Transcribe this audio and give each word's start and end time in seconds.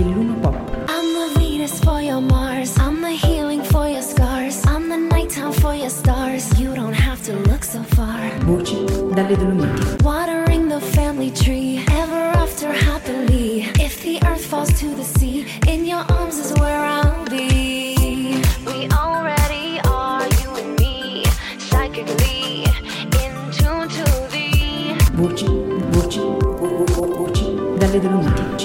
Belluno 0.00 0.40
Pop. 0.40 0.54
I'm 0.88 1.12
the 1.12 1.38
Venus 1.38 1.78
for 1.84 2.00
your 2.00 2.22
Mars. 2.22 2.74
I'm 2.78 3.02
the 3.02 3.10
healing 3.10 3.62
for 3.62 3.86
your 3.86 4.00
scars. 4.00 4.64
I'm 4.66 4.88
the 4.88 4.96
nighttime 4.96 5.52
for 5.52 5.74
your 5.74 5.90
stars. 5.90 6.58
You 6.58 6.74
don't 6.74 6.94
have 6.94 7.22
to 7.24 7.34
look 7.50 7.62
so 7.62 7.82
far. 7.82 8.18
Voci 8.46 8.86
dalle 9.14 9.36
Dolomiti. 9.36 10.02
Watering 10.02 10.68
the 10.68 10.80
family 10.80 11.30
tree. 11.30 11.84
Ever 11.90 12.32
after 12.44 12.72
happily. 12.72 13.68
If 13.78 14.02
the 14.02 14.18
earth 14.26 14.44
falls 14.46 14.72
to 14.80 14.86
the 14.94 15.04
sea, 15.04 15.44
in 15.68 15.84
your 15.84 16.04
arms 16.18 16.38
is 16.38 16.52
where 16.58 16.80
I'll 16.80 17.24
be. 17.28 18.40
We 18.66 18.88
already 19.04 19.80
are, 19.84 20.24
you 20.40 20.48
and 20.60 20.78
me. 20.80 21.24
Psychically. 21.58 22.64
In 23.20 23.34
tune 23.52 23.88
to 23.98 24.04
the 24.32 24.48
Voci, 25.12 25.46
voci, 25.92 26.20
vo- 26.20 26.56
vo- 26.56 26.84
vo- 26.86 27.14
voci 27.18 27.44
dalle 27.78 28.00
Dolomiti. 28.00 28.59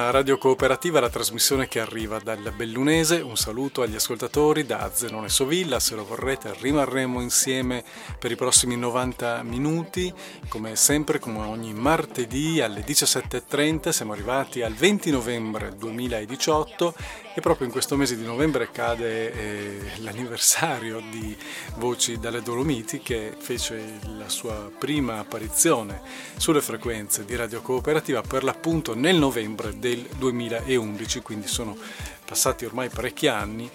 Torna 0.00 0.16
a 0.16 0.18
Radio 0.22 0.38
Cooperativa 0.38 0.98
la 0.98 1.10
trasmissione 1.10 1.68
che 1.68 1.78
arriva 1.78 2.18
dal 2.20 2.54
Bellunese. 2.56 3.16
Un 3.16 3.36
saluto 3.36 3.82
agli 3.82 3.96
ascoltatori 3.96 4.64
da 4.64 4.90
Zenone 4.94 5.28
Sovilla. 5.28 5.78
Se 5.78 5.94
lo 5.94 6.06
vorrete, 6.06 6.54
rimarremo 6.58 7.20
insieme 7.20 7.84
per 8.18 8.30
i 8.30 8.34
prossimi 8.34 8.78
90 8.78 9.42
minuti. 9.42 10.10
Come 10.48 10.74
sempre, 10.74 11.18
come 11.18 11.40
ogni 11.40 11.74
martedì 11.74 12.62
alle 12.62 12.82
17.30. 12.82 13.90
Siamo 13.90 14.14
arrivati 14.14 14.62
al 14.62 14.72
20 14.72 15.10
novembre 15.10 15.76
2018 15.76 16.94
e 17.32 17.40
proprio 17.40 17.66
in 17.66 17.72
questo 17.72 17.96
mese 17.96 18.16
di 18.16 18.24
novembre 18.24 18.70
cade 18.70 19.32
eh, 19.32 19.80
l'anniversario 19.98 21.00
di 21.10 21.36
Voci 21.76 22.18
dalle 22.18 22.42
Dolomiti 22.42 23.00
che 23.00 23.34
fece 23.38 23.98
la 24.16 24.28
sua 24.28 24.70
prima 24.76 25.18
apparizione 25.18 26.00
sulle 26.36 26.60
frequenze 26.60 27.24
di 27.24 27.36
Radio 27.36 27.62
Cooperativa 27.62 28.20
per 28.20 28.42
l'appunto 28.42 28.94
nel 28.94 29.16
novembre 29.16 29.78
del 29.78 30.06
2011, 30.16 31.20
quindi 31.20 31.46
sono 31.46 31.76
passati 32.24 32.64
ormai 32.64 32.88
parecchi 32.88 33.28
anni 33.28 33.70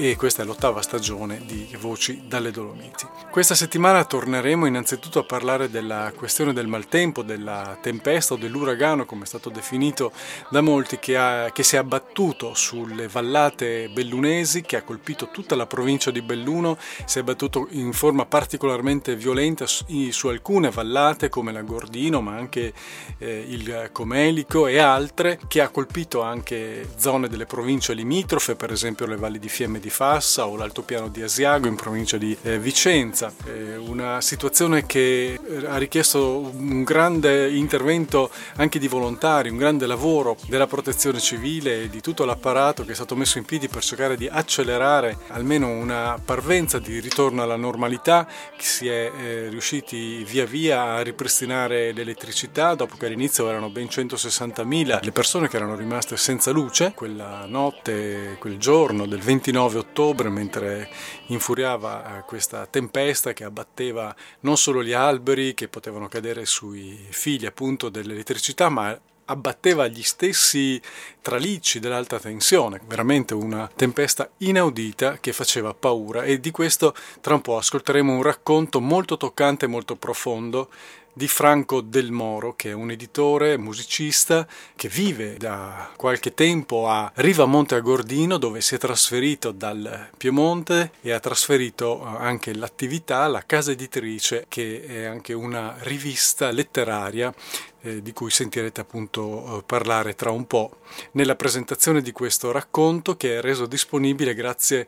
e 0.00 0.14
questa 0.14 0.44
è 0.44 0.46
l'ottava 0.46 0.80
stagione 0.80 1.42
di 1.44 1.76
Voci 1.76 2.22
dalle 2.28 2.52
Dolomiti. 2.52 3.04
Questa 3.32 3.56
settimana 3.56 4.04
torneremo 4.04 4.64
innanzitutto 4.64 5.18
a 5.18 5.24
parlare 5.24 5.68
della 5.70 6.12
questione 6.14 6.52
del 6.52 6.68
maltempo, 6.68 7.22
della 7.22 7.76
tempesta 7.82 8.34
o 8.34 8.36
dell'uragano, 8.36 9.04
come 9.04 9.24
è 9.24 9.26
stato 9.26 9.50
definito 9.50 10.12
da 10.50 10.60
molti, 10.60 11.00
che, 11.00 11.16
ha- 11.16 11.50
che 11.50 11.64
si 11.64 11.74
è 11.74 11.78
abbattuto 11.78 12.54
sulle 12.54 13.08
vallate 13.08 13.88
bellunesi, 13.88 14.62
che 14.62 14.76
ha 14.76 14.82
colpito 14.82 15.30
tutta 15.32 15.56
la 15.56 15.66
provincia 15.66 16.12
di 16.12 16.22
Belluno, 16.22 16.78
si 17.04 17.18
è 17.18 17.22
abbattuto 17.22 17.66
in 17.70 17.92
forma 17.92 18.24
particolarmente 18.24 19.16
violenta 19.16 19.66
su, 19.66 20.28
alcune 20.28 20.70
vallate 20.70 21.28
come 21.28 21.50
la 21.50 21.62
Gordino, 21.62 22.20
ma 22.20 22.36
anche 22.36 22.72
eh, 23.18 23.44
il 23.48 23.90
Comelico 23.90 24.68
e 24.68 24.78
altre, 24.78 25.40
che 25.48 25.60
ha 25.60 25.70
colpito 25.70 26.22
anche 26.22 26.88
zone 26.96 27.26
delle 27.26 27.46
province 27.46 27.94
limitrofe, 27.94 28.54
per 28.54 28.70
esempio 28.70 29.04
le 29.04 29.16
valli 29.16 29.40
di 29.40 29.48
Fiemme 29.48 29.80
di 29.80 29.86
Fassa 29.90 30.46
o 30.46 30.56
l'altopiano 30.56 31.08
di 31.08 31.22
Asiago 31.22 31.66
in 31.66 31.76
provincia 31.76 32.16
di 32.16 32.36
eh, 32.42 32.58
Vicenza. 32.58 33.32
Eh, 33.44 33.76
una 33.76 34.20
situazione 34.20 34.86
che 34.86 35.38
eh, 35.42 35.66
ha 35.66 35.76
richiesto 35.76 36.52
un 36.54 36.82
grande 36.82 37.50
intervento 37.50 38.30
anche 38.56 38.78
di 38.78 38.88
volontari, 38.88 39.50
un 39.50 39.56
grande 39.56 39.86
lavoro 39.86 40.36
della 40.46 40.66
protezione 40.66 41.20
civile 41.20 41.82
e 41.82 41.88
di 41.88 42.00
tutto 42.00 42.24
l'apparato 42.24 42.84
che 42.84 42.92
è 42.92 42.94
stato 42.94 43.16
messo 43.16 43.38
in 43.38 43.44
piedi 43.44 43.68
per 43.68 43.82
cercare 43.82 44.16
di 44.16 44.28
accelerare 44.28 45.18
almeno 45.28 45.68
una 45.68 46.20
parvenza 46.22 46.78
di 46.78 47.00
ritorno 47.00 47.42
alla 47.42 47.56
normalità, 47.56 48.26
si 48.58 48.88
è 48.88 49.10
eh, 49.14 49.48
riusciti 49.48 50.24
via 50.24 50.44
via 50.44 50.94
a 50.94 51.02
ripristinare 51.02 51.92
l'elettricità 51.92 52.74
dopo 52.74 52.96
che 52.96 53.06
all'inizio 53.06 53.48
erano 53.48 53.70
ben 53.70 53.86
160.000 53.86 54.98
le 55.02 55.12
persone 55.12 55.48
che 55.48 55.56
erano 55.56 55.76
rimaste 55.76 56.16
senza 56.16 56.50
luce 56.50 56.92
quella 56.94 57.44
notte, 57.46 58.36
quel 58.38 58.58
giorno 58.58 59.06
del 59.06 59.20
29 59.20 59.77
ottobre 59.78 60.28
mentre 60.28 60.88
infuriava 61.26 62.18
eh, 62.18 62.24
questa 62.24 62.66
tempesta 62.66 63.32
che 63.32 63.44
abbatteva 63.44 64.14
non 64.40 64.56
solo 64.56 64.82
gli 64.82 64.92
alberi 64.92 65.54
che 65.54 65.68
potevano 65.68 66.08
cadere 66.08 66.44
sui 66.44 66.98
fili 67.10 67.46
appunto 67.46 67.88
dell'elettricità 67.88 68.68
ma 68.68 68.98
abbatteva 69.30 69.86
gli 69.86 70.02
stessi 70.02 70.80
tralicci 71.20 71.80
dell'alta 71.80 72.18
tensione, 72.18 72.80
veramente 72.86 73.34
una 73.34 73.70
tempesta 73.74 74.30
inaudita 74.38 75.18
che 75.18 75.32
faceva 75.32 75.74
paura. 75.74 76.24
E 76.24 76.40
di 76.40 76.50
questo 76.50 76.94
tra 77.20 77.34
un 77.34 77.42
po' 77.42 77.56
ascolteremo 77.58 78.12
un 78.12 78.22
racconto 78.22 78.80
molto 78.80 79.16
toccante 79.16 79.66
e 79.66 79.68
molto 79.68 79.96
profondo 79.96 80.70
di 81.18 81.26
Franco 81.26 81.80
Del 81.80 82.12
Moro, 82.12 82.54
che 82.54 82.70
è 82.70 82.72
un 82.72 82.92
editore, 82.92 83.58
musicista, 83.58 84.46
che 84.76 84.88
vive 84.88 85.36
da 85.36 85.90
qualche 85.96 86.32
tempo 86.32 86.88
a 86.88 87.10
Riva 87.16 87.44
Monte 87.44 87.74
Agordino, 87.74 88.38
dove 88.38 88.60
si 88.60 88.76
è 88.76 88.78
trasferito 88.78 89.50
dal 89.50 90.10
Piemonte 90.16 90.92
e 91.00 91.10
ha 91.10 91.18
trasferito 91.18 92.00
eh, 92.00 92.24
anche 92.24 92.54
l'attività, 92.54 93.26
la 93.26 93.42
casa 93.44 93.72
editrice, 93.72 94.46
che 94.48 94.84
è 94.86 95.04
anche 95.06 95.32
una 95.32 95.74
rivista 95.80 96.52
letteraria 96.52 97.34
eh, 97.80 98.02
di 98.02 98.12
cui 98.12 98.30
sentirete 98.30 98.80
appunto 98.80 99.58
eh, 99.58 99.62
parlare 99.64 100.14
tra 100.14 100.30
un 100.30 100.46
po' 100.46 100.78
nella 101.12 101.36
presentazione 101.36 102.00
di 102.00 102.12
questo 102.12 102.50
racconto 102.50 103.16
che 103.16 103.38
è 103.38 103.40
reso 103.40 103.66
disponibile 103.66 104.34
grazie 104.34 104.86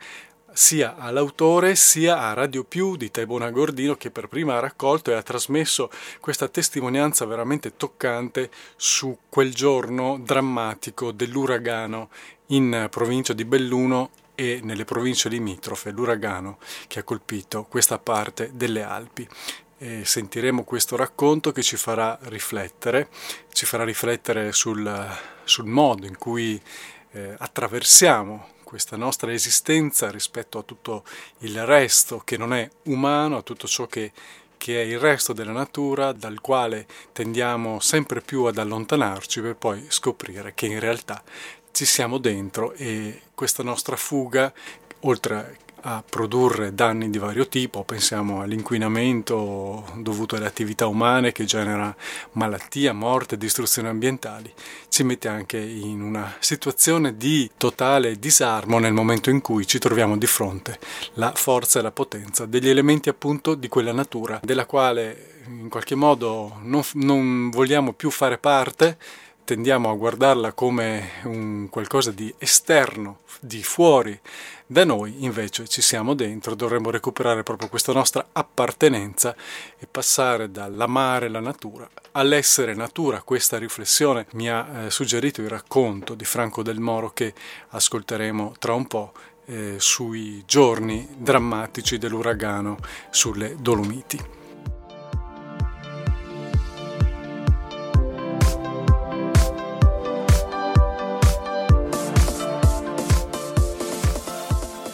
sia 0.53 0.97
all'autore 0.97 1.77
sia 1.77 2.21
a 2.21 2.33
Radio 2.33 2.65
Più 2.65 2.97
di 2.97 3.11
Taibona 3.11 3.51
Gordino 3.51 3.97
che 3.97 4.11
per 4.11 4.29
prima 4.29 4.57
ha 4.57 4.61
raccolto 4.61 5.11
e 5.11 5.15
ha 5.15 5.23
trasmesso 5.23 5.91
questa 6.21 6.49
testimonianza 6.49 7.25
veramente 7.25 7.77
toccante 7.77 8.51
su 8.77 9.17
quel 9.29 9.55
giorno 9.55 10.19
drammatico 10.19 11.13
dell'uragano 11.13 12.11
in 12.47 12.89
provincia 12.91 13.33
di 13.33 13.45
Belluno 13.45 14.11
e 14.35 14.61
nelle 14.63 14.85
province 14.85 15.29
limitrofe, 15.29 15.91
l'uragano 15.91 16.59
che 16.89 17.01
ha 17.01 17.03
colpito 17.03 17.65
questa 17.65 17.99
parte 17.99 18.51
delle 18.55 18.83
Alpi. 18.83 19.29
E 19.77 20.05
sentiremo 20.05 20.65
questo 20.65 20.97
racconto 20.97 21.53
che 21.53 21.63
ci 21.63 21.77
farà 21.77 22.19
riflettere, 22.23 23.09
ci 23.53 23.67
farà 23.67 23.85
riflettere 23.85 24.53
sul, 24.53 25.19
sul 25.45 25.67
modo 25.67 26.07
in 26.07 26.19
cui 26.19 26.61
eh, 27.13 27.35
attraversiamo 27.37 28.59
questa 28.71 28.97
nostra 28.97 29.33
esistenza 29.33 30.13
rispetto 30.13 30.57
a 30.57 30.63
tutto 30.63 31.03
il 31.39 31.67
resto 31.67 32.23
che 32.25 32.37
non 32.37 32.55
è 32.55 32.71
umano, 32.85 33.39
a 33.39 33.43
tutto 33.43 33.67
ciò 33.67 33.89
che, 33.89 34.13
che 34.57 34.81
è 34.81 34.85
il 34.85 35.01
resto 35.01 35.33
della 35.33 35.51
natura, 35.51 36.13
dal 36.13 36.41
quale 36.41 36.87
tendiamo 37.11 37.81
sempre 37.81 38.21
più 38.21 38.45
ad 38.45 38.59
allontanarci 38.59 39.41
per 39.41 39.57
poi 39.57 39.85
scoprire 39.89 40.55
che 40.55 40.67
in 40.67 40.79
realtà 40.79 41.21
ci 41.73 41.85
siamo 41.85 42.19
dentro 42.19 42.73
e 42.75 43.23
questa 43.35 43.65
nostra 43.65 43.97
fuga, 43.97 44.53
oltre 45.01 45.59
a 45.83 46.03
produrre 46.09 46.75
danni 46.75 47.11
di 47.11 47.19
vario 47.19 47.49
tipo, 47.49 47.85
pensiamo 47.85 48.43
all'inquinamento 48.43 49.85
dovuto 49.97 50.37
alle 50.37 50.47
attività 50.47 50.87
umane 50.87 51.33
che 51.33 51.45
genera 51.45 51.95
malattia, 52.33 52.93
morte, 52.93 53.37
distruzioni 53.37 53.89
ambientali, 53.89 54.53
ci 54.89 55.03
mette 55.03 55.29
anche 55.29 55.59
in 55.59 56.03
una 56.03 56.35
situazione 56.39 57.17
di 57.17 57.51
totale 57.57 58.19
disarmo 58.19 58.79
nel 58.79 58.93
momento 58.93 59.31
in 59.31 59.41
cui 59.41 59.67
ci 59.67 59.79
troviamo 59.79 60.17
di 60.17 60.27
fronte. 60.27 60.79
La 61.15 61.33
forza 61.35 61.79
e 61.79 61.83
la 61.83 61.93
potenza 61.93 62.47
degli 62.47 62.69
elementi 62.69 63.09
appunto 63.09 63.55
di 63.55 63.69
quella 63.69 63.93
natura 63.93 64.41
della 64.43 64.67
quale 64.67 65.39
in 65.47 65.69
qualche 65.69 65.95
modo 65.95 66.59
non, 66.63 66.83
non 66.95 67.51
vogliamo 67.51 67.93
più 67.93 68.11
fare 68.11 68.39
parte 68.39 68.99
tendiamo 69.51 69.91
a 69.91 69.97
guardarla 69.97 70.53
come 70.53 71.11
un 71.25 71.67
qualcosa 71.71 72.13
di 72.13 72.33
esterno, 72.39 73.23
di 73.41 73.65
fuori 73.65 74.17
da 74.71 74.85
noi, 74.85 75.25
invece 75.25 75.67
ci 75.67 75.83
siamo 75.83 76.15
dentro, 76.15 76.55
dovremmo 76.55 76.91
recuperare 76.91 77.43
proprio 77.43 77.69
questa 77.69 77.93
nostra 77.93 78.29
appartenenza 78.31 79.35
e 79.77 79.89
passare 79.91 80.53
dall'amare 80.53 81.29
la 81.29 81.41
natura 81.41 81.91
all'essere 82.13 82.75
natura. 82.75 83.21
Questa 83.23 83.59
riflessione 83.59 84.27
mi 84.35 84.49
ha 84.49 84.85
eh, 84.85 84.91
suggerito 84.91 85.41
il 85.41 85.49
racconto 85.49 86.15
di 86.15 86.25
Franco 86.25 86.63
del 86.63 86.79
Moro 86.79 87.11
che 87.13 87.35
ascolteremo 87.71 88.55
tra 88.61 88.75
un 88.75 88.87
po' 88.87 89.13
eh, 89.47 89.75
sui 89.79 90.45
giorni 90.47 91.09
drammatici 91.17 91.99
dell'uragano 91.99 92.79
sulle 93.11 93.57
Dolomiti. 93.59 94.40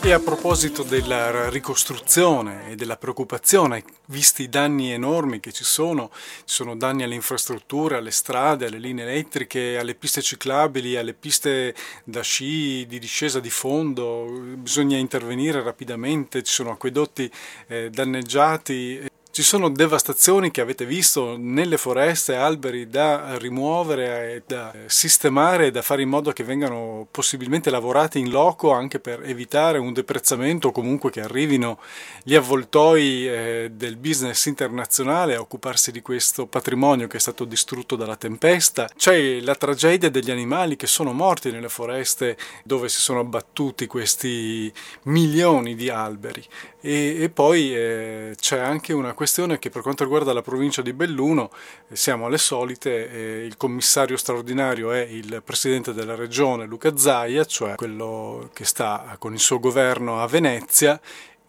E 0.06 0.12
a 0.12 0.20
proposito 0.20 0.84
della 0.84 1.48
ricostruzione 1.48 2.70
e 2.70 2.76
della 2.76 2.96
preoccupazione, 2.96 3.82
visti 4.04 4.42
i 4.42 4.48
danni 4.48 4.92
enormi 4.92 5.40
che 5.40 5.50
ci 5.50 5.64
sono, 5.64 6.12
ci 6.12 6.54
sono 6.54 6.76
danni 6.76 7.02
alle 7.02 7.16
infrastrutture, 7.16 7.96
alle 7.96 8.12
strade, 8.12 8.66
alle 8.66 8.78
linee 8.78 9.04
elettriche, 9.04 9.76
alle 9.76 9.96
piste 9.96 10.22
ciclabili, 10.22 10.96
alle 10.96 11.12
piste 11.12 11.74
da 12.04 12.20
sci 12.20 12.86
di 12.86 13.00
discesa 13.00 13.40
di 13.40 13.50
fondo, 13.50 14.26
bisogna 14.54 14.96
intervenire 14.96 15.60
rapidamente, 15.60 16.44
ci 16.44 16.52
sono 16.52 16.70
acquedotti 16.70 17.28
eh, 17.66 17.90
danneggiati. 17.90 19.08
Ci 19.36 19.42
sono 19.42 19.68
devastazioni 19.68 20.50
che 20.50 20.62
avete 20.62 20.86
visto 20.86 21.36
nelle 21.38 21.76
foreste, 21.76 22.36
alberi 22.36 22.88
da 22.88 23.36
rimuovere 23.36 24.42
da 24.46 24.72
sistemare 24.86 25.70
da 25.70 25.82
fare 25.82 26.00
in 26.00 26.08
modo 26.08 26.32
che 26.32 26.42
vengano 26.42 27.06
possibilmente 27.10 27.68
lavorati 27.68 28.18
in 28.18 28.30
loco 28.30 28.72
anche 28.72 28.98
per 28.98 29.20
evitare 29.24 29.76
un 29.76 29.92
deprezzamento 29.92 30.68
o 30.68 30.72
comunque 30.72 31.10
che 31.10 31.20
arrivino 31.20 31.78
gli 32.22 32.34
avvoltoi 32.34 33.28
eh, 33.28 33.72
del 33.74 33.98
business 33.98 34.46
internazionale 34.46 35.34
a 35.34 35.40
occuparsi 35.40 35.92
di 35.92 36.00
questo 36.00 36.46
patrimonio 36.46 37.06
che 37.06 37.18
è 37.18 37.20
stato 37.20 37.44
distrutto 37.44 37.94
dalla 37.94 38.16
tempesta. 38.16 38.88
C'è 38.96 39.40
la 39.40 39.54
tragedia 39.54 40.08
degli 40.08 40.30
animali 40.30 40.76
che 40.76 40.86
sono 40.86 41.12
morti 41.12 41.50
nelle 41.50 41.68
foreste 41.68 42.38
dove 42.64 42.88
si 42.88 43.02
sono 43.02 43.20
abbattuti 43.20 43.86
questi 43.86 44.72
milioni 45.02 45.74
di 45.74 45.90
alberi 45.90 46.42
e, 46.86 47.22
e 47.24 47.28
poi 47.30 47.74
eh, 47.74 48.34
c'è 48.38 48.60
anche 48.60 48.92
una 48.92 49.12
questione 49.12 49.58
che 49.58 49.70
per 49.70 49.82
quanto 49.82 50.04
riguarda 50.04 50.32
la 50.32 50.42
provincia 50.42 50.82
di 50.82 50.92
Belluno 50.92 51.50
eh, 51.88 51.96
siamo 51.96 52.26
alle 52.26 52.38
solite, 52.38 53.10
eh, 53.10 53.44
il 53.44 53.56
commissario 53.56 54.16
straordinario 54.16 54.92
è 54.92 55.00
il 55.00 55.42
presidente 55.44 55.92
della 55.92 56.14
regione 56.14 56.64
Luca 56.64 56.96
Zaia, 56.96 57.44
cioè 57.44 57.74
quello 57.74 58.50
che 58.52 58.64
sta 58.64 59.16
con 59.18 59.32
il 59.32 59.40
suo 59.40 59.58
governo 59.58 60.22
a 60.22 60.28
Venezia 60.28 61.00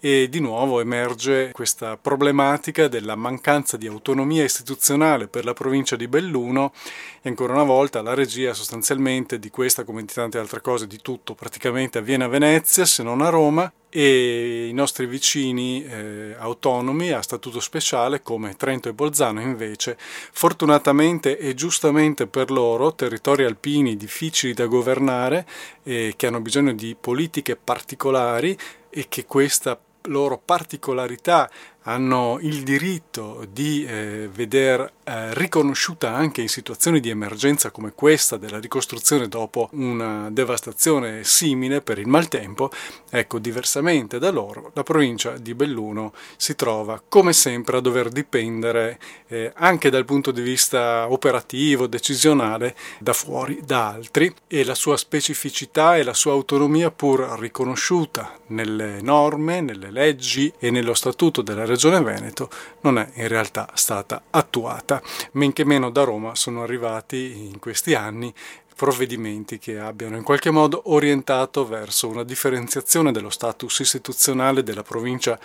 e 0.08 0.30
di 0.30 0.40
nuovo 0.40 0.80
emerge 0.80 1.52
questa 1.52 1.98
problematica 1.98 2.88
della 2.88 3.16
mancanza 3.16 3.76
di 3.76 3.88
autonomia 3.88 4.46
istituzionale 4.46 5.28
per 5.28 5.44
la 5.44 5.52
provincia 5.52 5.98
di 5.98 6.08
Belluno 6.08 6.72
e 7.22 7.28
ancora 7.28 7.52
una 7.52 7.64
volta 7.64 8.02
la 8.02 8.14
regia 8.14 8.54
sostanzialmente 8.54 9.38
di 9.38 9.50
questa 9.50 9.84
come 9.84 10.06
di 10.06 10.14
tante 10.14 10.38
altre 10.38 10.62
cose 10.62 10.88
di 10.88 11.02
tutto 11.02 11.36
praticamente 11.36 11.98
avviene 11.98 12.24
a 12.24 12.30
Venezia 12.30 12.86
se 12.86 13.04
non 13.04 13.20
a 13.20 13.28
Roma 13.28 13.70
e 13.90 14.68
i 14.70 14.74
nostri 14.74 15.08
vicini 15.08 15.84
eh, 15.84 16.36
autonomi 16.38 17.12
a 17.12 17.22
statuto 17.22 17.60
speciale 17.60 18.22
come 18.22 18.56
Trento 18.56 18.88
e 18.88 18.94
Bolzano 18.94 19.42
invece 19.42 19.98
fortunatamente 19.98 21.38
e 21.38 21.54
giustamente 21.54 22.28
per 22.28 22.50
loro 22.50 22.96
territori 22.96 23.44
alpini 23.44 23.98
difficili 23.98 24.54
da 24.54 24.68
governare 24.68 25.46
eh, 25.84 26.14
che 26.16 26.28
hanno 26.28 26.40
bisogno 26.40 26.72
di 26.72 26.96
politiche 26.98 27.58
particolari 27.58 28.58
e 28.90 29.08
che 29.10 29.26
questa 29.26 29.78
loro 30.08 30.38
particolarità 30.38 31.50
hanno 31.88 32.38
il 32.42 32.64
diritto 32.64 33.46
di 33.50 33.86
eh, 33.86 34.30
veder 34.32 34.92
eh, 35.04 35.34
riconosciuta 35.34 36.14
anche 36.14 36.42
in 36.42 36.50
situazioni 36.50 37.00
di 37.00 37.10
emergenza 37.10 37.72
come 37.72 37.94
questa 37.96 38.36
della 38.36 38.60
ricostruzione 38.60 39.30
dopo 39.30 39.70
una 39.72 40.30
devastazione 40.30 41.24
simile 41.24 41.82
per 41.82 41.98
il 41.98 42.08
maltempo, 42.08 42.70
ecco 43.10 43.40
diversamente 43.40 44.20
da 44.20 44.32
loro 44.32 44.72
la 44.74 44.84
provincia 44.84 45.38
di 45.38 45.54
Belluno 45.54 46.14
si 46.36 46.56
trova 46.56 47.02
come 47.08 47.32
sempre 47.32 47.78
a 47.78 47.82
dover 47.82 48.10
dipendere 48.10 49.00
eh, 49.28 49.54
anche 49.56 49.90
dal 49.90 50.04
punto 50.04 50.32
di 50.32 50.42
vista 50.42 51.10
operativo, 51.10 51.88
decisionale 51.88 52.76
da 53.00 53.14
fuori, 53.14 53.62
da 53.64 53.88
altri 53.88 54.34
e 54.48 54.66
la 54.66 54.76
sua 54.76 54.98
specificità 54.98 55.96
e 55.96 56.04
la 56.04 56.14
sua 56.14 56.34
autonomia 56.34 56.92
pur 56.92 57.38
riconosciuta 57.40 58.38
nelle 58.48 59.02
norme, 59.02 59.62
nelle 59.62 59.90
leggi 59.90 60.52
e 60.60 60.70
nello 60.70 60.94
statuto 60.94 61.42
della 61.42 61.62
regione 61.62 61.76
Regione 61.78 62.02
Veneto 62.02 62.50
non 62.82 62.98
è 62.98 63.08
in 63.14 63.28
realtà 63.28 63.70
stata 63.76 64.24
attuata, 64.32 65.00
men 65.34 65.54
che 65.54 65.64
meno 65.64 65.92
da 65.92 66.04
Roma 66.04 66.34
sono 66.34 66.64
arrivati 66.64 67.46
in 67.46 67.60
questi 67.60 67.94
anni 67.94 68.34
provvedimenti 68.78 69.58
che 69.58 69.80
abbiano 69.80 70.18
in 70.18 70.24
qualche 70.24 70.52
modo 70.52 70.84
orientato 70.86 71.68
verso 71.68 72.08
una 72.08 72.24
differenziazione 72.24 73.12
dello 73.12 73.32
status 73.32 73.80
istituzionale 73.80 74.62
della 74.62 74.84
provincia 74.84 75.40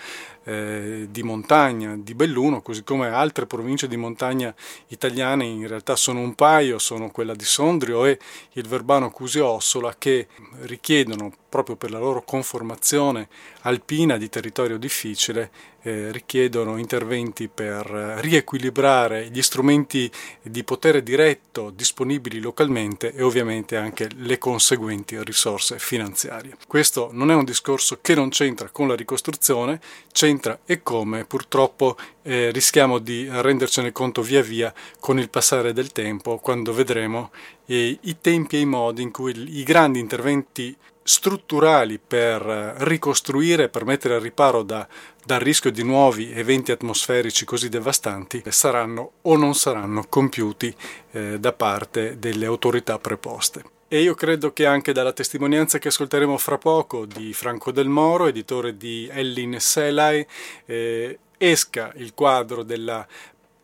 eh, 0.44 1.06
di 1.10 1.22
montagna 1.22 1.96
di 1.96 2.14
Belluno, 2.14 2.60
così 2.60 2.84
come 2.84 3.08
altre 3.08 3.46
province 3.46 3.88
di 3.88 3.96
montagna 3.96 4.54
italiane 4.88 5.44
in 5.44 5.66
realtà 5.66 5.96
sono 5.96 6.20
un 6.20 6.34
paio, 6.34 6.78
sono 6.78 7.10
quella 7.10 7.34
di 7.34 7.44
Sondrio 7.44 8.04
e 8.04 8.18
il 8.52 8.68
Verbano 8.68 9.10
Cusio-Ossola 9.10 9.94
che 9.96 10.28
richiedono 10.60 11.32
proprio 11.48 11.76
per 11.76 11.90
la 11.90 11.98
loro 11.98 12.22
conformazione 12.22 13.28
alpina 13.62 14.18
di 14.18 14.28
territorio 14.28 14.76
difficile 14.76 15.50
eh, 15.82 16.12
richiedono 16.12 16.76
interventi 16.76 17.48
per 17.48 17.86
riequilibrare 18.20 19.28
gli 19.30 19.42
strumenti 19.42 20.10
di 20.42 20.64
potere 20.64 21.02
diretto 21.02 21.70
disponibili 21.70 22.40
localmente 22.40 23.12
e 23.12 23.22
ovviamente 23.22 23.76
anche 23.76 24.08
le 24.16 24.38
conseguenti 24.38 25.22
risorse 25.22 25.78
finanziarie. 25.78 26.56
Questo 26.66 27.10
non 27.12 27.30
è 27.30 27.34
un 27.34 27.44
discorso 27.44 27.98
che 28.00 28.14
non 28.14 28.30
c'entra 28.30 28.68
con 28.70 28.88
la 28.88 28.94
ricostruzione, 28.94 29.80
c'entra 30.12 30.60
e 30.64 30.82
come 30.82 31.24
purtroppo 31.24 31.96
eh, 32.22 32.50
rischiamo 32.50 32.98
di 32.98 33.28
rendercene 33.30 33.92
conto 33.92 34.22
via 34.22 34.42
via 34.42 34.72
con 35.00 35.18
il 35.18 35.28
passare 35.28 35.72
del 35.72 35.92
tempo 35.92 36.38
quando 36.38 36.72
vedremo 36.72 37.30
i 37.66 38.16
tempi 38.20 38.56
e 38.56 38.60
i 38.60 38.66
modi 38.66 39.02
in 39.02 39.10
cui 39.10 39.58
i 39.58 39.62
grandi 39.62 39.98
interventi 39.98 40.76
strutturali 41.02 41.98
per 41.98 42.42
ricostruire, 42.78 43.68
per 43.68 43.84
mettere 43.84 44.14
al 44.14 44.20
riparo 44.20 44.62
da, 44.62 44.86
dal 45.24 45.40
rischio 45.40 45.70
di 45.70 45.82
nuovi 45.82 46.32
eventi 46.32 46.72
atmosferici 46.72 47.44
così 47.44 47.68
devastanti 47.68 48.42
saranno 48.48 49.12
o 49.22 49.36
non 49.36 49.54
saranno 49.54 50.04
compiuti 50.08 50.74
eh, 51.12 51.38
da 51.38 51.52
parte 51.52 52.18
delle 52.18 52.46
autorità 52.46 52.98
preposte. 52.98 53.64
E 53.88 54.00
io 54.00 54.14
credo 54.14 54.52
che 54.54 54.64
anche 54.64 54.92
dalla 54.92 55.12
testimonianza 55.12 55.78
che 55.78 55.88
ascolteremo 55.88 56.38
fra 56.38 56.56
poco 56.56 57.04
di 57.04 57.34
Franco 57.34 57.72
Del 57.72 57.88
Moro, 57.88 58.26
editore 58.26 58.78
di 58.78 59.06
Ellin 59.12 59.60
Selai, 59.60 60.26
eh, 60.64 61.18
esca 61.36 61.92
il 61.96 62.14
quadro 62.14 62.62
della 62.62 63.06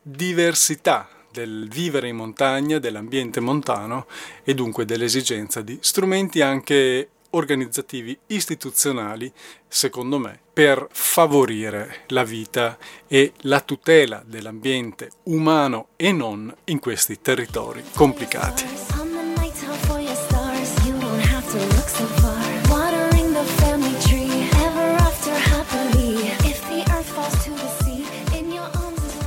diversità 0.02 1.08
del 1.30 1.68
vivere 1.68 2.08
in 2.08 2.16
montagna, 2.16 2.78
dell'ambiente 2.78 3.40
montano 3.40 4.06
e 4.44 4.54
dunque 4.54 4.84
dell'esigenza 4.84 5.60
di 5.60 5.78
strumenti 5.80 6.40
anche 6.40 7.08
organizzativi 7.30 8.18
istituzionali, 8.28 9.30
secondo 9.66 10.18
me, 10.18 10.38
per 10.52 10.86
favorire 10.90 12.04
la 12.08 12.24
vita 12.24 12.78
e 13.06 13.32
la 13.42 13.60
tutela 13.60 14.22
dell'ambiente 14.24 15.10
umano 15.24 15.88
e 15.96 16.12
non 16.12 16.52
in 16.64 16.78
questi 16.78 17.20
territori 17.20 17.84
complicati. 17.94 18.97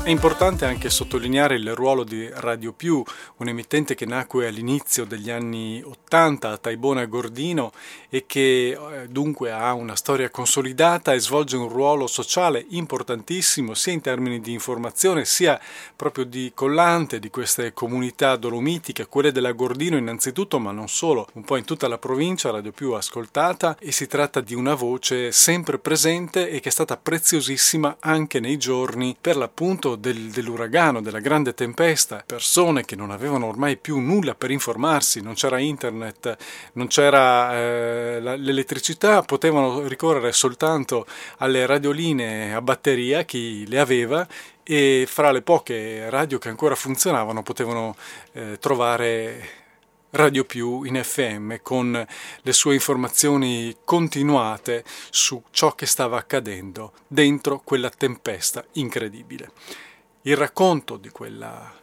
È 0.03 0.09
importante 0.09 0.65
anche 0.65 0.89
sottolineare 0.89 1.55
il 1.57 1.75
ruolo 1.75 2.03
di 2.03 2.27
Radio 2.33 2.73
Più, 2.73 3.03
un'emittente 3.37 3.93
che 3.93 4.07
nacque 4.07 4.47
all'inizio 4.47 5.05
degli 5.05 5.29
anni 5.29 5.79
80 5.85 6.49
a 6.49 6.57
Taibona 6.57 7.05
Gordino 7.05 7.71
e 8.09 8.25
che 8.25 8.71
eh, 8.71 9.07
dunque 9.07 9.51
ha 9.51 9.73
una 9.73 9.95
storia 9.95 10.31
consolidata 10.31 11.13
e 11.13 11.19
svolge 11.19 11.55
un 11.55 11.69
ruolo 11.69 12.07
sociale 12.07 12.65
importantissimo 12.69 13.75
sia 13.75 13.93
in 13.93 14.01
termini 14.01 14.41
di 14.41 14.51
informazione 14.53 15.23
sia 15.23 15.61
proprio 15.95 16.25
di 16.25 16.51
collante 16.55 17.19
di 17.19 17.29
queste 17.29 17.71
comunità 17.71 18.35
dolomitiche, 18.37 19.05
quelle 19.05 19.31
della 19.31 19.51
Gordino 19.51 19.97
innanzitutto 19.97 20.57
ma 20.57 20.71
non 20.71 20.89
solo, 20.89 21.27
un 21.33 21.43
po' 21.43 21.57
in 21.57 21.63
tutta 21.63 21.87
la 21.87 21.99
provincia 21.99 22.49
Radio 22.49 22.71
Più 22.71 22.93
ascoltata 22.93 23.77
e 23.79 23.91
si 23.91 24.07
tratta 24.07 24.41
di 24.41 24.55
una 24.55 24.73
voce 24.73 25.31
sempre 25.31 25.77
presente 25.77 26.49
e 26.49 26.59
che 26.59 26.69
è 26.69 26.71
stata 26.71 26.97
preziosissima 26.97 27.97
anche 27.99 28.39
nei 28.39 28.57
giorni 28.57 29.15
per 29.21 29.37
l'appunto 29.37 29.89
del, 29.95 30.29
dell'uragano, 30.31 31.01
della 31.01 31.19
grande 31.19 31.53
tempesta, 31.53 32.23
persone 32.25 32.83
che 32.85 32.95
non 32.95 33.11
avevano 33.11 33.47
ormai 33.47 33.77
più 33.77 33.99
nulla 33.99 34.35
per 34.35 34.51
informarsi, 34.51 35.21
non 35.21 35.33
c'era 35.33 35.59
internet, 35.59 36.37
non 36.73 36.87
c'era 36.87 37.53
eh, 37.55 38.19
l'elettricità, 38.19 39.21
potevano 39.21 39.87
ricorrere 39.87 40.31
soltanto 40.31 41.05
alle 41.37 41.65
radioline 41.65 42.53
a 42.53 42.61
batteria, 42.61 43.23
chi 43.23 43.67
le 43.67 43.79
aveva, 43.79 44.27
e 44.63 45.05
fra 45.07 45.31
le 45.31 45.41
poche 45.41 46.09
radio 46.09 46.37
che 46.37 46.49
ancora 46.49 46.75
funzionavano 46.75 47.43
potevano 47.43 47.95
eh, 48.33 48.57
trovare 48.59 49.60
Radio 50.11 50.43
Più 50.43 50.83
in 50.83 51.01
FM 51.01 51.61
con 51.61 52.05
le 52.41 52.53
sue 52.53 52.73
informazioni 52.73 53.77
continuate 53.85 54.83
su 55.09 55.41
ciò 55.51 55.73
che 55.73 55.85
stava 55.85 56.17
accadendo 56.17 56.91
dentro 57.07 57.61
quella 57.63 57.89
tempesta 57.89 58.65
incredibile. 58.73 59.51
Il 60.23 60.35
racconto 60.35 60.97
di 60.97 61.09
quella 61.09 61.73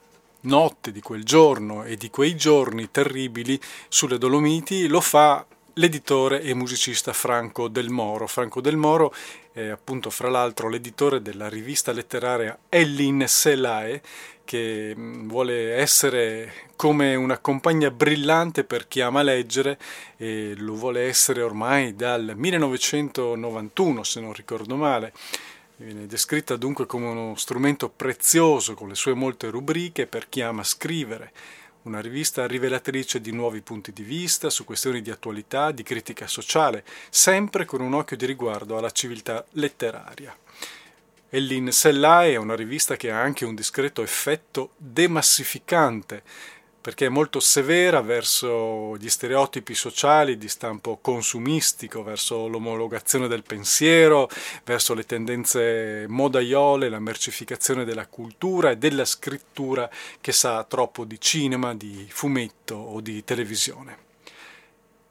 notte, 0.42 0.92
di 0.92 1.00
quel 1.00 1.24
giorno 1.24 1.84
e 1.84 1.96
di 1.96 2.10
quei 2.10 2.36
giorni 2.36 2.90
terribili 2.90 3.58
sulle 3.88 4.18
Dolomiti 4.18 4.88
lo 4.88 5.00
fa 5.00 5.46
l'editore 5.74 6.42
e 6.42 6.52
musicista 6.52 7.14
Franco 7.14 7.68
Del 7.68 7.88
Moro. 7.88 8.26
Franco 8.26 8.60
Del 8.60 8.76
Moro 8.76 9.14
è 9.52 9.68
appunto 9.68 10.10
fra 10.10 10.28
l'altro 10.28 10.68
l'editore 10.68 11.22
della 11.22 11.48
rivista 11.48 11.92
letteraria 11.92 12.58
Ellin 12.68 13.24
Selae 13.26 14.02
che 14.48 14.94
mm, 14.96 15.28
vuole 15.28 15.74
essere 15.74 16.70
come 16.74 17.14
una 17.14 17.36
compagna 17.36 17.90
brillante 17.90 18.64
per 18.64 18.88
chi 18.88 19.02
ama 19.02 19.20
leggere 19.20 19.78
e 20.16 20.54
lo 20.56 20.72
vuole 20.72 21.02
essere 21.02 21.42
ormai 21.42 21.94
dal 21.94 22.32
1991 22.34 24.02
se 24.02 24.20
non 24.20 24.32
ricordo 24.32 24.74
male. 24.74 25.12
Viene 25.76 26.06
descritta 26.06 26.56
dunque 26.56 26.86
come 26.86 27.08
uno 27.08 27.36
strumento 27.36 27.90
prezioso 27.90 28.72
con 28.72 28.88
le 28.88 28.94
sue 28.94 29.12
molte 29.12 29.50
rubriche 29.50 30.06
per 30.06 30.30
chi 30.30 30.40
ama 30.40 30.64
scrivere, 30.64 31.30
una 31.82 32.00
rivista 32.00 32.46
rivelatrice 32.46 33.20
di 33.20 33.32
nuovi 33.32 33.60
punti 33.60 33.92
di 33.92 34.02
vista 34.02 34.48
su 34.48 34.64
questioni 34.64 35.02
di 35.02 35.10
attualità, 35.10 35.72
di 35.72 35.82
critica 35.82 36.26
sociale, 36.26 36.84
sempre 37.10 37.66
con 37.66 37.82
un 37.82 37.92
occhio 37.92 38.16
di 38.16 38.24
riguardo 38.24 38.78
alla 38.78 38.90
civiltà 38.92 39.44
letteraria. 39.52 40.34
Ellin 41.30 41.70
Sellai 41.72 42.32
è 42.32 42.36
una 42.36 42.56
rivista 42.56 42.96
che 42.96 43.10
ha 43.10 43.20
anche 43.20 43.44
un 43.44 43.54
discreto 43.54 44.02
effetto 44.02 44.70
demassificante, 44.78 46.22
perché 46.80 47.04
è 47.04 47.10
molto 47.10 47.38
severa 47.38 48.00
verso 48.00 48.96
gli 48.96 49.10
stereotipi 49.10 49.74
sociali 49.74 50.38
di 50.38 50.48
stampo 50.48 50.98
consumistico, 51.02 52.02
verso 52.02 52.48
l'omologazione 52.48 53.28
del 53.28 53.42
pensiero, 53.42 54.30
verso 54.64 54.94
le 54.94 55.04
tendenze 55.04 56.06
modaiole, 56.08 56.88
la 56.88 56.98
mercificazione 56.98 57.84
della 57.84 58.06
cultura 58.06 58.70
e 58.70 58.78
della 58.78 59.04
scrittura 59.04 59.90
che 60.22 60.32
sa 60.32 60.64
troppo 60.64 61.04
di 61.04 61.20
cinema, 61.20 61.74
di 61.74 62.06
fumetto 62.08 62.74
o 62.74 63.02
di 63.02 63.22
televisione. 63.22 64.07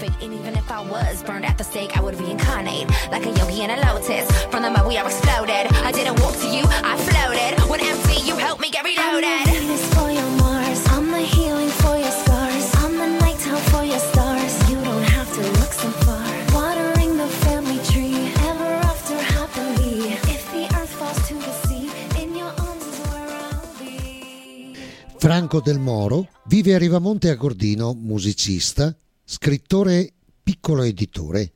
Franco 25.29 25.61
Del 25.61 25.79
Moro 25.79 26.27
vive 26.47 26.75
a 26.75 26.79
Rivamonte 26.79 27.29
a 27.29 27.35
Gordino, 27.35 27.93
musicista, 27.93 28.97
scrittore, 29.23 30.11
piccolo 30.43 30.85
editore. 30.85 31.53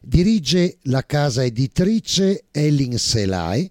Dirige 0.00 0.78
la 0.82 1.04
casa 1.04 1.42
editrice 1.42 2.44
Elling 2.52 2.94
Selae, 2.94 3.68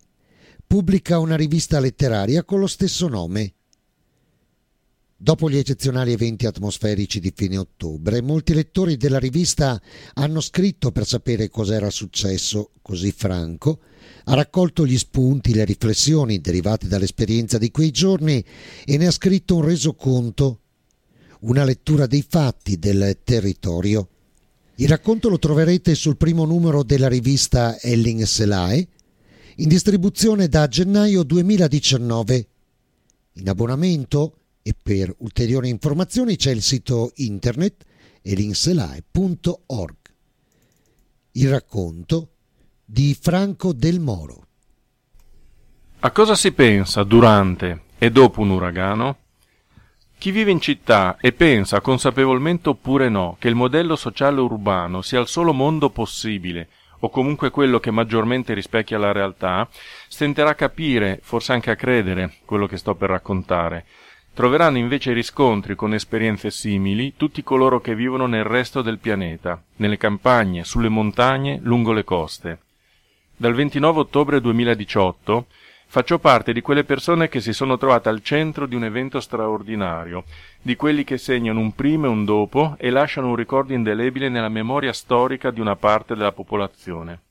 pubblica 0.67 1.19
una 1.19 1.37
rivista 1.37 1.79
letteraria 1.79 2.43
con 2.43 2.59
lo 2.59 2.67
stesso 2.67 3.07
nome. 3.07 3.53
Dopo 5.19 5.49
gli 5.49 5.57
eccezionali 5.57 6.11
eventi 6.11 6.45
atmosferici 6.45 7.19
di 7.19 7.33
fine 7.35 7.57
ottobre, 7.57 8.21
molti 8.21 8.53
lettori 8.53 8.97
della 8.97 9.17
rivista 9.17 9.81
hanno 10.13 10.39
scritto 10.41 10.91
per 10.91 11.07
sapere 11.07 11.49
cos'era 11.49 11.89
successo, 11.89 12.69
così 12.83 13.11
Franco, 13.11 13.79
ha 14.25 14.35
raccolto 14.35 14.85
gli 14.85 14.95
spunti, 14.95 15.55
le 15.55 15.65
riflessioni 15.65 16.39
derivate 16.39 16.87
dall'esperienza 16.87 17.57
di 17.57 17.71
quei 17.71 17.89
giorni 17.89 18.45
e 18.85 18.97
ne 18.97 19.07
ha 19.07 19.11
scritto 19.11 19.55
un 19.55 19.63
resoconto, 19.63 20.59
una 21.41 21.63
lettura 21.63 22.05
dei 22.05 22.23
fatti 22.25 22.77
del 22.77 23.17
territorio. 23.23 24.09
Il 24.75 24.87
racconto 24.87 25.29
lo 25.29 25.39
troverete 25.39 25.95
sul 25.95 26.17
primo 26.17 26.45
numero 26.45 26.83
della 26.83 27.07
rivista 27.07 27.81
Elling 27.81 28.21
Selae, 28.21 28.87
in 29.55 29.67
distribuzione 29.67 30.47
da 30.47 30.67
gennaio 30.67 31.23
2019. 31.23 32.47
In 33.33 33.49
abbonamento 33.49 34.41
e 34.67 34.75
per 34.83 35.15
ulteriori 35.19 35.69
informazioni 35.69 36.35
c'è 36.35 36.51
il 36.51 36.61
sito 36.61 37.13
internet 37.15 37.85
elinselae.org. 38.21 39.95
Il 41.31 41.49
racconto 41.49 42.31
di 42.83 43.17
Franco 43.17 43.71
del 43.71 44.01
Moro. 44.01 44.45
A 45.99 46.11
cosa 46.11 46.35
si 46.35 46.51
pensa 46.51 47.03
durante 47.03 47.83
e 47.97 48.11
dopo 48.11 48.41
un 48.41 48.49
uragano? 48.49 49.19
Chi 50.17 50.31
vive 50.31 50.51
in 50.51 50.59
città 50.59 51.15
e 51.17 51.31
pensa 51.31 51.79
consapevolmente 51.79 52.67
oppure 52.67 53.07
no 53.07 53.37
che 53.39 53.47
il 53.47 53.55
modello 53.55 53.95
sociale 53.95 54.41
urbano 54.41 55.01
sia 55.01 55.21
il 55.21 55.27
solo 55.27 55.53
mondo 55.53 55.89
possibile 55.91 56.67
o 56.99 57.09
comunque 57.09 57.51
quello 57.51 57.79
che 57.79 57.91
maggiormente 57.91 58.53
rispecchia 58.53 58.97
la 58.97 59.13
realtà, 59.13 59.69
stenterà 60.09 60.49
a 60.49 60.55
capire, 60.55 61.19
forse 61.21 61.53
anche 61.53 61.71
a 61.71 61.75
credere, 61.75 62.37
quello 62.43 62.67
che 62.67 62.75
sto 62.75 62.95
per 62.95 63.09
raccontare. 63.09 63.85
Troveranno 64.37 64.77
invece 64.77 65.13
riscontri 65.13 65.73
con 65.73 65.95
esperienze 65.95 66.51
simili 66.51 67.15
tutti 67.17 67.41
coloro 67.41 67.81
che 67.81 67.95
vivono 67.95 68.27
nel 68.27 68.43
resto 68.43 68.83
del 68.83 68.99
pianeta, 68.99 69.59
nelle 69.77 69.97
campagne, 69.97 70.63
sulle 70.63 70.89
montagne, 70.89 71.57
lungo 71.63 71.91
le 71.91 72.03
coste. 72.03 72.59
Dal 73.35 73.55
29 73.55 73.97
ottobre 73.97 74.39
2018 74.39 75.47
faccio 75.87 76.19
parte 76.19 76.53
di 76.53 76.61
quelle 76.61 76.83
persone 76.83 77.29
che 77.29 77.41
si 77.41 77.51
sono 77.51 77.79
trovate 77.79 78.09
al 78.09 78.21
centro 78.21 78.67
di 78.67 78.75
un 78.75 78.83
evento 78.83 79.19
straordinario, 79.19 80.25
di 80.61 80.75
quelli 80.75 81.03
che 81.03 81.17
segnano 81.17 81.59
un 81.59 81.73
prima 81.73 82.05
e 82.05 82.11
un 82.11 82.23
dopo 82.23 82.75
e 82.77 82.91
lasciano 82.91 83.29
un 83.29 83.35
ricordo 83.35 83.73
indelebile 83.73 84.29
nella 84.29 84.49
memoria 84.49 84.93
storica 84.93 85.49
di 85.49 85.61
una 85.61 85.75
parte 85.75 86.13
della 86.13 86.31
popolazione. 86.31 87.21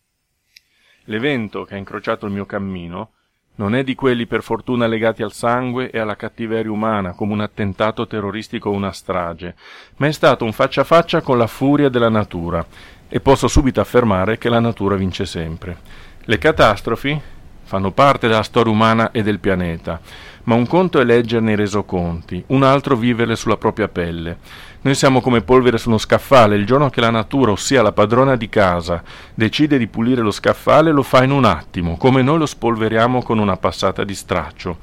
L'evento 1.04 1.64
che 1.66 1.74
ha 1.74 1.78
incrociato 1.78 2.26
il 2.26 2.32
mio 2.32 2.46
cammino 2.46 3.12
non 3.56 3.74
è 3.74 3.84
di 3.84 3.94
quelli 3.94 4.26
per 4.26 4.42
fortuna 4.42 4.86
legati 4.86 5.22
al 5.22 5.32
sangue 5.32 5.90
e 5.90 5.98
alla 5.98 6.16
cattiveria 6.16 6.70
umana 6.70 7.12
come 7.12 7.32
un 7.32 7.40
attentato 7.40 8.06
terroristico 8.06 8.70
o 8.70 8.72
una 8.72 8.92
strage, 8.92 9.54
ma 9.96 10.06
è 10.06 10.12
stato 10.12 10.44
un 10.44 10.52
faccia 10.52 10.82
a 10.82 10.84
faccia 10.84 11.20
con 11.20 11.38
la 11.38 11.46
furia 11.46 11.88
della 11.88 12.08
natura, 12.08 12.64
e 13.08 13.20
posso 13.20 13.48
subito 13.48 13.80
affermare 13.80 14.38
che 14.38 14.48
la 14.48 14.60
natura 14.60 14.96
vince 14.96 15.26
sempre. 15.26 15.76
Le 16.24 16.38
catastrofi 16.38 17.20
fanno 17.62 17.90
parte 17.92 18.28
della 18.28 18.42
storia 18.42 18.72
umana 18.72 19.10
e 19.10 19.22
del 19.22 19.38
pianeta, 19.38 20.00
ma 20.44 20.54
un 20.54 20.66
conto 20.66 21.00
è 21.00 21.04
leggerne 21.04 21.52
i 21.52 21.56
resoconti, 21.56 22.42
un 22.48 22.62
altro 22.62 22.96
viverle 22.96 23.36
sulla 23.36 23.56
propria 23.56 23.88
pelle. 23.88 24.38
Noi 24.86 24.94
siamo 24.94 25.20
come 25.20 25.40
polvere 25.40 25.78
su 25.78 25.88
uno 25.88 25.98
scaffale, 25.98 26.54
il 26.54 26.64
giorno 26.64 26.90
che 26.90 27.00
la 27.00 27.10
natura, 27.10 27.50
ossia 27.50 27.82
la 27.82 27.90
padrona 27.90 28.36
di 28.36 28.48
casa, 28.48 29.02
decide 29.34 29.78
di 29.78 29.88
pulire 29.88 30.20
lo 30.22 30.30
scaffale 30.30 30.92
lo 30.92 31.02
fa 31.02 31.24
in 31.24 31.32
un 31.32 31.44
attimo, 31.44 31.96
come 31.96 32.22
noi 32.22 32.38
lo 32.38 32.46
spolveriamo 32.46 33.20
con 33.20 33.40
una 33.40 33.56
passata 33.56 34.04
di 34.04 34.14
straccio. 34.14 34.78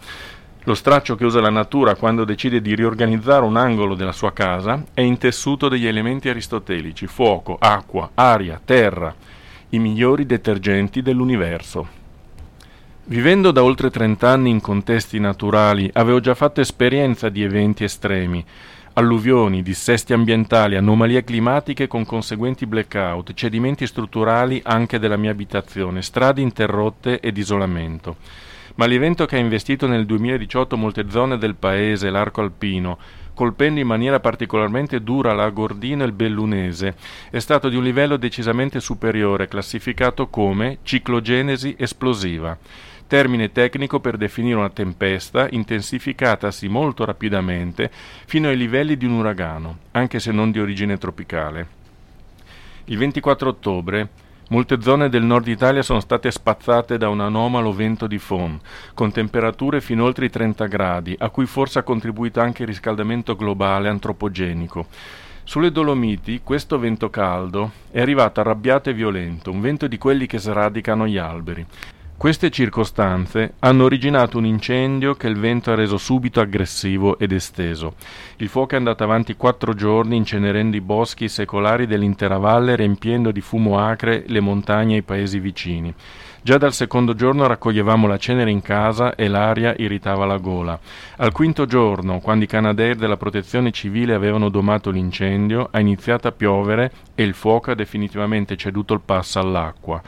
Lo 0.64 0.74
straccio 0.74 1.16
che 1.16 1.24
usa 1.24 1.40
la 1.40 1.50
natura 1.50 1.96
quando 1.96 2.26
decide 2.26 2.60
di 2.60 2.76
riorganizzare 2.76 3.46
un 3.46 3.56
angolo 3.56 3.96
della 3.96 4.12
sua 4.12 4.34
casa 4.34 4.84
è 4.94 5.00
intessuto 5.00 5.70
degli 5.70 5.88
elementi 5.88 6.28
aristotelici, 6.28 7.08
fuoco, 7.08 7.56
acqua, 7.58 8.10
aria, 8.14 8.60
terra, 8.62 9.16
i 9.70 9.80
migliori 9.80 10.26
detergenti 10.26 11.02
dell'universo. 11.02 11.88
Vivendo 13.06 13.52
da 13.52 13.64
oltre 13.64 13.90
30 13.90 14.30
anni 14.30 14.50
in 14.50 14.60
contesti 14.60 15.18
naturali, 15.18 15.90
avevo 15.94 16.20
già 16.20 16.36
fatto 16.36 16.60
esperienza 16.60 17.30
di 17.30 17.42
eventi 17.42 17.86
estremi, 17.86 18.46
alluvioni, 18.94 19.64
dissesti 19.64 20.14
ambientali, 20.14 20.76
anomalie 20.76 21.24
climatiche 21.24 21.88
con 21.88 22.06
conseguenti 22.06 22.66
blackout, 22.66 23.34
cedimenti 23.34 23.88
strutturali 23.88 24.62
anche 24.64 25.00
della 25.00 25.18
mia 25.18 25.32
abitazione, 25.32 26.02
strade 26.02 26.42
interrotte 26.42 27.20
ed 27.20 27.38
isolamento. 27.38 28.18
Ma 28.76 28.86
l'evento 28.86 29.26
che 29.26 29.36
ha 29.36 29.40
investito 29.40 29.88
nel 29.88 30.06
2018 30.06 30.78
molte 30.78 31.10
zone 31.10 31.38
del 31.38 31.56
paese, 31.56 32.10
l'arco 32.10 32.42
alpino, 32.42 32.98
colpendo 33.34 33.80
in 33.80 33.88
maniera 33.88 34.20
particolarmente 34.20 35.02
dura 35.02 35.34
la 35.34 35.50
Gordina 35.50 36.04
e 36.04 36.08
il 36.08 36.14
Bellunese, 36.14 36.96
è 37.30 37.40
stato 37.40 37.70
di 37.70 37.76
un 37.76 37.84
livello 37.84 38.18
decisamente 38.18 38.80
superiore, 38.80 39.48
classificato 39.48 40.28
come 40.28 40.80
ciclogenesi 40.84 41.76
esplosiva, 41.78 42.58
termine 43.14 43.52
tecnico 43.52 44.00
per 44.00 44.18
definire 44.18 44.56
una 44.56 44.72
tempesta 44.72 45.48
intensificatasi 45.48 46.68
molto 46.68 47.06
rapidamente 47.06 47.92
fino 48.26 48.48
ai 48.48 48.58
livelli 48.58 48.98
di 48.98 49.06
un 49.06 49.12
uragano, 49.12 49.78
anche 49.92 50.20
se 50.20 50.32
non 50.32 50.50
di 50.50 50.60
origine 50.60 50.98
tropicale. 50.98 51.68
Il 52.86 52.98
24 52.98 53.50
ottobre 53.50 54.10
Molte 54.50 54.82
zone 54.82 55.10
del 55.10 55.22
nord 55.22 55.48
Italia 55.48 55.84
sono 55.84 56.00
state 56.00 56.32
spazzate 56.32 56.98
da 56.98 57.08
un 57.10 57.22
anomalo 57.22 57.72
vento 57.72 58.08
di 58.08 58.18
Fon, 58.18 58.60
con 58.96 59.12
temperature 59.12 59.80
fino 59.80 60.04
oltre 60.04 60.26
i 60.26 60.30
30 60.32 60.66
gradi, 60.66 61.16
a 61.18 61.30
cui 61.30 61.46
forse 61.46 61.80
ha 61.80 61.84
contribuito 61.84 62.40
anche 62.40 62.64
il 62.64 62.68
riscaldamento 62.68 63.36
globale 63.36 63.90
antropogenico. 63.90 64.88
Sulle 65.44 65.72
Dolomiti 65.72 66.42
questo 66.44 66.80
vento 66.80 67.12
caldo 67.12 67.72
è 67.92 68.02
arrivato 68.02 68.40
arrabbiato 68.40 68.90
e 68.90 68.94
violento, 68.94 69.52
un 69.52 69.62
vento 69.62 69.88
di 69.88 70.00
quelli 70.00 70.26
che 70.26 70.40
sradicano 70.40 71.08
gli 71.08 71.18
alberi. 71.18 71.66
Queste 72.16 72.52
circostanze 72.52 73.56
hanno 73.60 73.84
originato 73.84 74.38
un 74.38 74.46
incendio 74.46 75.14
che 75.16 75.28
il 75.28 75.38
vento 75.38 75.72
ha 75.72 75.76
reso 75.76 75.98
subito 75.98 76.40
aggressivo 76.40 77.20
ed 77.20 77.34
esteso. 77.34 77.96
Il 78.38 78.48
fuoco 78.48 78.76
è 78.76 78.78
andato 78.78 79.04
avanti 79.04 79.36
quattro 79.36 79.74
giorni 79.74 80.16
incenerendo 80.16 80.78
i 80.78 80.82
boschi 80.82 81.28
secolari 81.28 81.86
dell'intera 81.86 82.38
valle, 82.38 82.78
riempiendo 82.78 83.32
di 83.32 83.42
fumo 83.42 83.78
acre 83.78 84.24
le 84.28 84.40
montagne 84.40 84.96
e 84.96 84.98
i 85.00 85.04
paesi 85.04 85.40
vicini. 85.40 85.94
Già 86.42 86.58
dal 86.58 86.72
secondo 86.72 87.14
giorno 87.14 87.46
raccoglievamo 87.46 88.08
la 88.08 88.18
cenere 88.18 88.52
in 88.52 88.62
casa 88.62 89.16
e 89.16 89.28
l'aria 89.28 89.74
irritava 89.78 90.26
la 90.26 90.38
gola. 90.38 90.80
Al 91.18 91.34
quinto 91.34 91.66
giorno, 91.66 92.20
quando 92.20 92.46
i 92.46 92.48
Canadair 92.48 92.96
della 92.96 93.18
protezione 93.18 93.72
civile 93.72 94.14
avevano 94.14 94.48
domato 94.48 94.92
l'incendio, 94.92 95.68
ha 95.72 95.80
iniziato 95.82 96.30
a 96.30 96.32
piovere 96.32 96.92
e 97.16 97.24
il 97.24 97.34
fuoco 97.34 97.72
ha 97.72 97.76
definitivamente 97.76 98.56
ceduto 98.56 98.94
il 98.94 99.02
passo 99.04 99.40
all'acqua 99.40 100.02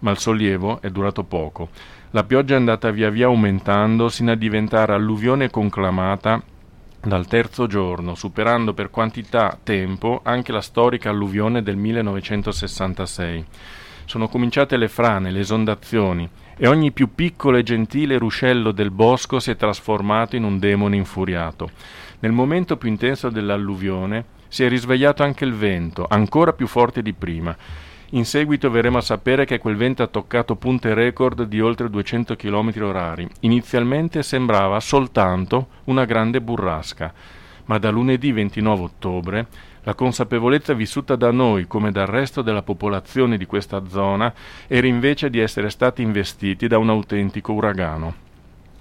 ma 0.00 0.10
il 0.10 0.18
sollievo 0.18 0.80
è 0.82 0.90
durato 0.90 1.24
poco. 1.24 1.68
La 2.10 2.24
pioggia 2.24 2.54
è 2.54 2.58
andata 2.58 2.90
via 2.90 3.08
via 3.10 3.26
aumentando 3.26 4.08
sino 4.08 4.32
a 4.32 4.36
diventare 4.36 4.92
alluvione 4.92 5.48
conclamata 5.48 6.42
dal 7.02 7.26
terzo 7.26 7.66
giorno, 7.66 8.14
superando 8.14 8.74
per 8.74 8.90
quantità 8.90 9.58
tempo 9.62 10.20
anche 10.22 10.52
la 10.52 10.60
storica 10.60 11.08
alluvione 11.08 11.62
del 11.62 11.76
1966. 11.76 13.44
Sono 14.04 14.28
cominciate 14.28 14.76
le 14.76 14.88
frane, 14.88 15.30
le 15.30 15.40
esondazioni, 15.40 16.28
e 16.56 16.66
ogni 16.66 16.92
più 16.92 17.14
piccolo 17.14 17.56
e 17.56 17.62
gentile 17.62 18.18
ruscello 18.18 18.72
del 18.72 18.90
bosco 18.90 19.38
si 19.38 19.50
è 19.50 19.56
trasformato 19.56 20.36
in 20.36 20.44
un 20.44 20.58
demone 20.58 20.96
infuriato. 20.96 21.70
Nel 22.18 22.32
momento 22.32 22.76
più 22.76 22.88
intenso 22.90 23.30
dell'alluvione 23.30 24.24
si 24.48 24.64
è 24.64 24.68
risvegliato 24.68 25.22
anche 25.22 25.44
il 25.44 25.54
vento, 25.54 26.06
ancora 26.06 26.52
più 26.52 26.66
forte 26.66 27.00
di 27.00 27.12
prima, 27.14 27.56
in 28.10 28.24
seguito 28.24 28.70
verremo 28.70 28.98
a 28.98 29.02
sapere 29.02 29.44
che 29.44 29.58
quel 29.58 29.76
vento 29.76 30.02
ha 30.02 30.08
toccato 30.08 30.56
punte 30.56 30.94
record 30.94 31.44
di 31.44 31.60
oltre 31.60 31.88
200 31.88 32.34
km 32.34 32.72
orari. 32.82 33.28
Inizialmente 33.40 34.22
sembrava 34.22 34.80
soltanto 34.80 35.68
una 35.84 36.04
grande 36.04 36.40
burrasca, 36.40 37.12
ma 37.66 37.78
da 37.78 37.90
lunedì 37.90 38.32
29 38.32 38.82
ottobre 38.82 39.46
la 39.84 39.94
consapevolezza 39.94 40.74
vissuta 40.74 41.16
da 41.16 41.30
noi 41.30 41.66
come 41.66 41.90
dal 41.90 42.06
resto 42.06 42.42
della 42.42 42.62
popolazione 42.62 43.38
di 43.38 43.46
questa 43.46 43.86
zona 43.88 44.32
era 44.66 44.86
invece 44.86 45.30
di 45.30 45.38
essere 45.38 45.70
stati 45.70 46.02
investiti 46.02 46.66
da 46.66 46.78
un 46.78 46.90
autentico 46.90 47.52
uragano. 47.52 48.29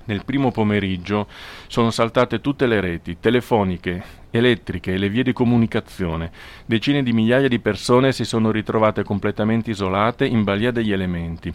Nel 0.09 0.25
primo 0.25 0.49
pomeriggio 0.49 1.27
sono 1.67 1.91
saltate 1.91 2.41
tutte 2.41 2.65
le 2.65 2.81
reti 2.81 3.17
telefoniche, 3.19 4.03
elettriche 4.31 4.93
e 4.93 4.97
le 4.97 5.07
vie 5.07 5.21
di 5.21 5.33
comunicazione. 5.33 6.31
Decine 6.65 7.03
di 7.03 7.13
migliaia 7.13 7.47
di 7.47 7.59
persone 7.59 8.11
si 8.11 8.25
sono 8.25 8.49
ritrovate 8.49 9.03
completamente 9.03 9.69
isolate 9.69 10.25
in 10.25 10.43
balia 10.43 10.71
degli 10.71 10.91
elementi. 10.91 11.53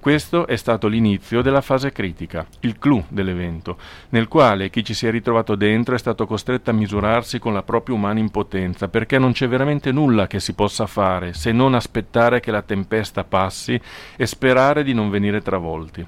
Questo 0.00 0.46
è 0.46 0.56
stato 0.56 0.88
l'inizio 0.88 1.42
della 1.42 1.60
fase 1.60 1.92
critica, 1.92 2.46
il 2.60 2.78
clou 2.78 3.04
dell'evento, 3.08 3.76
nel 4.08 4.28
quale 4.28 4.70
chi 4.70 4.82
ci 4.82 4.94
si 4.94 5.06
è 5.06 5.10
ritrovato 5.10 5.54
dentro 5.54 5.94
è 5.94 5.98
stato 5.98 6.24
costretto 6.24 6.70
a 6.70 6.72
misurarsi 6.72 7.38
con 7.38 7.52
la 7.52 7.62
propria 7.62 7.96
umana 7.96 8.18
impotenza, 8.18 8.88
perché 8.88 9.18
non 9.18 9.32
c'è 9.32 9.46
veramente 9.46 9.92
nulla 9.92 10.26
che 10.26 10.40
si 10.40 10.54
possa 10.54 10.86
fare 10.86 11.34
se 11.34 11.52
non 11.52 11.74
aspettare 11.74 12.40
che 12.40 12.50
la 12.50 12.62
tempesta 12.62 13.24
passi 13.24 13.78
e 14.16 14.24
sperare 14.24 14.84
di 14.84 14.94
non 14.94 15.10
venire 15.10 15.42
travolti. 15.42 16.06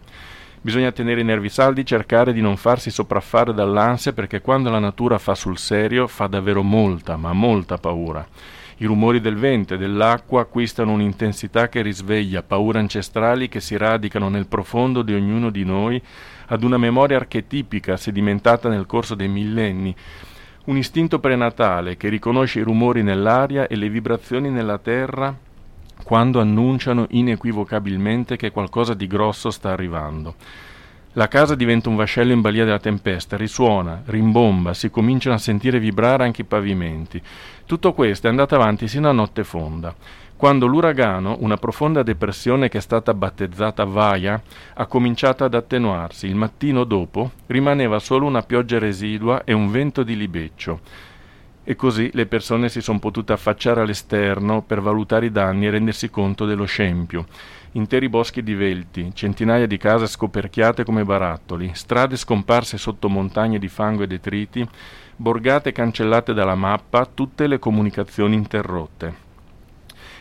Bisogna 0.65 0.93
tenere 0.93 1.23
i 1.23 1.25
nervi 1.25 1.49
saldi, 1.49 1.85
cercare 1.85 2.33
di 2.33 2.41
non 2.41 2.57
farsi 2.57 2.89
sopraffare 2.89 3.53
dall'ansia 3.53 4.13
perché 4.13 4.41
quando 4.41 4.71
la 4.71 4.79
natura 4.79 5.19
fa 5.19 5.35
sul 5.35 5.59
serio 5.59 6.07
fa 6.07 6.29
davvero 6.29 6.63
molta, 6.63 7.17
ma 7.17 7.33
molta 7.33 7.79
paura. 7.79 8.25
I 8.77 8.85
rumori 8.85 9.21
del 9.21 9.35
vento 9.35 9.75
e 9.75 9.77
dell'acqua 9.77 10.43
acquistano 10.43 10.93
un'intensità 10.93 11.69
che 11.69 11.83
risveglia 11.83 12.45
paure 12.45 12.79
ancestrali 12.79 13.49
che 13.49 13.59
si 13.59 13.77
radicano 13.77 14.29
nel 14.29 14.47
profondo 14.47 15.03
di 15.03 15.15
ognuno 15.15 15.51
di 15.51 15.65
noi 15.65 16.01
ad 16.47 16.63
una 16.63 16.79
memoria 16.79 17.17
archetipica 17.17 17.97
sedimentata 17.97 18.69
nel 18.69 18.87
corso 18.87 19.17
dei 19.17 19.27
millenni, 19.27 19.93
un 20.67 20.77
istinto 20.77 21.19
prenatale 21.19 21.97
che 21.97 22.09
riconosce 22.09 22.61
i 22.61 22.63
rumori 22.63 23.03
nell'aria 23.03 23.67
e 23.67 23.75
le 23.75 23.89
vibrazioni 23.89 24.49
nella 24.49 24.79
terra 24.79 25.37
quando 26.03 26.41
annunciano 26.41 27.07
inequivocabilmente 27.11 28.37
che 28.37 28.51
qualcosa 28.51 28.95
di 28.95 29.07
grosso 29.07 29.51
sta 29.51 29.71
arrivando. 29.71 30.35
La 31.15 31.29
casa 31.29 31.55
diventa 31.55 31.91
un 31.91 31.97
vascello 31.97 32.33
in 32.33 32.41
balia 32.41 32.65
della 32.65 32.79
tempesta, 32.79 33.37
risuona, 33.37 34.03
rimbomba, 34.07 34.73
si 34.73 34.89
cominciano 34.89 35.35
a 35.35 35.39
sentire 35.39 35.79
vibrare 35.79 36.25
anche 36.25 36.41
i 36.41 36.47
pavimenti. 36.47 37.21
Tutto 37.67 37.93
questo 37.93 38.27
è 38.27 38.31
andato 38.31 38.55
avanti 38.55 38.89
sino 38.89 39.11
a 39.11 39.13
notte 39.13 39.45
fonda, 39.45 39.95
quando 40.43 40.67
l'uragano, 40.67 41.37
una 41.39 41.57
profonda 41.57 42.03
depressione 42.03 42.69
che 42.69 42.79
è 42.79 42.81
stata 42.81 43.15
battezzata 43.15 43.85
Vaia, 43.85 44.43
ha 44.75 44.87
cominciato 44.87 45.45
ad 45.45 45.55
attenuarsi. 45.55 46.27
Il 46.27 46.35
mattino 46.35 46.83
dopo 46.83 47.31
rimaneva 47.47 48.01
solo 48.01 48.27
una 48.27 48.43
pioggia 48.43 48.81
residua 48.81 49.45
e 49.45 49.53
un 49.53 49.71
vento 49.71 50.03
di 50.03 50.17
libeccio 50.17 50.81
e 51.65 51.77
così 51.77 52.11
le 52.13 52.27
persone 52.27 52.69
si 52.69 52.81
sono 52.81 52.99
potute 52.99 53.33
affacciare 53.33 53.81
all'esterno 53.81 54.63
per 54.63 54.81
valutare 54.81 55.27
i 55.27 55.31
danni 55.31 55.67
e 55.67 55.71
rendersi 55.71 56.11
conto 56.11 56.45
dello 56.45 56.65
scempio. 56.65 57.27
Interi 57.73 58.09
boschi 58.09 58.43
divelti, 58.43 59.13
centinaia 59.15 59.67
di 59.67 59.79
case 59.79 60.07
scoperchiate 60.07 60.85
come 60.85 61.05
barattoli, 61.05 61.71
strade 61.73 62.17
scomparse 62.17 62.77
sotto 62.77 63.09
montagne 63.09 63.59
di 63.59 63.69
fango 63.69 64.03
e 64.03 64.07
detriti, 64.07 64.67
borgate 65.17 65.73
cancellate 65.73 66.35
dalla 66.35 66.55
mappa, 66.57 67.07
tutte 67.07 67.47
le 67.47 67.59
comunicazioni 67.59 68.35
interrotte. 68.35 69.31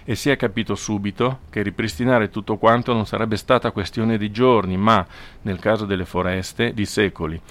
E 0.04 0.16
si 0.16 0.30
è 0.30 0.38
capito 0.38 0.76
subito 0.76 1.40
che 1.50 1.62
ripristinare 1.62 2.30
tutto 2.30 2.58
quanto 2.58 2.94
non 2.94 3.06
sarebbe 3.06 3.36
stata 3.36 3.72
questione 3.72 4.18
di 4.18 4.32
giorni, 4.32 4.78
ma, 4.78 5.06
nel 5.42 5.60
caso 5.60 5.86
delle 5.86 6.06
foreste, 6.06 6.74
di 6.74 6.86
secoli 6.86 7.42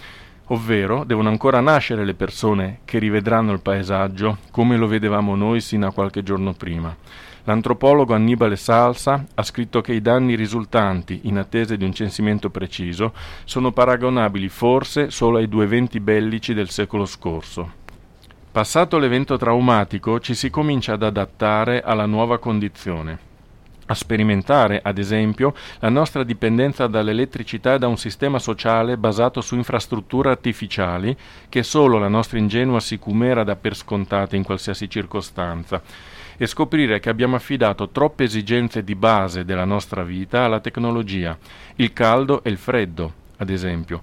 ovvero 0.53 1.05
devono 1.05 1.29
ancora 1.29 1.61
nascere 1.61 2.05
le 2.05 2.15
persone 2.15 2.81
che 2.85 2.99
rivedranno 2.99 3.53
il 3.53 3.61
paesaggio 3.61 4.39
come 4.51 4.77
lo 4.77 4.87
vedevamo 4.87 5.35
noi 5.35 5.61
sino 5.61 5.87
a 5.87 5.93
qualche 5.93 6.23
giorno 6.23 6.53
prima. 6.53 6.95
L'antropologo 7.45 8.15
Annibale 8.15 8.57
Salsa 8.57 9.25
ha 9.35 9.43
scritto 9.43 9.81
che 9.81 9.95
i 9.95 10.03
danni 10.03 10.35
risultanti, 10.35 11.21
in 11.25 11.39
attesa 11.39 11.75
di 11.75 11.85
un 11.85 11.93
censimento 11.93 12.51
preciso, 12.51 13.13
sono 13.45 13.73
paragonabili 13.73 14.49
forse 14.49 15.11
solo 15.11 15.39
ai 15.39 15.49
due 15.49 15.65
eventi 15.65 16.01
bellici 16.01 16.53
del 16.53 16.69
secolo 16.69 17.07
scorso. 17.07 17.79
Passato 18.53 18.99
l'evento 18.99 19.37
traumatico 19.37 20.21
ci 20.21 20.35
si 20.35 20.51
comincia 20.51 20.95
ad 20.95 21.03
adattare 21.03 21.83
alla 21.83 22.07
nuova 22.07 22.39
condizione. 22.39 23.30
A 23.91 23.95
sperimentare, 23.95 24.81
ad 24.83 24.99
esempio, 24.99 25.53
la 25.81 25.89
nostra 25.89 26.23
dipendenza 26.23 26.87
dall'elettricità 26.87 27.75
e 27.75 27.79
da 27.79 27.89
un 27.89 27.99
sistema 27.99 28.39
sociale 28.39 28.97
basato 28.97 29.41
su 29.41 29.57
infrastrutture 29.57 30.31
artificiali 30.31 31.17
che 31.49 31.65
solo 31.65 31.99
la 31.99 32.07
nostra 32.07 32.39
ingenua 32.39 32.79
sicumera 32.79 33.43
dà 33.43 33.57
per 33.57 33.75
scontate 33.75 34.37
in 34.37 34.45
qualsiasi 34.45 34.89
circostanza 34.89 35.83
e 36.37 36.47
scoprire 36.47 37.01
che 37.01 37.11
abbiamo 37.11 37.35
affidato 37.35 37.89
troppe 37.89 38.25
esigenze 38.25 38.85
di 38.85 38.95
base 38.95 39.45
della 39.45 39.65
nostra 39.65 40.05
vita 40.05 40.45
alla 40.45 40.61
tecnologia, 40.61 41.37
il 41.77 41.93
caldo 41.93 42.45
e 42.45 42.51
il 42.51 42.59
freddo, 42.59 43.13
ad 43.39 43.51
esempio. 43.51 44.01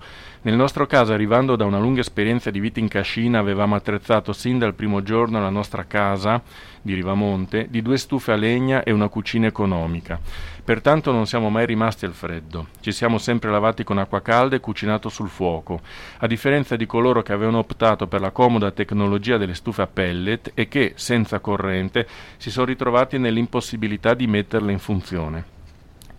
Nel 0.47 0.55
nostro 0.55 0.87
caso, 0.87 1.11
arrivando 1.11 1.57
da 1.57 1.65
una 1.65 1.77
lunga 1.77 1.99
esperienza 1.99 2.49
di 2.51 2.61
vita 2.61 2.79
in 2.79 2.87
cascina, 2.87 3.37
avevamo 3.37 3.75
attrezzato 3.75 4.31
sin 4.31 4.57
dal 4.57 4.75
primo 4.75 5.03
giorno 5.03 5.41
la 5.41 5.49
nostra 5.49 5.83
casa 5.83 6.41
di 6.81 6.93
Rivamonte 6.93 7.67
di 7.69 7.81
due 7.81 7.97
stufe 7.97 8.31
a 8.31 8.37
legna 8.37 8.81
e 8.83 8.93
una 8.93 9.09
cucina 9.09 9.47
economica. 9.47 10.17
Pertanto 10.63 11.11
non 11.11 11.27
siamo 11.27 11.49
mai 11.49 11.65
rimasti 11.65 12.05
al 12.05 12.13
freddo. 12.13 12.67
Ci 12.79 12.93
siamo 12.93 13.17
sempre 13.17 13.51
lavati 13.51 13.83
con 13.83 13.97
acqua 13.97 14.21
calda 14.21 14.55
e 14.55 14.61
cucinato 14.61 15.09
sul 15.09 15.27
fuoco, 15.27 15.81
a 16.19 16.27
differenza 16.27 16.77
di 16.77 16.85
coloro 16.85 17.21
che 17.23 17.33
avevano 17.33 17.57
optato 17.57 18.07
per 18.07 18.21
la 18.21 18.31
comoda 18.31 18.71
tecnologia 18.71 19.35
delle 19.35 19.53
stufe 19.53 19.81
a 19.81 19.87
pellet 19.87 20.51
e 20.53 20.69
che, 20.69 20.93
senza 20.95 21.41
corrente, 21.41 22.07
si 22.37 22.51
sono 22.51 22.67
ritrovati 22.67 23.17
nell'impossibilità 23.17 24.13
di 24.13 24.27
metterle 24.27 24.71
in 24.71 24.79
funzione. 24.79 25.43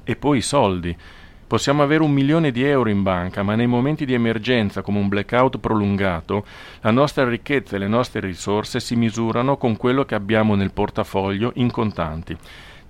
E 0.04 0.16
poi 0.16 0.36
i 0.36 0.42
soldi. 0.42 0.94
Possiamo 1.48 1.82
avere 1.82 2.02
un 2.02 2.10
milione 2.10 2.50
di 2.50 2.62
euro 2.62 2.90
in 2.90 3.02
banca, 3.02 3.42
ma 3.42 3.54
nei 3.54 3.66
momenti 3.66 4.04
di 4.04 4.12
emergenza 4.12 4.82
come 4.82 4.98
un 4.98 5.08
blackout 5.08 5.56
prolungato, 5.56 6.44
la 6.82 6.90
nostra 6.90 7.26
ricchezza 7.26 7.76
e 7.76 7.78
le 7.78 7.88
nostre 7.88 8.20
risorse 8.20 8.80
si 8.80 8.94
misurano 8.96 9.56
con 9.56 9.78
quello 9.78 10.04
che 10.04 10.14
abbiamo 10.14 10.54
nel 10.54 10.72
portafoglio 10.72 11.52
in 11.54 11.70
contanti. 11.70 12.36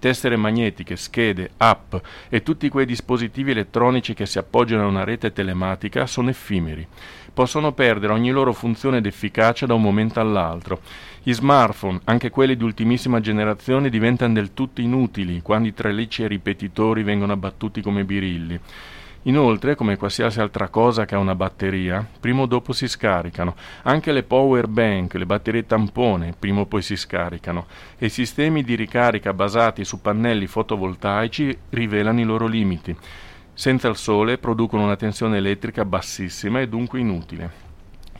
Tessere 0.01 0.35
magnetiche, 0.35 0.97
schede, 0.97 1.51
app 1.57 1.95
e 2.29 2.43
tutti 2.43 2.69
quei 2.69 2.85
dispositivi 2.85 3.53
elettronici 3.53 4.13
che 4.13 4.27
si 4.27 4.39
appoggiano 4.39 4.83
a 4.83 4.89
una 4.89 5.05
rete 5.05 5.33
telematica 5.33 6.07
sono 6.07 6.29
effimeri. 6.29 6.85
Possono 7.33 7.71
perdere 7.71 8.13
ogni 8.13 8.33
loro 8.33 8.53
funzione 8.53 8.97
ed 8.97 9.07
efficacia 9.07 9.67
da 9.67 9.75
un 9.75 9.83
momento 9.83 10.19
all'altro 10.19 10.81
gli 11.29 11.35
smartphone, 11.35 12.01
anche 12.05 12.31
quelli 12.31 12.57
di 12.57 12.65
ultimissima 12.65 13.21
generazione, 13.21 13.91
diventano 13.91 14.33
del 14.33 14.55
tutto 14.55 14.81
inutili 14.81 15.43
quando 15.43 15.69
i 15.69 15.75
tralicci 15.75 16.23
e 16.23 16.27
ripetitori 16.27 17.03
vengono 17.03 17.35
abbattuti 17.35 17.83
come 17.83 18.05
birilli. 18.05 18.59
Inoltre, 19.25 19.75
come 19.75 19.99
qualsiasi 19.99 20.41
altra 20.41 20.69
cosa 20.69 21.05
che 21.05 21.17
ha 21.17 21.19
una 21.19 21.35
batteria, 21.35 22.03
prima 22.19 22.41
o 22.41 22.47
dopo 22.47 22.73
si 22.73 22.89
scaricano. 22.89 23.57
Anche 23.83 24.11
le 24.13 24.23
power 24.23 24.69
bank, 24.69 25.17
le 25.17 25.27
batterie 25.27 25.67
tampone, 25.67 26.33
prima 26.39 26.61
o 26.61 26.65
poi 26.65 26.81
si 26.81 26.97
scaricano. 26.97 27.67
E 27.99 28.07
i 28.07 28.09
sistemi 28.09 28.65
di 28.65 28.75
ricarica 28.75 29.35
basati 29.35 29.85
su 29.85 30.01
pannelli 30.01 30.47
fotovoltaici 30.47 31.55
rivelano 31.69 32.21
i 32.21 32.25
loro 32.25 32.47
limiti. 32.47 32.97
Senza 33.53 33.87
il 33.89 33.97
sole 33.97 34.39
producono 34.39 34.85
una 34.85 34.97
tensione 34.97 35.37
elettrica 35.37 35.85
bassissima 35.85 36.61
e 36.61 36.69
dunque 36.69 37.01
inutile. 37.01 37.68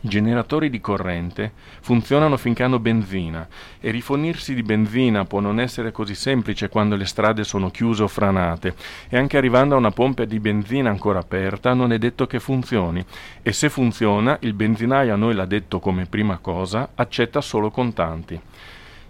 I 0.01 0.07
generatori 0.07 0.69
di 0.69 0.79
corrente 0.79 1.51
funzionano 1.81 2.37
finché 2.37 2.63
hanno 2.63 2.79
benzina 2.79 3.45
e 3.81 3.91
rifornirsi 3.91 4.53
di 4.53 4.63
benzina 4.63 5.25
può 5.25 5.41
non 5.41 5.59
essere 5.59 5.91
così 5.91 6.15
semplice 6.15 6.69
quando 6.69 6.95
le 6.95 7.05
strade 7.05 7.43
sono 7.43 7.69
chiuse 7.69 8.03
o 8.03 8.07
franate 8.07 8.75
e 9.09 9.17
anche 9.17 9.35
arrivando 9.35 9.75
a 9.75 9.77
una 9.77 9.91
pompa 9.91 10.23
di 10.23 10.39
benzina 10.39 10.89
ancora 10.89 11.19
aperta 11.19 11.73
non 11.73 11.91
è 11.91 11.97
detto 11.97 12.27
che 12.27 12.39
funzioni 12.39 13.03
e 13.41 13.51
se 13.51 13.69
funziona 13.69 14.37
il 14.41 14.53
benzinaio 14.53 15.13
a 15.13 15.17
noi 15.17 15.33
l'ha 15.33 15.45
detto 15.45 15.79
come 15.79 16.05
prima 16.05 16.37
cosa 16.37 16.91
accetta 16.95 17.41
solo 17.41 17.69
contanti. 17.69 18.39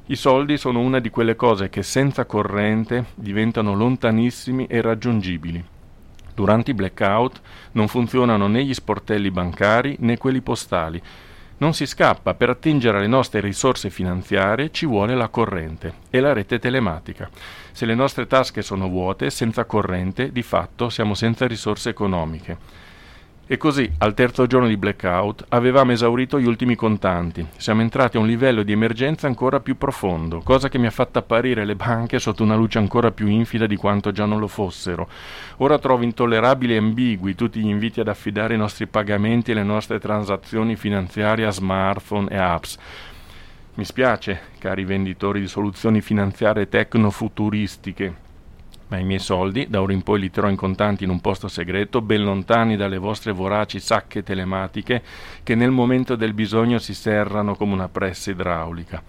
I 0.07 0.15
soldi 0.15 0.57
sono 0.57 0.79
una 0.79 0.97
di 0.97 1.11
quelle 1.11 1.35
cose 1.35 1.69
che 1.69 1.83
senza 1.83 2.25
corrente 2.25 3.05
diventano 3.13 3.75
lontanissimi 3.75 4.65
e 4.65 4.77
irraggiungibili. 4.77 5.63
Durante 6.39 6.71
i 6.71 6.73
blackout 6.73 7.41
non 7.73 7.89
funzionano 7.89 8.47
né 8.47 8.63
gli 8.63 8.73
sportelli 8.73 9.29
bancari 9.29 9.97
né 9.99 10.17
quelli 10.17 10.39
postali. 10.39 11.01
Non 11.57 11.73
si 11.73 11.85
scappa, 11.85 12.33
per 12.33 12.49
attingere 12.49 12.99
alle 12.99 13.07
nostre 13.07 13.41
risorse 13.41 13.89
finanziarie 13.89 14.71
ci 14.71 14.85
vuole 14.85 15.15
la 15.15 15.27
corrente 15.27 15.95
e 16.09 16.21
la 16.21 16.31
rete 16.31 16.57
telematica. 16.57 17.29
Se 17.73 17.85
le 17.85 17.93
nostre 17.93 18.25
tasche 18.25 18.61
sono 18.61 18.87
vuote, 18.87 19.29
senza 19.29 19.65
corrente, 19.65 20.31
di 20.31 20.41
fatto 20.41 20.87
siamo 20.87 21.13
senza 21.13 21.45
risorse 21.45 21.89
economiche. 21.89 22.57
E 23.51 23.57
così, 23.57 23.91
al 23.97 24.13
terzo 24.13 24.45
giorno 24.45 24.67
di 24.67 24.77
blackout, 24.77 25.45
avevamo 25.49 25.91
esaurito 25.91 26.39
gli 26.39 26.45
ultimi 26.45 26.75
contanti. 26.75 27.43
Siamo 27.57 27.81
entrati 27.81 28.15
a 28.15 28.19
un 28.19 28.27
livello 28.27 28.61
di 28.61 28.73
emergenza 28.73 29.25
ancora 29.25 29.59
più 29.59 29.75
profondo, 29.75 30.41
cosa 30.41 30.69
che 30.69 30.77
mi 30.77 30.85
ha 30.85 30.91
fatto 30.91 31.17
apparire 31.17 31.65
le 31.65 31.75
banche 31.75 32.19
sotto 32.19 32.43
una 32.43 32.53
luce 32.53 32.77
ancora 32.77 33.09
più 33.09 33.25
infida 33.25 33.65
di 33.65 33.75
quanto 33.75 34.11
già 34.11 34.25
non 34.25 34.37
lo 34.37 34.47
fossero. 34.47 35.09
Ora 35.57 35.79
trovo 35.79 36.03
intollerabili 36.03 36.75
e 36.75 36.77
ambigui 36.77 37.33
tutti 37.33 37.59
gli 37.59 37.69
inviti 37.69 37.99
ad 37.99 38.07
affidare 38.07 38.53
i 38.53 38.57
nostri 38.57 38.85
pagamenti 38.85 39.49
e 39.49 39.55
le 39.55 39.63
nostre 39.63 39.97
transazioni 39.97 40.75
finanziarie 40.75 41.47
a 41.47 41.51
smartphone 41.51 42.29
e 42.29 42.37
apps. 42.37 42.77
Mi 43.73 43.83
spiace, 43.83 44.41
cari 44.59 44.83
venditori 44.83 45.39
di 45.39 45.47
soluzioni 45.47 46.01
finanziarie 46.01 46.69
tecno-futuristiche, 46.69 48.27
ma 48.89 48.97
i 48.97 49.03
miei 49.03 49.19
soldi 49.19 49.67
da 49.69 49.81
ora 49.81 49.93
in 49.93 50.03
poi 50.03 50.19
li 50.19 50.29
terrò 50.29 50.49
in 50.49 50.55
contanti 50.55 51.03
in 51.03 51.09
un 51.09 51.21
posto 51.21 51.47
segreto, 51.47 52.01
ben 52.01 52.23
lontani 52.23 52.75
dalle 52.75 52.97
vostre 52.97 53.31
voraci 53.31 53.79
sacche 53.79 54.23
telematiche 54.23 55.01
che 55.43 55.55
nel 55.55 55.71
momento 55.71 56.15
del 56.15 56.33
bisogno 56.33 56.79
si 56.79 56.93
serrano 56.93 57.55
come 57.55 57.73
una 57.73 57.87
pressa 57.87 58.31
idraulica. 58.31 59.01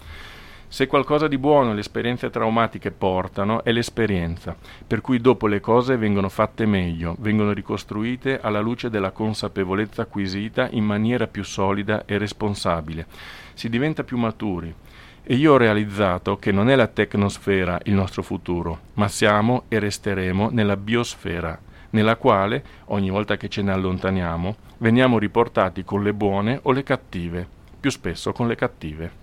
Se 0.73 0.87
qualcosa 0.87 1.27
di 1.27 1.37
buono 1.37 1.73
le 1.75 1.81
esperienze 1.81 2.31
traumatiche 2.31 2.93
portano 2.93 3.65
è 3.65 3.73
l'esperienza, 3.73 4.55
per 4.87 5.01
cui 5.01 5.21
dopo 5.21 5.49
le 5.49 5.59
cose 5.59 5.97
vengono 5.97 6.29
fatte 6.29 6.65
meglio, 6.65 7.17
vengono 7.19 7.51
ricostruite 7.53 8.39
alla 8.41 8.61
luce 8.61 8.89
della 8.89 9.11
consapevolezza 9.11 10.03
acquisita 10.03 10.69
in 10.71 10.85
maniera 10.85 11.27
più 11.27 11.43
solida 11.43 12.05
e 12.05 12.19
responsabile. 12.19 13.07
Si 13.55 13.69
diventa 13.69 14.05
più 14.05 14.17
maturi, 14.17 14.73
e 15.23 15.35
io 15.35 15.53
ho 15.53 15.57
realizzato 15.57 16.39
che 16.39 16.53
non 16.53 16.71
è 16.71 16.77
la 16.77 16.87
tecnosfera 16.87 17.81
il 17.85 17.95
nostro 17.95 18.23
futuro, 18.23 18.81
ma 18.95 19.09
siamo 19.09 19.65
e 19.69 19.79
resteremo 19.79 20.49
nella 20.51 20.77
biosfera, 20.77 21.59
nella 21.91 22.17
quale, 22.17 22.65
ogni 22.87 23.11
volta 23.11 23.37
che 23.37 23.49
ce 23.49 23.63
ne 23.63 23.73
allontaniamo, 23.73 24.57
veniamo 24.79 25.19
riportati 25.19 25.85
con 25.85 26.03
le 26.03 26.13
buone 26.13 26.59
o 26.63 26.73
le 26.73 26.83
cattive, 26.83 27.47
più 27.79 27.91
spesso 27.91 28.33
con 28.33 28.47
le 28.49 28.55
cattive. 28.55 29.19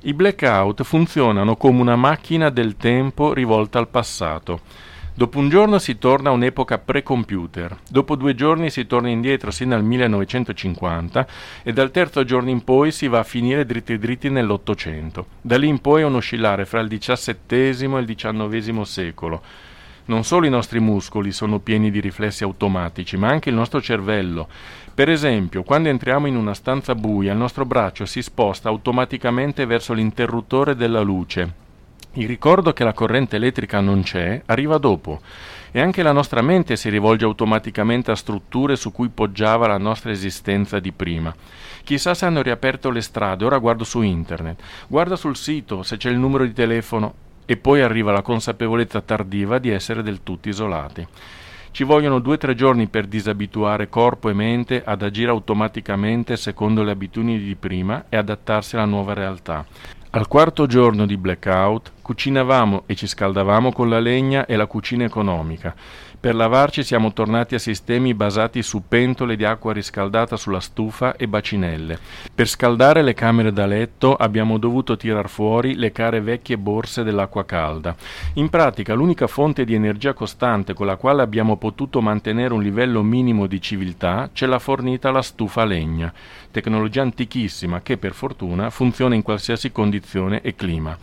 I 0.00 0.12
blackout 0.12 0.82
funzionano 0.82 1.56
come 1.56 1.80
una 1.80 1.96
macchina 1.96 2.50
del 2.50 2.76
tempo 2.76 3.32
rivolta 3.32 3.78
al 3.78 3.88
passato 3.88 4.60
Dopo 5.16 5.38
un 5.38 5.48
giorno 5.48 5.78
si 5.78 5.96
torna 5.96 6.30
a 6.30 6.32
un'epoca 6.32 6.78
pre-computer, 6.78 7.78
dopo 7.88 8.16
due 8.16 8.34
giorni 8.34 8.68
si 8.68 8.84
torna 8.84 9.10
indietro 9.10 9.52
sino 9.52 9.76
al 9.76 9.84
1950 9.84 11.26
e 11.62 11.72
dal 11.72 11.92
terzo 11.92 12.24
giorno 12.24 12.50
in 12.50 12.64
poi 12.64 12.90
si 12.90 13.06
va 13.06 13.20
a 13.20 13.22
finire 13.22 13.64
dritti 13.64 13.96
dritti 13.96 14.28
nell'Ottocento. 14.28 15.26
Da 15.40 15.56
lì 15.56 15.68
in 15.68 15.80
poi 15.80 16.02
è 16.02 16.04
un 16.04 16.16
oscillare 16.16 16.64
fra 16.64 16.80
il 16.80 16.88
XVII 16.88 17.36
e 17.46 17.98
il 18.00 18.14
XIX 18.16 18.80
secolo. 18.80 19.40
Non 20.06 20.24
solo 20.24 20.46
i 20.46 20.50
nostri 20.50 20.80
muscoli 20.80 21.30
sono 21.30 21.60
pieni 21.60 21.92
di 21.92 22.00
riflessi 22.00 22.42
automatici, 22.42 23.16
ma 23.16 23.28
anche 23.28 23.50
il 23.50 23.54
nostro 23.54 23.80
cervello. 23.80 24.48
Per 24.92 25.08
esempio, 25.08 25.62
quando 25.62 25.90
entriamo 25.90 26.26
in 26.26 26.34
una 26.34 26.54
stanza 26.54 26.96
buia, 26.96 27.30
il 27.30 27.38
nostro 27.38 27.64
braccio 27.64 28.04
si 28.04 28.20
sposta 28.20 28.68
automaticamente 28.68 29.64
verso 29.64 29.92
l'interruttore 29.92 30.74
della 30.74 31.02
luce 31.02 31.62
il 32.14 32.28
ricordo 32.28 32.72
che 32.72 32.84
la 32.84 32.92
corrente 32.92 33.36
elettrica 33.36 33.80
non 33.80 34.02
c'è 34.02 34.42
arriva 34.46 34.78
dopo 34.78 35.20
e 35.72 35.80
anche 35.80 36.04
la 36.04 36.12
nostra 36.12 36.42
mente 36.42 36.76
si 36.76 36.88
rivolge 36.88 37.24
automaticamente 37.24 38.12
a 38.12 38.14
strutture 38.14 38.76
su 38.76 38.92
cui 38.92 39.08
poggiava 39.08 39.66
la 39.66 39.78
nostra 39.78 40.12
esistenza 40.12 40.78
di 40.78 40.92
prima. 40.92 41.34
Chissà 41.82 42.14
se 42.14 42.24
hanno 42.26 42.42
riaperto 42.42 42.90
le 42.90 43.00
strade, 43.00 43.44
ora 43.44 43.58
guardo 43.58 43.82
su 43.82 44.00
internet, 44.02 44.62
guarda 44.86 45.16
sul 45.16 45.36
sito 45.36 45.82
se 45.82 45.96
c'è 45.96 46.10
il 46.10 46.18
numero 46.18 46.44
di 46.44 46.52
telefono 46.52 47.14
e 47.46 47.56
poi 47.56 47.80
arriva 47.80 48.12
la 48.12 48.22
consapevolezza 48.22 49.00
tardiva 49.00 49.58
di 49.58 49.70
essere 49.70 50.04
del 50.04 50.22
tutto 50.22 50.48
isolati. 50.48 51.04
Ci 51.72 51.82
vogliono 51.82 52.20
due 52.20 52.34
o 52.34 52.38
tre 52.38 52.54
giorni 52.54 52.86
per 52.86 53.06
disabituare 53.06 53.88
corpo 53.88 54.28
e 54.28 54.32
mente 54.32 54.84
ad 54.84 55.02
agire 55.02 55.30
automaticamente 55.30 56.36
secondo 56.36 56.84
le 56.84 56.92
abitudini 56.92 57.40
di 57.40 57.56
prima 57.56 58.04
e 58.08 58.16
adattarsi 58.16 58.76
alla 58.76 58.84
nuova 58.84 59.12
realtà. 59.12 59.66
Al 60.14 60.28
quarto 60.28 60.66
giorno 60.66 61.06
di 61.06 61.16
blackout 61.16 61.90
cucinavamo 62.00 62.84
e 62.86 62.94
ci 62.94 63.08
scaldavamo 63.08 63.72
con 63.72 63.88
la 63.88 63.98
legna 63.98 64.46
e 64.46 64.54
la 64.54 64.66
cucina 64.66 65.02
economica. 65.02 65.74
Per 66.24 66.34
lavarci 66.34 66.82
siamo 66.82 67.12
tornati 67.12 67.54
a 67.54 67.58
sistemi 67.58 68.14
basati 68.14 68.62
su 68.62 68.84
pentole 68.88 69.36
di 69.36 69.44
acqua 69.44 69.74
riscaldata 69.74 70.38
sulla 70.38 70.58
stufa 70.58 71.16
e 71.16 71.28
bacinelle. 71.28 71.98
Per 72.34 72.48
scaldare 72.48 73.02
le 73.02 73.12
camere 73.12 73.52
da 73.52 73.66
letto 73.66 74.16
abbiamo 74.16 74.56
dovuto 74.56 74.96
tirar 74.96 75.28
fuori 75.28 75.74
le 75.74 75.92
care 75.92 76.22
vecchie 76.22 76.56
borse 76.56 77.02
dell'acqua 77.02 77.44
calda. 77.44 77.94
In 78.36 78.48
pratica 78.48 78.94
l'unica 78.94 79.26
fonte 79.26 79.66
di 79.66 79.74
energia 79.74 80.14
costante 80.14 80.72
con 80.72 80.86
la 80.86 80.96
quale 80.96 81.20
abbiamo 81.20 81.58
potuto 81.58 82.00
mantenere 82.00 82.54
un 82.54 82.62
livello 82.62 83.02
minimo 83.02 83.46
di 83.46 83.60
civiltà 83.60 84.30
ce 84.32 84.46
l'ha 84.46 84.58
fornita 84.58 85.10
la 85.10 85.20
stufa 85.20 85.60
a 85.60 85.66
legna 85.66 86.10
tecnologia 86.54 87.02
antichissima 87.02 87.82
che 87.82 87.98
per 87.98 88.12
fortuna 88.12 88.70
funziona 88.70 89.16
in 89.16 89.22
qualsiasi 89.22 89.72
condizione 89.72 90.40
e 90.40 90.54
clima. 90.54 90.96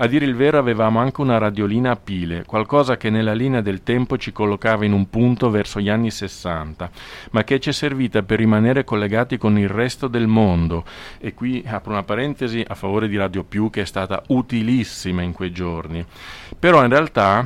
A 0.00 0.06
dire 0.06 0.24
il 0.24 0.36
vero 0.36 0.58
avevamo 0.58 1.00
anche 1.00 1.20
una 1.20 1.38
radiolina 1.38 1.90
a 1.90 1.96
pile, 1.96 2.44
qualcosa 2.44 2.96
che 2.96 3.10
nella 3.10 3.32
linea 3.32 3.60
del 3.60 3.82
tempo 3.82 4.16
ci 4.16 4.30
collocava 4.30 4.84
in 4.84 4.92
un 4.92 5.10
punto 5.10 5.50
verso 5.50 5.80
gli 5.80 5.88
anni 5.88 6.12
60, 6.12 6.88
ma 7.32 7.42
che 7.42 7.58
ci 7.58 7.70
è 7.70 7.72
servita 7.72 8.22
per 8.22 8.38
rimanere 8.38 8.84
collegati 8.84 9.38
con 9.38 9.58
il 9.58 9.68
resto 9.68 10.06
del 10.06 10.28
mondo. 10.28 10.84
E 11.18 11.34
qui 11.34 11.64
apro 11.66 11.90
una 11.90 12.04
parentesi 12.04 12.64
a 12.64 12.76
favore 12.76 13.08
di 13.08 13.16
Radio 13.16 13.42
Più 13.42 13.70
che 13.70 13.80
è 13.80 13.84
stata 13.84 14.22
utilissima 14.28 15.22
in 15.22 15.32
quei 15.32 15.50
giorni. 15.50 16.06
Però 16.56 16.84
in 16.84 16.90
realtà 16.90 17.44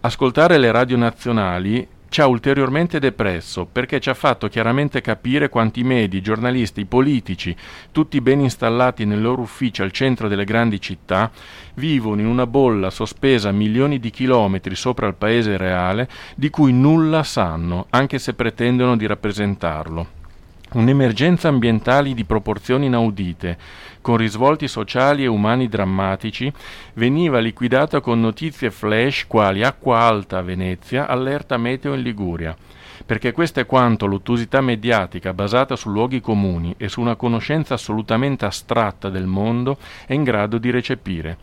ascoltare 0.00 0.58
le 0.58 0.70
radio 0.70 0.98
nazionali 0.98 1.88
ci 2.08 2.20
ha 2.20 2.26
ulteriormente 2.26 2.98
depresso 2.98 3.66
perché 3.70 4.00
ci 4.00 4.08
ha 4.08 4.14
fatto 4.14 4.48
chiaramente 4.48 5.00
capire 5.00 5.48
quanti 5.48 5.82
medi, 5.82 6.22
giornalisti, 6.22 6.84
politici, 6.86 7.54
tutti 7.92 8.20
ben 8.20 8.40
installati 8.40 9.04
nel 9.04 9.20
loro 9.20 9.42
ufficio 9.42 9.82
al 9.82 9.92
centro 9.92 10.28
delle 10.28 10.44
grandi 10.44 10.80
città, 10.80 11.30
vivono 11.74 12.20
in 12.20 12.26
una 12.26 12.46
bolla 12.46 12.90
sospesa 12.90 13.50
a 13.50 13.52
milioni 13.52 13.98
di 13.98 14.10
chilometri 14.10 14.74
sopra 14.74 15.06
il 15.06 15.14
paese 15.14 15.56
reale 15.56 16.08
di 16.34 16.50
cui 16.50 16.72
nulla 16.72 17.22
sanno, 17.22 17.86
anche 17.90 18.18
se 18.18 18.34
pretendono 18.34 18.96
di 18.96 19.06
rappresentarlo. 19.06 20.16
Un'emergenza 20.70 21.48
ambientale 21.48 22.12
di 22.12 22.24
proporzioni 22.24 22.86
inaudite, 22.86 23.56
con 24.08 24.16
risvolti 24.16 24.68
sociali 24.68 25.24
e 25.24 25.26
umani 25.26 25.68
drammatici, 25.68 26.50
veniva 26.94 27.40
liquidata 27.40 28.00
con 28.00 28.18
notizie 28.18 28.70
flash 28.70 29.26
quali 29.26 29.62
acqua 29.62 29.98
alta 29.98 30.38
a 30.38 30.42
Venezia, 30.42 31.06
allerta 31.06 31.58
meteo 31.58 31.92
in 31.92 32.00
Liguria, 32.00 32.56
perché 33.04 33.32
questo 33.32 33.60
è 33.60 33.66
quanto 33.66 34.06
l'ottusità 34.06 34.62
mediatica 34.62 35.34
basata 35.34 35.76
su 35.76 35.90
luoghi 35.90 36.22
comuni 36.22 36.74
e 36.78 36.88
su 36.88 37.02
una 37.02 37.16
conoscenza 37.16 37.74
assolutamente 37.74 38.46
astratta 38.46 39.10
del 39.10 39.26
mondo 39.26 39.76
è 40.06 40.14
in 40.14 40.22
grado 40.22 40.56
di 40.56 40.70
recepire 40.70 41.36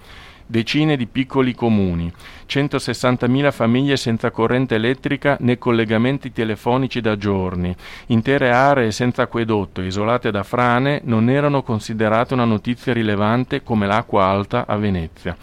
decine 0.45 0.95
di 0.95 1.07
piccoli 1.07 1.53
comuni, 1.53 2.11
160.000 2.47 3.51
famiglie 3.51 3.97
senza 3.97 4.31
corrente 4.31 4.75
elettrica 4.75 5.37
né 5.39 5.57
collegamenti 5.57 6.31
telefonici 6.31 7.01
da 7.01 7.17
giorni, 7.17 7.75
intere 8.07 8.51
aree 8.51 8.91
senza 8.91 9.23
acquedotto 9.23 9.81
isolate 9.81 10.31
da 10.31 10.43
frane 10.43 11.01
non 11.03 11.29
erano 11.29 11.63
considerate 11.63 12.33
una 12.33 12.45
notizia 12.45 12.93
rilevante 12.93 13.63
come 13.63 13.87
l'acqua 13.87 14.25
alta 14.25 14.65
a 14.67 14.77
Venezia, 14.77 15.35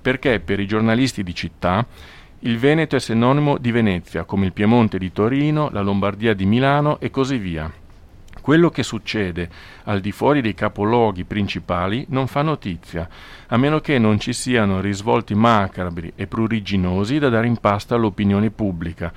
perché 0.00 0.40
per 0.40 0.60
i 0.60 0.66
giornalisti 0.66 1.22
di 1.22 1.34
città 1.34 1.84
il 2.40 2.58
Veneto 2.58 2.96
è 2.96 3.00
sinonimo 3.00 3.56
di 3.58 3.72
Venezia, 3.72 4.24
come 4.24 4.44
il 4.44 4.52
Piemonte 4.52 4.98
di 4.98 5.10
Torino, 5.12 5.70
la 5.72 5.80
Lombardia 5.80 6.34
di 6.34 6.44
Milano 6.44 7.00
e 7.00 7.10
così 7.10 7.38
via. 7.38 7.72
Quello 8.44 8.68
che 8.68 8.82
succede 8.82 9.48
al 9.84 10.00
di 10.00 10.12
fuori 10.12 10.42
dei 10.42 10.52
capoluoghi 10.52 11.24
principali 11.24 12.04
non 12.10 12.26
fa 12.26 12.42
notizia, 12.42 13.08
a 13.46 13.56
meno 13.56 13.80
che 13.80 13.98
non 13.98 14.20
ci 14.20 14.34
siano 14.34 14.82
risvolti 14.82 15.34
macabri 15.34 16.12
e 16.14 16.26
pruriginosi 16.26 17.18
da 17.18 17.30
dare 17.30 17.46
in 17.46 17.56
pasta 17.56 17.94
all'opinione 17.94 18.50
pubblica, 18.50 19.10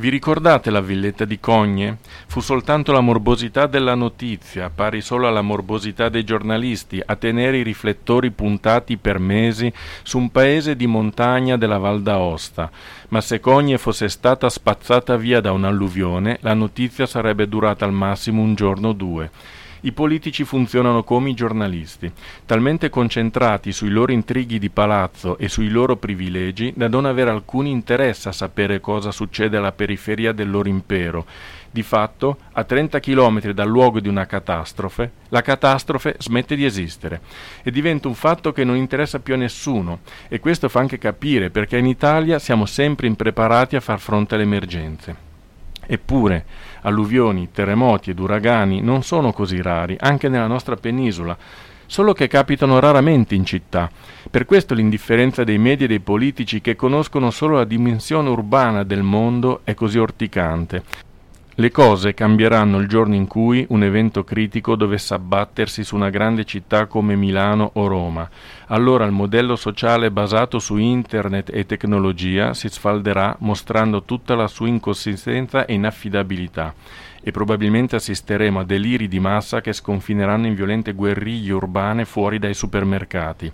vi 0.00 0.08
ricordate 0.08 0.70
la 0.70 0.80
villetta 0.80 1.26
di 1.26 1.38
Cogne? 1.38 1.98
Fu 2.26 2.40
soltanto 2.40 2.90
la 2.90 3.00
morbosità 3.00 3.66
della 3.66 3.94
notizia, 3.94 4.70
pari 4.74 5.02
solo 5.02 5.28
alla 5.28 5.42
morbosità 5.42 6.08
dei 6.08 6.24
giornalisti, 6.24 7.02
a 7.04 7.16
tenere 7.16 7.58
i 7.58 7.62
riflettori 7.62 8.30
puntati 8.30 8.96
per 8.96 9.18
mesi 9.18 9.70
su 10.02 10.16
un 10.16 10.30
paese 10.30 10.74
di 10.74 10.86
montagna 10.86 11.58
della 11.58 11.76
Val 11.76 12.00
d'Aosta. 12.00 12.70
Ma 13.08 13.20
se 13.20 13.40
Cogne 13.40 13.76
fosse 13.76 14.08
stata 14.08 14.48
spazzata 14.48 15.18
via 15.18 15.42
da 15.42 15.52
un'alluvione, 15.52 16.38
la 16.40 16.54
notizia 16.54 17.04
sarebbe 17.04 17.46
durata 17.46 17.84
al 17.84 17.92
massimo 17.92 18.40
un 18.40 18.54
giorno 18.54 18.88
o 18.88 18.92
due. 18.92 19.30
I 19.82 19.92
politici 19.92 20.44
funzionano 20.44 21.02
come 21.02 21.30
i 21.30 21.34
giornalisti, 21.34 22.12
talmente 22.44 22.90
concentrati 22.90 23.72
sui 23.72 23.88
loro 23.88 24.12
intrighi 24.12 24.58
di 24.58 24.68
palazzo 24.68 25.38
e 25.38 25.48
sui 25.48 25.70
loro 25.70 25.96
privilegi 25.96 26.74
da 26.76 26.86
non 26.86 27.06
avere 27.06 27.30
alcun 27.30 27.66
interesse 27.66 28.28
a 28.28 28.32
sapere 28.32 28.80
cosa 28.80 29.10
succede 29.10 29.56
alla 29.56 29.72
periferia 29.72 30.32
del 30.32 30.50
loro 30.50 30.68
impero. 30.68 31.24
Di 31.70 31.82
fatto, 31.82 32.36
a 32.52 32.64
30 32.64 33.00
km 33.00 33.52
dal 33.52 33.68
luogo 33.68 34.00
di 34.00 34.08
una 34.08 34.26
catastrofe, 34.26 35.12
la 35.28 35.40
catastrofe 35.40 36.16
smette 36.18 36.56
di 36.56 36.66
esistere 36.66 37.22
e 37.62 37.70
diventa 37.70 38.06
un 38.06 38.14
fatto 38.14 38.52
che 38.52 38.64
non 38.64 38.76
interessa 38.76 39.20
più 39.20 39.32
a 39.32 39.38
nessuno 39.38 40.00
e 40.28 40.40
questo 40.40 40.68
fa 40.68 40.80
anche 40.80 40.98
capire 40.98 41.48
perché 41.48 41.78
in 41.78 41.86
Italia 41.86 42.38
siamo 42.38 42.66
sempre 42.66 43.06
impreparati 43.06 43.76
a 43.76 43.80
far 43.80 43.98
fronte 43.98 44.34
alle 44.34 44.44
emergenze. 44.44 45.29
Eppure, 45.92 46.44
alluvioni, 46.82 47.48
terremoti 47.50 48.10
ed 48.10 48.20
uragani 48.20 48.80
non 48.80 49.02
sono 49.02 49.32
così 49.32 49.60
rari, 49.60 49.96
anche 49.98 50.28
nella 50.28 50.46
nostra 50.46 50.76
penisola, 50.76 51.36
solo 51.84 52.12
che 52.12 52.28
capitano 52.28 52.78
raramente 52.78 53.34
in 53.34 53.44
città. 53.44 53.90
Per 54.30 54.44
questo 54.44 54.74
l'indifferenza 54.74 55.42
dei 55.42 55.58
media 55.58 55.86
e 55.86 55.88
dei 55.88 55.98
politici 55.98 56.60
che 56.60 56.76
conoscono 56.76 57.32
solo 57.32 57.56
la 57.56 57.64
dimensione 57.64 58.28
urbana 58.28 58.84
del 58.84 59.02
mondo 59.02 59.62
è 59.64 59.74
così 59.74 59.98
orticante. 59.98 60.84
Le 61.60 61.70
cose 61.70 62.14
cambieranno 62.14 62.78
il 62.78 62.88
giorno 62.88 63.14
in 63.14 63.26
cui 63.26 63.66
un 63.68 63.82
evento 63.82 64.24
critico 64.24 64.76
dovesse 64.76 65.12
abbattersi 65.12 65.84
su 65.84 65.94
una 65.94 66.08
grande 66.08 66.46
città 66.46 66.86
come 66.86 67.16
Milano 67.16 67.72
o 67.74 67.86
Roma. 67.86 68.26
Allora 68.68 69.04
il 69.04 69.12
modello 69.12 69.56
sociale 69.56 70.10
basato 70.10 70.58
su 70.58 70.78
internet 70.78 71.50
e 71.52 71.66
tecnologia 71.66 72.54
si 72.54 72.66
sfalderà 72.70 73.36
mostrando 73.40 74.04
tutta 74.04 74.34
la 74.34 74.46
sua 74.46 74.68
inconsistenza 74.68 75.66
e 75.66 75.74
inaffidabilità 75.74 76.72
e 77.20 77.30
probabilmente 77.30 77.94
assisteremo 77.94 78.60
a 78.60 78.64
deliri 78.64 79.06
di 79.06 79.20
massa 79.20 79.60
che 79.60 79.74
sconfineranno 79.74 80.46
in 80.46 80.54
violente 80.54 80.94
guerriglie 80.94 81.52
urbane 81.52 82.06
fuori 82.06 82.38
dai 82.38 82.54
supermercati. 82.54 83.52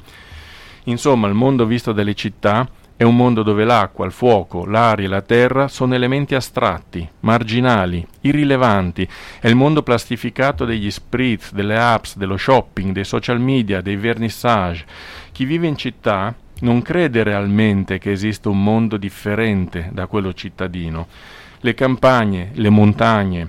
Insomma, 0.85 1.27
il 1.27 1.35
mondo 1.35 1.67
visto 1.67 1.91
dalle 1.91 2.15
città 2.15 2.69
è 2.99 3.03
un 3.03 3.15
mondo 3.15 3.43
dove 3.43 3.65
l'acqua, 3.65 4.07
il 4.07 4.13
fuoco, 4.13 4.65
l'aria 4.65 5.05
e 5.05 5.09
la 5.09 5.21
terra 5.21 5.69
sono 5.69 5.95
elementi 5.95 6.35
astratti, 6.35 7.07
marginali, 7.21 8.07
irrilevanti. 8.23 9.07
È 9.39 9.49
il 9.49 9.55
mondo 9.55 9.83
plastificato 9.83 10.65
degli 10.65 10.91
spritz, 10.91 11.53
delle 11.53 11.79
apps, 11.79 12.17
dello 12.17 12.39
shopping, 12.39 12.93
dei 12.93 13.05
social 13.05 13.39
media, 13.39 13.83
dei 13.83 13.97
vernissage. 13.97 14.87
Chi 15.31 15.45
vive 15.45 15.67
in 15.67 15.77
città 15.77 16.35
non 16.61 16.81
crede 16.81 17.23
realmente 17.23 17.99
che 17.99 18.13
esista 18.13 18.49
un 18.49 18.63
mondo 18.63 18.97
differente 18.97 19.91
da 19.93 20.07
quello 20.07 20.33
cittadino. 20.33 21.07
Le 21.61 21.75
campagne, 21.75 22.53
le 22.55 22.71
montagne, 22.71 23.49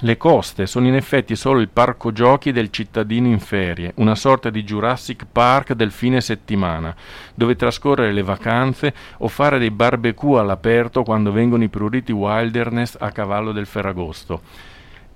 le 0.00 0.16
coste 0.16 0.66
sono 0.66 0.86
in 0.86 0.94
effetti 0.94 1.36
solo 1.36 1.60
il 1.60 1.68
parco 1.68 2.12
giochi 2.12 2.50
del 2.50 2.70
cittadino 2.70 3.28
in 3.28 3.38
ferie, 3.38 3.92
una 3.96 4.14
sorta 4.14 4.50
di 4.50 4.64
Jurassic 4.64 5.26
Park 5.30 5.74
del 5.74 5.92
fine 5.92 6.20
settimana, 6.20 6.94
dove 7.34 7.56
trascorrere 7.56 8.12
le 8.12 8.22
vacanze 8.22 8.94
o 9.18 9.28
fare 9.28 9.58
dei 9.58 9.70
barbecue 9.70 10.40
all'aperto 10.40 11.02
quando 11.02 11.30
vengono 11.30 11.62
i 11.62 11.68
pruriti 11.68 12.10
wilderness 12.10 12.96
a 12.98 13.10
cavallo 13.10 13.52
del 13.52 13.66
Ferragosto. 13.66 14.40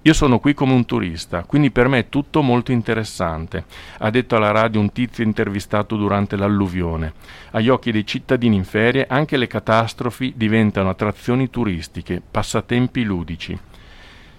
Io 0.03 0.13
sono 0.13 0.39
qui 0.39 0.55
come 0.55 0.73
un 0.73 0.85
turista, 0.85 1.43
quindi 1.43 1.73
per 1.73 1.89
me 1.89 1.99
è 1.99 2.09
tutto 2.09 2.41
molto 2.41 2.71
interessante, 2.71 3.65
ha 3.99 4.09
detto 4.09 4.37
alla 4.37 4.53
radio 4.53 4.79
un 4.79 4.93
tizio 4.93 5.25
intervistato 5.25 5.97
durante 5.97 6.37
l'alluvione. 6.37 7.13
Agli 7.51 7.69
occhi 7.69 7.91
dei 7.91 8.07
cittadini 8.07 8.55
in 8.55 8.65
ferie 8.65 9.07
anche 9.09 9.37
le 9.37 9.49
catastrofi 9.49 10.35
diventano 10.37 10.91
attrazioni 10.91 11.51
turistiche, 11.51 12.23
passatempi 12.31 13.03
ludici. 13.03 13.59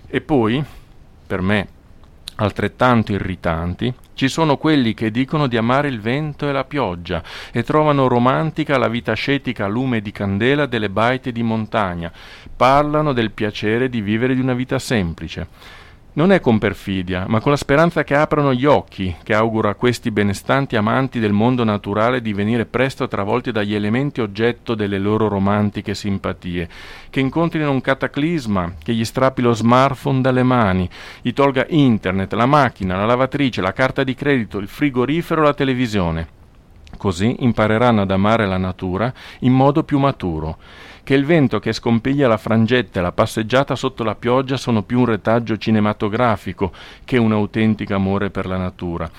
E 0.10 0.22
poi, 0.22 0.64
per 1.28 1.42
me 1.42 1.68
altrettanto 2.40 3.12
irritanti, 3.12 3.94
ci 4.14 4.28
sono 4.28 4.58
quelli 4.58 4.94
che 4.94 5.12
dicono 5.12 5.48
di 5.48 5.58
amare 5.58 5.88
il 5.88 6.00
vento 6.00 6.48
e 6.48 6.52
la 6.52 6.64
pioggia 6.64 7.22
e 7.52 7.64
trovano 7.64 8.08
romantica 8.08 8.78
la 8.78 8.88
vita 8.88 9.12
ascetica 9.12 9.66
a 9.66 9.68
lume 9.68 10.02
di 10.02 10.12
candela 10.12 10.66
delle 10.66 10.90
baite 10.90 11.32
di 11.32 11.44
montagna, 11.44 12.12
parlano 12.56 13.12
del 13.12 13.32
piacere 13.32 13.90
di 13.90 14.02
vivere 14.02 14.34
di 14.34 14.42
una 14.42 14.54
vita 14.54 14.80
semplice. 14.80 15.48
Non 16.18 16.32
è 16.32 16.40
con 16.40 16.58
perfidia, 16.58 17.26
ma 17.28 17.40
con 17.40 17.52
la 17.52 17.58
speranza 17.58 18.04
che 18.04 18.16
aprano 18.16 18.52
gli 18.52 18.66
occhi, 18.66 19.16
che 19.22 19.36
auguro 19.36 19.70
a 19.70 19.76
questi 19.76 20.10
benestanti 20.10 20.76
amanti 20.76 21.20
del 21.20 21.32
mondo 21.32 21.64
naturale 21.64 22.24
di 22.24 22.34
venire 22.34 22.66
presto 22.66 23.08
travolti 23.08 23.52
dagli 23.52 23.76
elementi 23.76 24.20
oggetto 24.20 24.74
delle 24.74 24.98
loro 24.98 25.28
romantiche 25.28 25.94
simpatie, 25.94 26.68
che 27.12 27.20
incontrino 27.20 27.70
un 27.70 27.82
cataclisma, 27.82 28.74
che 28.82 28.96
gli 28.96 29.06
strappi 29.06 29.44
lo 29.44 29.54
smartphone 29.54 30.22
dalle 30.22 30.42
mani, 30.42 30.90
gli 31.22 31.34
tolga 31.34 31.68
internet, 31.70 32.34
la 32.34 32.48
macchina, 32.48 32.96
la 32.96 33.06
lavatrice, 33.06 33.62
la 33.62 33.74
carta 33.74 34.04
di 34.04 34.16
credito, 34.16 34.58
il 34.58 34.68
frigorifero, 34.68 35.44
la 35.44 35.54
televisione. 35.54 36.28
Così 36.98 37.36
impareranno 37.42 38.02
ad 38.02 38.10
amare 38.10 38.48
la 38.48 38.58
natura 38.58 39.14
in 39.42 39.54
modo 39.54 39.84
più 39.84 40.00
maturo 40.00 40.58
che 41.08 41.14
il 41.14 41.24
vento 41.24 41.60
che 41.60 41.72
scompiglia 41.72 42.28
la 42.28 42.36
frangetta 42.36 43.00
e 43.00 43.02
la 43.02 43.14
passeggiata 43.14 43.78
sotto 43.78 44.04
la 44.04 44.16
pioggia 44.16 44.58
sono 44.58 44.84
più 44.84 45.00
un 45.00 45.06
retaggio 45.06 45.56
cinematografico 45.56 46.74
che 47.06 47.16
un 47.16 47.32
autentico 47.32 47.94
amore 47.94 48.30
per 48.30 48.46
la 48.46 48.58
natura. 48.58 49.10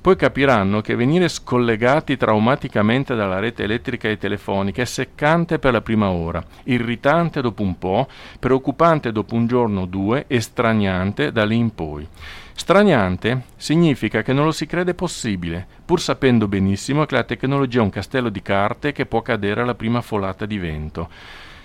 poi 0.00 0.16
capiranno 0.16 0.80
che 0.80 0.96
venire 0.96 1.28
scollegati 1.28 2.16
traumaticamente 2.16 3.14
dalla 3.14 3.38
rete 3.38 3.62
elettrica 3.62 4.08
e 4.08 4.18
telefonica 4.18 4.82
è 4.82 4.84
seccante 4.84 5.60
per 5.60 5.70
la 5.70 5.82
prima 5.82 6.10
ora, 6.10 6.42
irritante 6.64 7.40
dopo 7.40 7.62
un 7.62 7.78
po', 7.78 8.08
preoccupante 8.40 9.12
dopo 9.12 9.36
un 9.36 9.46
giorno 9.46 9.82
o 9.82 9.86
due 9.86 10.24
e 10.26 10.40
straniante 10.40 11.30
da 11.30 11.44
lì 11.44 11.58
in 11.58 11.72
poi. 11.72 12.08
Straniante 12.54 13.44
significa 13.56 14.22
che 14.22 14.32
non 14.32 14.44
lo 14.44 14.52
si 14.52 14.66
crede 14.66 14.94
possibile, 14.94 15.66
pur 15.84 16.00
sapendo 16.00 16.48
benissimo 16.48 17.06
che 17.06 17.14
la 17.14 17.24
tecnologia 17.24 17.78
è 17.78 17.82
un 17.82 17.90
castello 17.90 18.28
di 18.28 18.42
carte 18.42 18.92
che 18.92 19.06
può 19.06 19.22
cadere 19.22 19.62
alla 19.62 19.74
prima 19.74 20.00
folata 20.00 20.46
di 20.46 20.58
vento. 20.58 21.08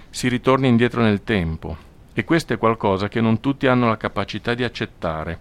Si 0.09 0.27
ritorna 0.27 0.67
indietro 0.67 1.01
nel 1.01 1.23
tempo 1.23 1.77
e 2.13 2.23
questo 2.23 2.53
è 2.53 2.57
qualcosa 2.57 3.09
che 3.09 3.19
non 3.19 3.41
tutti 3.41 3.67
hanno 3.67 3.89
la 3.89 3.97
capacità 3.97 4.53
di 4.53 4.63
accettare. 4.63 5.39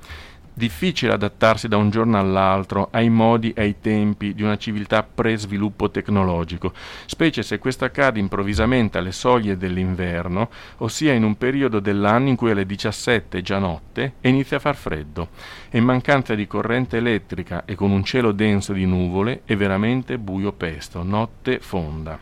Difficile 0.56 1.12
adattarsi 1.12 1.66
da 1.66 1.76
un 1.76 1.90
giorno 1.90 2.16
all'altro 2.16 2.86
ai 2.92 3.08
modi 3.08 3.50
e 3.50 3.62
ai 3.62 3.80
tempi 3.80 4.34
di 4.34 4.44
una 4.44 4.56
civiltà 4.56 5.02
pre-sviluppo 5.02 5.90
tecnologico, 5.90 6.72
specie 7.06 7.42
se 7.42 7.58
questo 7.58 7.84
accade 7.84 8.20
improvvisamente 8.20 8.98
alle 8.98 9.10
soglie 9.10 9.56
dell'inverno, 9.56 10.48
ossia 10.76 11.12
in 11.12 11.24
un 11.24 11.36
periodo 11.36 11.80
dell'anno 11.80 12.28
in 12.28 12.36
cui 12.36 12.52
alle 12.52 12.66
17 12.66 13.38
è 13.38 13.42
già 13.42 13.58
notte 13.58 14.12
e 14.20 14.28
inizia 14.28 14.58
a 14.58 14.60
far 14.60 14.76
freddo, 14.76 15.30
e 15.70 15.78
in 15.78 15.84
mancanza 15.84 16.36
di 16.36 16.46
corrente 16.46 16.98
elettrica 16.98 17.64
e 17.64 17.74
con 17.74 17.90
un 17.90 18.04
cielo 18.04 18.30
denso 18.30 18.72
di 18.72 18.86
nuvole 18.86 19.40
è 19.44 19.56
veramente 19.56 20.18
buio 20.18 20.52
pesto, 20.52 21.02
notte 21.02 21.58
fonda. 21.58 22.16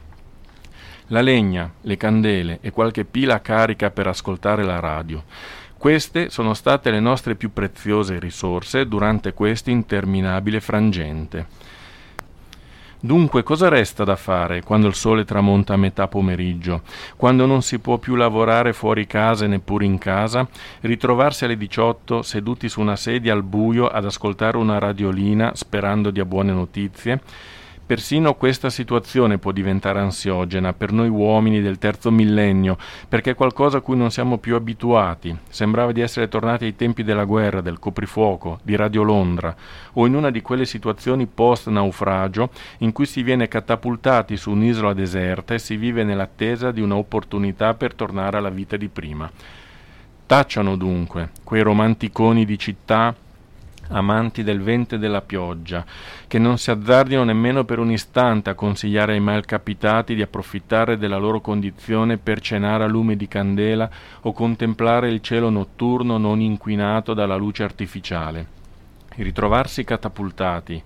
La 1.08 1.20
legna, 1.20 1.70
le 1.82 1.98
candele 1.98 2.58
e 2.62 2.70
qualche 2.70 3.04
pila 3.04 3.42
carica 3.42 3.90
per 3.90 4.06
ascoltare 4.06 4.64
la 4.64 4.80
radio. 4.80 5.22
Queste 5.82 6.30
sono 6.30 6.54
state 6.54 6.92
le 6.92 7.00
nostre 7.00 7.34
più 7.34 7.52
preziose 7.52 8.20
risorse 8.20 8.86
durante 8.86 9.32
questo 9.32 9.70
interminabile 9.70 10.60
frangente. 10.60 11.46
Dunque 13.00 13.42
cosa 13.42 13.68
resta 13.68 14.04
da 14.04 14.14
fare 14.14 14.62
quando 14.62 14.86
il 14.86 14.94
sole 14.94 15.24
tramonta 15.24 15.74
a 15.74 15.76
metà 15.76 16.06
pomeriggio, 16.06 16.82
quando 17.16 17.46
non 17.46 17.62
si 17.62 17.80
può 17.80 17.98
più 17.98 18.14
lavorare 18.14 18.72
fuori 18.72 19.08
casa 19.08 19.44
e 19.44 19.48
neppure 19.48 19.84
in 19.84 19.98
casa, 19.98 20.46
ritrovarsi 20.82 21.46
alle 21.46 21.56
18 21.56 22.22
seduti 22.22 22.68
su 22.68 22.80
una 22.80 22.94
sedia 22.94 23.32
al 23.32 23.42
buio 23.42 23.88
ad 23.88 24.04
ascoltare 24.04 24.58
una 24.58 24.78
radiolina 24.78 25.50
sperando 25.56 26.12
di 26.12 26.24
buone 26.24 26.52
notizie? 26.52 27.20
Persino 27.92 28.32
questa 28.32 28.70
situazione 28.70 29.36
può 29.36 29.52
diventare 29.52 29.98
ansiogena 29.98 30.72
per 30.72 30.92
noi 30.92 31.10
uomini 31.10 31.60
del 31.60 31.76
terzo 31.76 32.10
millennio, 32.10 32.78
perché 33.06 33.32
è 33.32 33.34
qualcosa 33.34 33.76
a 33.76 33.80
cui 33.82 33.98
non 33.98 34.10
siamo 34.10 34.38
più 34.38 34.54
abituati. 34.54 35.36
Sembrava 35.50 35.92
di 35.92 36.00
essere 36.00 36.26
tornati 36.30 36.64
ai 36.64 36.74
tempi 36.74 37.02
della 37.02 37.26
guerra, 37.26 37.60
del 37.60 37.78
coprifuoco, 37.78 38.60
di 38.62 38.76
Radio 38.76 39.02
Londra, 39.02 39.54
o 39.92 40.06
in 40.06 40.14
una 40.14 40.30
di 40.30 40.40
quelle 40.40 40.64
situazioni 40.64 41.26
post-naufragio 41.26 42.48
in 42.78 42.92
cui 42.92 43.04
si 43.04 43.22
viene 43.22 43.46
catapultati 43.46 44.38
su 44.38 44.52
un'isola 44.52 44.94
deserta 44.94 45.52
e 45.52 45.58
si 45.58 45.76
vive 45.76 46.02
nell'attesa 46.02 46.70
di 46.70 46.80
un'opportunità 46.80 47.74
per 47.74 47.92
tornare 47.92 48.38
alla 48.38 48.48
vita 48.48 48.78
di 48.78 48.88
prima. 48.88 49.30
Tacciano 50.24 50.76
dunque 50.76 51.28
quei 51.44 51.60
romanticoni 51.60 52.46
di 52.46 52.58
città 52.58 53.14
amanti 53.92 54.42
del 54.42 54.60
vento 54.60 54.96
e 54.96 54.98
della 54.98 55.22
pioggia, 55.22 55.84
che 56.26 56.38
non 56.38 56.58
si 56.58 56.70
azzardino 56.70 57.24
nemmeno 57.24 57.64
per 57.64 57.78
un 57.78 57.90
istante 57.90 58.50
a 58.50 58.54
consigliare 58.54 59.12
ai 59.12 59.20
malcapitati 59.20 60.14
di 60.14 60.22
approfittare 60.22 60.98
della 60.98 61.18
loro 61.18 61.40
condizione 61.40 62.18
per 62.18 62.40
cenare 62.40 62.84
a 62.84 62.88
lume 62.88 63.16
di 63.16 63.28
candela 63.28 63.88
o 64.22 64.32
contemplare 64.32 65.08
il 65.08 65.20
cielo 65.20 65.50
notturno 65.50 66.18
non 66.18 66.40
inquinato 66.40 67.14
dalla 67.14 67.36
luce 67.36 67.62
artificiale. 67.62 68.46
Ritrovarsi 69.14 69.84
catapultati 69.84 70.82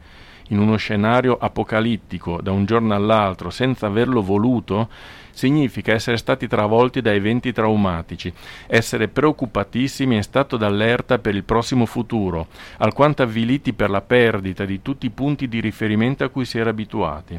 in 0.49 0.59
uno 0.59 0.77
scenario 0.77 1.37
apocalittico 1.39 2.41
da 2.41 2.53
un 2.53 2.65
giorno 2.65 2.95
all'altro 2.95 3.51
senza 3.51 3.87
averlo 3.87 4.23
voluto 4.23 4.89
significa 5.37 5.93
essere 5.93 6.17
stati 6.17 6.47
travolti 6.49 7.03
da 7.03 7.13
eventi 7.13 7.53
traumatici, 7.53 8.33
essere 8.67 9.09
preoccupatissimi 9.09 10.17
e 10.17 10.23
stato 10.23 10.57
d'allerta 10.57 11.19
per 11.19 11.35
il 11.35 11.45
prossimo 11.45 11.85
futuro, 11.85 12.47
alquanto 12.79 13.23
avviliti 13.23 13.75
per 13.75 13.91
la 13.91 14.01
perdita 14.01 14.65
di 14.65 14.81
tutti 14.81 15.07
i 15.07 15.11
punti 15.11 15.47
di 15.47 15.61
riferimento 15.61 16.25
a 16.25 16.31
cui 16.31 16.47
si 16.47 16.59
era 16.59 16.71
abituati. 16.71 17.39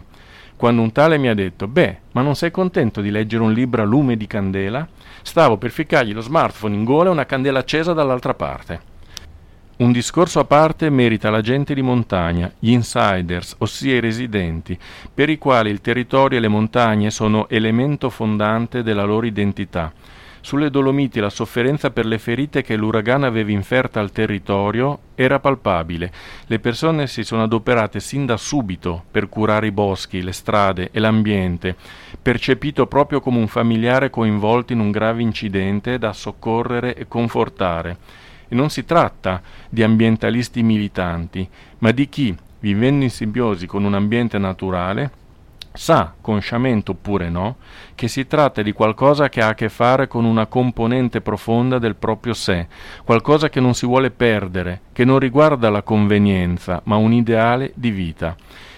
Quando 0.56 0.82
un 0.82 0.92
tale 0.92 1.18
mi 1.18 1.28
ha 1.28 1.34
detto: 1.34 1.68
Beh, 1.68 1.98
ma 2.12 2.22
non 2.22 2.36
sei 2.36 2.52
contento 2.52 3.02
di 3.02 3.10
leggere 3.10 3.44
un 3.44 3.54
libro 3.54 3.82
a 3.82 3.86
lume 3.86 4.16
di 4.16 4.28
candela? 4.28 4.88
Stavo 5.24 5.58
per 5.58 5.72
ficcargli 5.72 6.14
lo 6.14 6.22
smartphone 6.22 6.76
in 6.76 6.84
gola 6.84 7.10
e 7.10 7.14
una 7.14 7.26
candela 7.26 7.60
accesa 7.60 7.94
dall'altra 7.94 8.34
parte. 8.34 8.97
Un 9.78 9.92
discorso 9.92 10.40
a 10.40 10.44
parte 10.44 10.90
merita 10.90 11.30
la 11.30 11.42
gente 11.42 11.76
di 11.76 11.84
montagna, 11.84 12.52
gli 12.58 12.72
insiders, 12.72 13.54
ossia 13.60 13.94
i 13.94 14.00
residenti, 14.00 14.76
per 15.14 15.30
i 15.30 15.38
quali 15.38 15.70
il 15.70 15.82
territorio 15.82 16.40
e 16.40 16.42
le 16.42 16.48
montagne 16.48 17.12
sono 17.12 17.48
elemento 17.48 18.10
fondante 18.10 18.82
della 18.82 19.04
loro 19.04 19.28
identità. 19.28 19.94
Sulle 20.42 20.72
Dolomiti 20.72 21.20
la 21.20 21.30
sofferenza 21.30 21.92
per 21.92 22.08
le 22.08 22.18
ferite 22.18 22.64
che 22.64 22.76
l'uragano 22.76 23.28
aveva 23.28 23.52
inferta 23.52 24.00
al 24.00 24.12
territorio 24.12 25.00
era 25.14 25.40
palpabile. 25.40 26.12
Le 26.48 26.58
persone 26.58 27.06
si 27.06 27.24
sono 27.24 27.44
adoperate 27.44 28.00
sin 28.00 28.26
da 28.26 28.38
subito 28.38 29.04
per 29.12 29.30
curare 29.30 29.68
i 29.68 29.72
boschi, 29.72 30.24
le 30.24 30.32
strade 30.32 30.90
e 30.92 31.00
l'ambiente, 31.00 31.76
percepito 32.20 32.88
proprio 32.88 33.20
come 33.20 33.38
un 33.38 33.48
familiare 33.48 34.10
coinvolto 34.10 34.74
in 34.74 34.80
un 34.80 34.90
grave 34.90 35.22
incidente 35.22 36.00
da 36.00 36.14
soccorrere 36.14 36.96
e 36.96 37.08
confortare. 37.08 38.26
E 38.48 38.56
non 38.56 38.70
si 38.70 38.86
tratta 38.86 39.42
di 39.70 39.84
ambientalisti 39.84 40.64
militanti, 40.64 41.48
ma 41.80 41.92
di 41.92 42.08
chi, 42.10 42.36
vivendo 42.60 43.04
in 43.04 43.12
simbiosi 43.12 43.68
con 43.68 43.84
un 43.84 43.94
ambiente 43.94 44.38
naturale, 44.38 45.12
sa, 45.78 46.14
consciamente 46.20 46.92
oppure 46.92 47.30
no, 47.30 47.58
che 47.96 48.08
si 48.08 48.28
tratta 48.28 48.62
di 48.62 48.72
qualcosa 48.74 49.30
che 49.30 49.42
ha 49.42 49.50
a 49.50 49.54
che 49.54 49.70
fare 49.70 50.08
con 50.08 50.26
una 50.26 50.48
componente 50.48 51.22
profonda 51.22 51.78
del 51.78 51.96
proprio 51.96 52.34
sé, 52.34 52.68
qualcosa 53.06 53.50
che 53.50 53.60
non 53.60 53.74
si 53.74 53.86
vuole 53.86 54.12
perdere, 54.12 54.82
che 54.92 55.06
non 55.06 55.20
riguarda 55.20 55.70
la 55.70 55.84
convenienza, 55.84 56.82
ma 56.86 56.96
un 56.96 57.14
ideale 57.14 57.72
di 57.76 57.92
vita. 57.92 58.36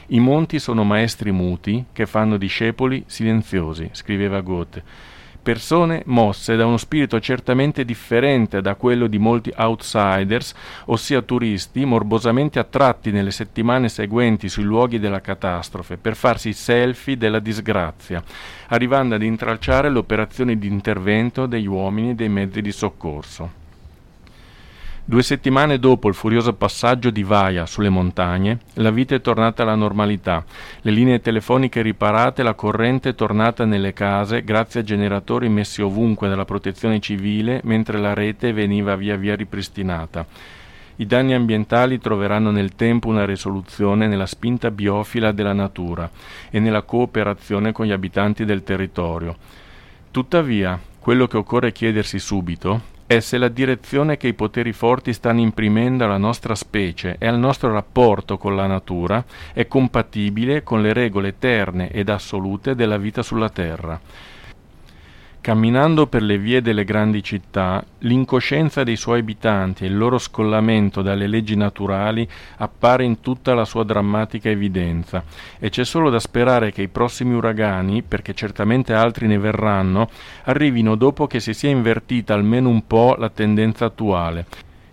I 0.07 0.19
monti 0.19 0.59
sono 0.59 0.83
maestri 0.83 1.31
muti 1.31 1.85
che 1.93 2.05
fanno 2.05 2.37
discepoli 2.37 3.03
silenziosi, 3.05 3.89
scriveva 3.93 4.41
Goethe 4.41 4.83
persone 5.41 6.03
mosse 6.05 6.55
da 6.55 6.65
uno 6.65 6.77
spirito 6.77 7.19
certamente 7.19 7.85
differente 7.85 8.61
da 8.61 8.75
quello 8.75 9.07
di 9.07 9.17
molti 9.17 9.51
outsiders, 9.55 10.53
ossia 10.85 11.21
turisti 11.21 11.85
morbosamente 11.85 12.59
attratti 12.59 13.11
nelle 13.11 13.31
settimane 13.31 13.89
seguenti 13.89 14.49
sui 14.49 14.63
luoghi 14.63 14.99
della 14.99 15.21
catastrofe 15.21 15.97
per 15.97 16.15
farsi 16.15 16.53
selfie 16.53 17.17
della 17.17 17.39
disgrazia, 17.39 18.23
arrivando 18.67 19.15
ad 19.15 19.23
intralciare 19.23 19.89
le 19.89 19.99
operazioni 19.99 20.57
di 20.57 20.67
intervento 20.67 21.45
degli 21.45 21.67
uomini 21.67 22.11
e 22.11 22.15
dei 22.15 22.29
mezzi 22.29 22.61
di 22.61 22.71
soccorso. 22.71 23.58
Due 25.09 25.23
settimane 25.23 25.79
dopo 25.79 26.07
il 26.07 26.13
furioso 26.13 26.53
passaggio 26.53 27.09
di 27.09 27.23
Vaia 27.23 27.65
sulle 27.65 27.89
montagne, 27.89 28.59
la 28.73 28.91
vita 28.91 29.15
è 29.15 29.21
tornata 29.21 29.63
alla 29.63 29.73
normalità, 29.73 30.45
le 30.81 30.91
linee 30.91 31.19
telefoniche 31.19 31.81
riparate, 31.81 32.43
la 32.43 32.53
corrente 32.53 33.09
è 33.09 33.15
tornata 33.15 33.65
nelle 33.65 33.91
case 33.91 34.43
grazie 34.43 34.81
a 34.81 34.83
generatori 34.83 35.49
messi 35.49 35.81
ovunque 35.81 36.29
dalla 36.29 36.45
protezione 36.45 36.99
civile, 36.99 37.59
mentre 37.63 37.97
la 37.97 38.13
rete 38.13 38.53
veniva 38.53 38.95
via 38.95 39.15
via 39.15 39.35
ripristinata. 39.35 40.27
I 40.97 41.05
danni 41.07 41.33
ambientali 41.33 41.97
troveranno 41.97 42.51
nel 42.51 42.75
tempo 42.75 43.07
una 43.07 43.25
risoluzione 43.25 44.05
nella 44.05 44.27
spinta 44.27 44.69
biofila 44.69 45.31
della 45.31 45.53
natura 45.53 46.07
e 46.51 46.59
nella 46.59 46.83
cooperazione 46.83 47.71
con 47.71 47.87
gli 47.87 47.91
abitanti 47.91 48.45
del 48.45 48.61
territorio. 48.61 49.35
Tuttavia, 50.11 50.79
quello 50.99 51.25
che 51.25 51.37
occorre 51.37 51.71
chiedersi 51.71 52.19
subito 52.19 52.88
è 53.09 53.21
se 53.21 53.39
la 53.39 53.47
direzione 53.47 54.17
che 54.17 54.27
i 54.27 54.35
poteri 54.35 54.71
forti 54.71 55.13
stanno 55.13 55.39
imprimendo 55.39 56.03
alla 56.03 56.17
nostra 56.17 56.53
specie 56.53 57.15
e 57.17 57.25
al 57.25 57.39
nostro 57.39 57.71
rapporto 57.71 58.37
con 58.37 58.55
la 58.55 58.67
natura 58.67 59.25
è 59.51 59.65
compatibile 59.65 60.61
con 60.61 60.83
le 60.83 60.93
regole 60.93 61.29
eterne 61.29 61.89
ed 61.89 62.09
assolute 62.09 62.75
della 62.75 62.97
vita 62.97 63.23
sulla 63.23 63.49
Terra. 63.49 63.99
Camminando 65.41 66.05
per 66.07 66.21
le 66.21 66.37
vie 66.37 66.61
delle 66.61 66.83
grandi 66.83 67.23
città, 67.23 67.81
l'incoscienza 67.99 68.83
dei 68.83 68.97
suoi 68.97 69.19
abitanti 69.19 69.85
e 69.85 69.87
il 69.87 69.97
loro 69.97 70.17
scollamento 70.17 71.01
dalle 71.01 71.27
leggi 71.27 71.55
naturali 71.55 72.27
appare 72.57 73.05
in 73.05 73.21
tutta 73.21 73.53
la 73.53 73.63
sua 73.63 73.85
drammatica 73.85 74.49
evidenza, 74.49 75.23
e 75.57 75.69
c'è 75.69 75.85
solo 75.85 76.09
da 76.09 76.19
sperare 76.19 76.73
che 76.73 76.81
i 76.81 76.89
prossimi 76.89 77.35
uragani, 77.35 78.03
perché 78.03 78.33
certamente 78.33 78.93
altri 78.93 79.27
ne 79.27 79.37
verranno, 79.37 80.09
arrivino 80.43 80.95
dopo 80.95 81.25
che 81.25 81.39
si 81.39 81.53
sia 81.53 81.69
invertita 81.69 82.33
almeno 82.33 82.67
un 82.67 82.85
po' 82.85 83.15
la 83.17 83.29
tendenza 83.29 83.85
attuale, 83.85 84.45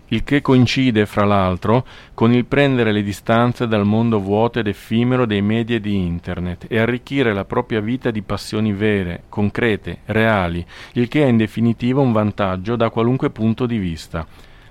il 0.09 0.23
che 0.23 0.41
coincide, 0.41 1.05
fra 1.05 1.25
l'altro, 1.25 1.85
con 2.13 2.33
il 2.33 2.45
prendere 2.45 2.91
le 2.91 3.03
distanze 3.03 3.67
dal 3.67 3.85
mondo 3.85 4.19
vuoto 4.19 4.59
ed 4.59 4.67
effimero 4.67 5.25
dei 5.25 5.41
media 5.41 5.79
di 5.79 5.95
Internet 5.95 6.65
e 6.69 6.79
arricchire 6.79 7.33
la 7.33 7.45
propria 7.45 7.81
vita 7.81 8.11
di 8.11 8.21
passioni 8.21 8.71
vere, 8.71 9.23
concrete, 9.29 9.99
reali, 10.05 10.65
il 10.93 11.07
che 11.07 11.23
è 11.23 11.27
in 11.27 11.37
definitiva 11.37 11.99
un 11.99 12.11
vantaggio 12.11 12.75
da 12.75 12.89
qualunque 12.89 13.29
punto 13.29 13.65
di 13.65 13.77
vista. 13.77 14.25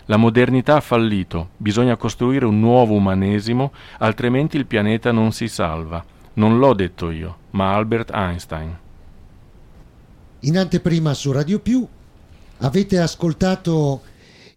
La 0.07 0.16
modernità 0.16 0.76
ha 0.76 0.80
fallito, 0.80 1.51
bisogna 1.57 1.97
costruire 1.97 2.47
un 2.47 2.61
nuovo 2.61 2.95
umanesimo, 2.95 3.72
altrimenti 3.99 4.57
il 4.57 4.66
pianeta 4.66 5.11
non 5.11 5.32
si 5.32 5.49
salva. 5.49 6.05
Non 6.34 6.59
l'ho 6.59 6.74
detto 6.74 7.11
io, 7.11 7.37
ma 7.51 7.74
Albert 7.74 8.11
Einstein. 8.12 8.78
In 10.41 10.59
anteprima 10.59 11.12
su 11.12 11.32
Radio 11.32 11.59
Più 11.59 11.87
avete 12.59 12.99
ascoltato 12.99 14.03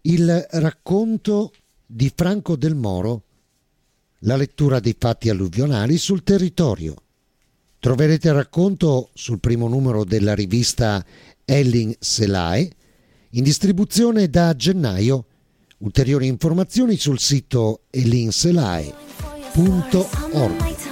il 0.02 0.46
racconto 0.52 1.52
di 1.84 2.10
Franco 2.14 2.56
del 2.56 2.74
Moro, 2.74 3.24
la 4.20 4.36
lettura 4.36 4.80
dei 4.80 4.96
fatti 4.98 5.28
alluvionali 5.28 5.98
sul 5.98 6.22
territorio. 6.22 6.94
Troverete 7.78 8.28
il 8.28 8.34
racconto 8.34 9.10
sul 9.14 9.40
primo 9.40 9.66
numero 9.66 10.04
della 10.04 10.34
rivista 10.34 11.04
Elling 11.44 11.96
Selae, 11.98 12.70
in 13.30 13.42
distribuzione 13.42 14.28
da 14.28 14.54
gennaio. 14.54 15.24
Ulteriori 15.78 16.26
informazioni 16.26 16.96
sul 16.96 17.18
sito 17.18 17.84
ellinselae.org. 17.90 20.89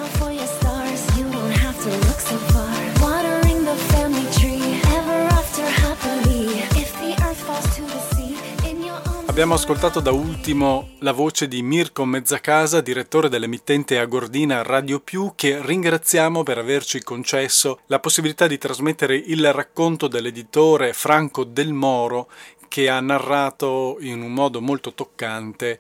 Abbiamo 9.39 9.55
ascoltato 9.55 10.01
da 10.01 10.11
ultimo 10.11 10.97
la 10.99 11.13
voce 11.13 11.47
di 11.47 11.63
Mirko 11.63 12.05
Mezzacasa, 12.05 12.81
direttore 12.81 13.29
dell'emittente 13.29 13.97
Agordina 13.97 14.63
Radio 14.63 14.99
Più, 14.99 15.35
che 15.37 15.65
ringraziamo 15.65 16.43
per 16.43 16.59
averci 16.59 17.05
concesso 17.05 17.79
la 17.87 18.01
possibilità 18.01 18.49
di 18.49 18.59
trasmettere 18.59 19.15
il 19.15 19.53
racconto 19.53 20.09
dell'editore 20.09 20.93
Franco 20.93 21.45
Del 21.45 21.73
Moro 21.73 22.29
che 22.67 22.89
ha 22.89 22.99
narrato 22.99 23.99
in 24.01 24.23
un 24.23 24.33
modo 24.33 24.61
molto 24.61 24.93
toccante 24.93 25.79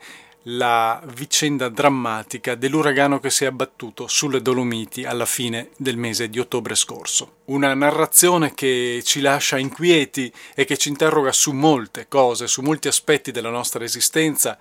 la 0.50 1.02
vicenda 1.14 1.68
drammatica 1.68 2.54
dell'uragano 2.54 3.20
che 3.20 3.28
si 3.28 3.44
è 3.44 3.48
abbattuto 3.48 4.06
sulle 4.06 4.40
Dolomiti 4.40 5.04
alla 5.04 5.26
fine 5.26 5.70
del 5.76 5.98
mese 5.98 6.28
di 6.30 6.38
ottobre 6.38 6.74
scorso. 6.74 7.36
Una 7.46 7.74
narrazione 7.74 8.54
che 8.54 9.02
ci 9.04 9.20
lascia 9.20 9.58
inquieti 9.58 10.32
e 10.54 10.64
che 10.64 10.78
ci 10.78 10.88
interroga 10.88 11.32
su 11.32 11.52
molte 11.52 12.06
cose, 12.08 12.46
su 12.46 12.62
molti 12.62 12.88
aspetti 12.88 13.30
della 13.30 13.50
nostra 13.50 13.84
esistenza, 13.84 14.58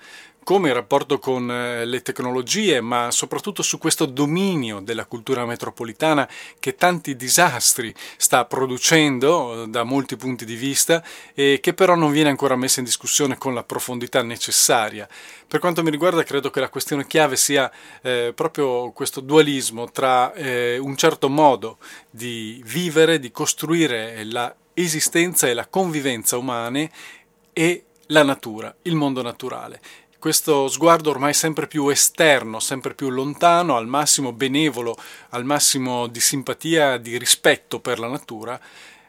come 0.47 0.69
il 0.69 0.75
rapporto 0.75 1.19
con 1.19 1.51
eh, 1.51 1.83
le 1.83 2.01
tecnologie, 2.01 2.79
ma 2.79 3.11
soprattutto 3.11 3.61
su 3.61 3.77
questo 3.77 4.05
dominio 4.05 4.79
della 4.79 5.03
cultura 5.03 5.45
metropolitana 5.45 6.25
che 6.57 6.75
tanti 6.75 7.17
disastri 7.17 7.93
sta 8.15 8.45
producendo 8.45 9.63
eh, 9.63 9.67
da 9.67 9.83
molti 9.83 10.15
punti 10.15 10.45
di 10.45 10.55
vista 10.55 11.03
e 11.33 11.59
che 11.61 11.73
però 11.73 11.95
non 11.95 12.11
viene 12.11 12.29
ancora 12.29 12.55
messa 12.55 12.79
in 12.79 12.85
discussione 12.85 13.37
con 13.37 13.53
la 13.53 13.63
profondità 13.63 14.23
necessaria. 14.23 15.05
Per 15.45 15.59
quanto 15.59 15.83
mi 15.83 15.89
riguarda 15.89 16.23
credo 16.23 16.49
che 16.49 16.61
la 16.61 16.69
questione 16.69 17.05
chiave 17.07 17.35
sia 17.35 17.69
eh, 18.01 18.31
proprio 18.33 18.91
questo 18.91 19.19
dualismo 19.19 19.91
tra 19.91 20.31
eh, 20.31 20.77
un 20.77 20.95
certo 20.95 21.27
modo 21.27 21.77
di 22.09 22.63
vivere, 22.65 23.19
di 23.19 23.31
costruire 23.31 24.23
la 24.23 24.55
esistenza 24.73 25.45
e 25.45 25.53
la 25.53 25.67
convivenza 25.67 26.37
umane 26.37 26.89
e 27.51 27.83
la 28.11 28.23
natura, 28.23 28.73
il 28.83 28.95
mondo 28.95 29.21
naturale 29.21 29.81
questo 30.27 30.67
sguardo 30.67 31.09
ormai 31.09 31.33
sempre 31.33 31.67
più 31.67 31.87
esterno, 31.87 32.59
sempre 32.59 32.93
più 32.93 33.07
lontano, 33.07 33.77
al 33.77 33.87
massimo 33.87 34.33
benevolo, 34.33 34.97
al 35.29 35.45
massimo 35.45 36.07
di 36.07 36.19
simpatia, 36.19 36.97
di 36.97 37.17
rispetto 37.17 37.79
per 37.79 37.97
la 37.97 38.09
natura, 38.09 38.59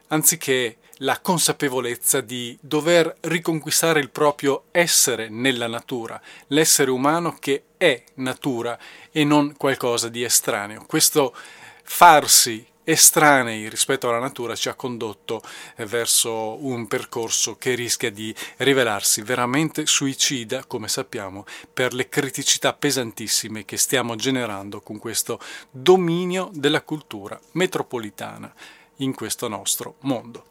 anziché 0.06 0.76
la 0.98 1.18
consapevolezza 1.18 2.20
di 2.20 2.56
dover 2.60 3.16
riconquistare 3.22 3.98
il 3.98 4.10
proprio 4.10 4.66
essere 4.70 5.28
nella 5.28 5.66
natura, 5.66 6.20
l'essere 6.46 6.92
umano 6.92 7.36
che 7.40 7.64
è 7.76 8.00
natura 8.14 8.78
e 9.10 9.24
non 9.24 9.56
qualcosa 9.56 10.08
di 10.08 10.22
estraneo. 10.22 10.84
Questo 10.86 11.34
farsi 11.82 12.64
estranei 12.90 13.68
rispetto 13.68 14.08
alla 14.08 14.18
natura 14.18 14.56
ci 14.56 14.70
ha 14.70 14.74
condotto 14.74 15.42
eh, 15.76 15.84
verso 15.84 16.64
un 16.64 16.86
percorso 16.86 17.58
che 17.58 17.74
rischia 17.74 18.10
di 18.10 18.34
rivelarsi 18.56 19.20
veramente 19.20 19.84
suicida, 19.84 20.64
come 20.64 20.88
sappiamo, 20.88 21.44
per 21.70 21.92
le 21.92 22.08
criticità 22.08 22.72
pesantissime 22.72 23.66
che 23.66 23.76
stiamo 23.76 24.16
generando 24.16 24.80
con 24.80 24.98
questo 24.98 25.38
dominio 25.70 26.48
della 26.54 26.80
cultura 26.80 27.38
metropolitana 27.52 28.50
in 28.96 29.14
questo 29.14 29.48
nostro 29.48 29.96
mondo. 30.00 30.46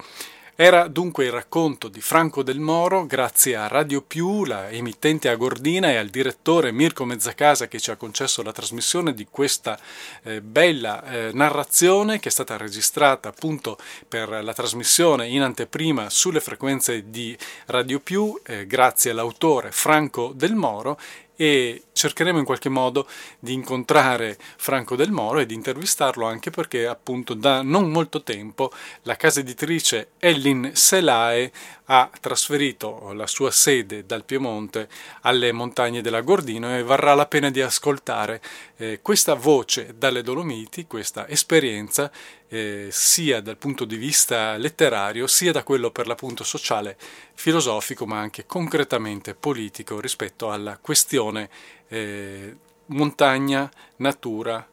Era 0.59 0.87
dunque 0.87 1.25
il 1.25 1.31
racconto 1.31 1.87
di 1.87 2.01
Franco 2.01 2.41
del 2.41 2.59
Moro, 2.59 3.05
grazie 3.05 3.55
a 3.55 3.67
Radio 3.67 4.01
Più, 4.01 4.43
la 4.43 4.71
emittente 4.71 5.29
agordina, 5.29 5.91
e 5.91 5.97
al 5.97 6.07
direttore 6.07 6.71
Mirko 6.71 7.05
Mezzacasa 7.05 7.67
che 7.67 7.79
ci 7.79 7.91
ha 7.91 7.95
concesso 7.95 8.41
la 8.41 8.51
trasmissione 8.51 9.13
di 9.13 9.27
questa 9.29 9.77
eh, 10.23 10.41
bella 10.41 11.03
eh, 11.03 11.29
narrazione 11.31 12.17
che 12.17 12.29
è 12.29 12.31
stata 12.31 12.57
registrata 12.57 13.29
appunto 13.29 13.77
per 14.07 14.29
la 14.43 14.53
trasmissione 14.53 15.27
in 15.27 15.43
anteprima 15.43 16.09
sulle 16.09 16.39
frequenze 16.39 17.11
di 17.11 17.37
Radio 17.67 17.99
Più, 17.99 18.41
eh, 18.43 18.65
grazie 18.65 19.11
all'autore 19.11 19.71
Franco 19.71 20.31
del 20.33 20.55
Moro 20.55 20.97
e 21.35 21.83
cercheremo 21.97 22.37
in 22.37 22.45
qualche 22.45 22.69
modo 22.69 23.07
di 23.39 23.53
incontrare 23.53 24.37
Franco 24.55 24.95
Del 24.95 25.11
Moro 25.11 25.39
e 25.39 25.45
di 25.45 25.53
intervistarlo 25.53 26.25
anche 26.25 26.51
perché 26.51 26.87
appunto 26.87 27.33
da 27.33 27.61
non 27.61 27.89
molto 27.89 28.23
tempo 28.23 28.71
la 29.01 29.15
casa 29.15 29.41
editrice 29.41 30.11
Ellin 30.19 30.71
Selae 30.73 31.51
ha 31.89 32.09
trasferito 32.19 33.11
la 33.13 33.27
sua 33.27 33.51
sede 33.51 34.05
dal 34.05 34.25
Piemonte 34.25 34.89
alle 35.21 35.51
montagne 35.51 36.01
della 36.01 36.21
Gordino 36.21 36.75
e 36.75 36.83
varrà 36.83 37.13
la 37.13 37.25
pena 37.25 37.49
di 37.49 37.61
ascoltare 37.61 38.41
eh, 38.77 38.99
questa 39.01 39.33
voce 39.35 39.95
dalle 39.97 40.21
Dolomiti, 40.21 40.85
questa 40.85 41.27
esperienza 41.27 42.11
eh, 42.49 42.87
sia 42.91 43.41
dal 43.41 43.57
punto 43.57 43.85
di 43.85 43.97
vista 43.97 44.55
letterario 44.57 45.27
sia 45.27 45.51
da 45.51 45.63
quello 45.63 45.91
per 45.91 46.07
l'appunto 46.07 46.43
sociale, 46.43 46.97
filosofico 47.33 48.05
ma 48.05 48.19
anche 48.19 48.45
concretamente 48.45 49.35
politico 49.35 49.99
rispetto 49.99 50.51
alla 50.51 50.77
questione 50.77 51.49
eh, 51.87 52.55
montagna, 52.87 53.69
natura, 53.97 54.65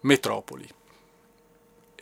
metropoli. 0.00 0.68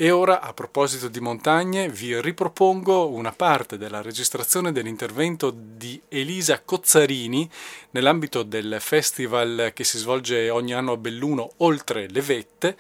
E 0.01 0.13
ora, 0.13 0.41
a 0.41 0.53
proposito 0.55 1.09
di 1.09 1.19
montagne, 1.19 1.89
vi 1.89 2.21
ripropongo 2.21 3.09
una 3.09 3.33
parte 3.33 3.77
della 3.77 4.01
registrazione 4.01 4.71
dell'intervento 4.71 5.53
di 5.53 6.01
Elisa 6.07 6.63
Cozzarini 6.63 7.51
nell'ambito 7.91 8.45
del 8.45 8.77
festival 8.79 9.73
che 9.75 9.83
si 9.83 9.99
svolge 9.99 10.51
ogni 10.51 10.73
anno 10.73 10.93
a 10.93 10.97
Belluno 10.97 11.51
oltre 11.57 12.09
le 12.09 12.21
vette, 12.21 12.77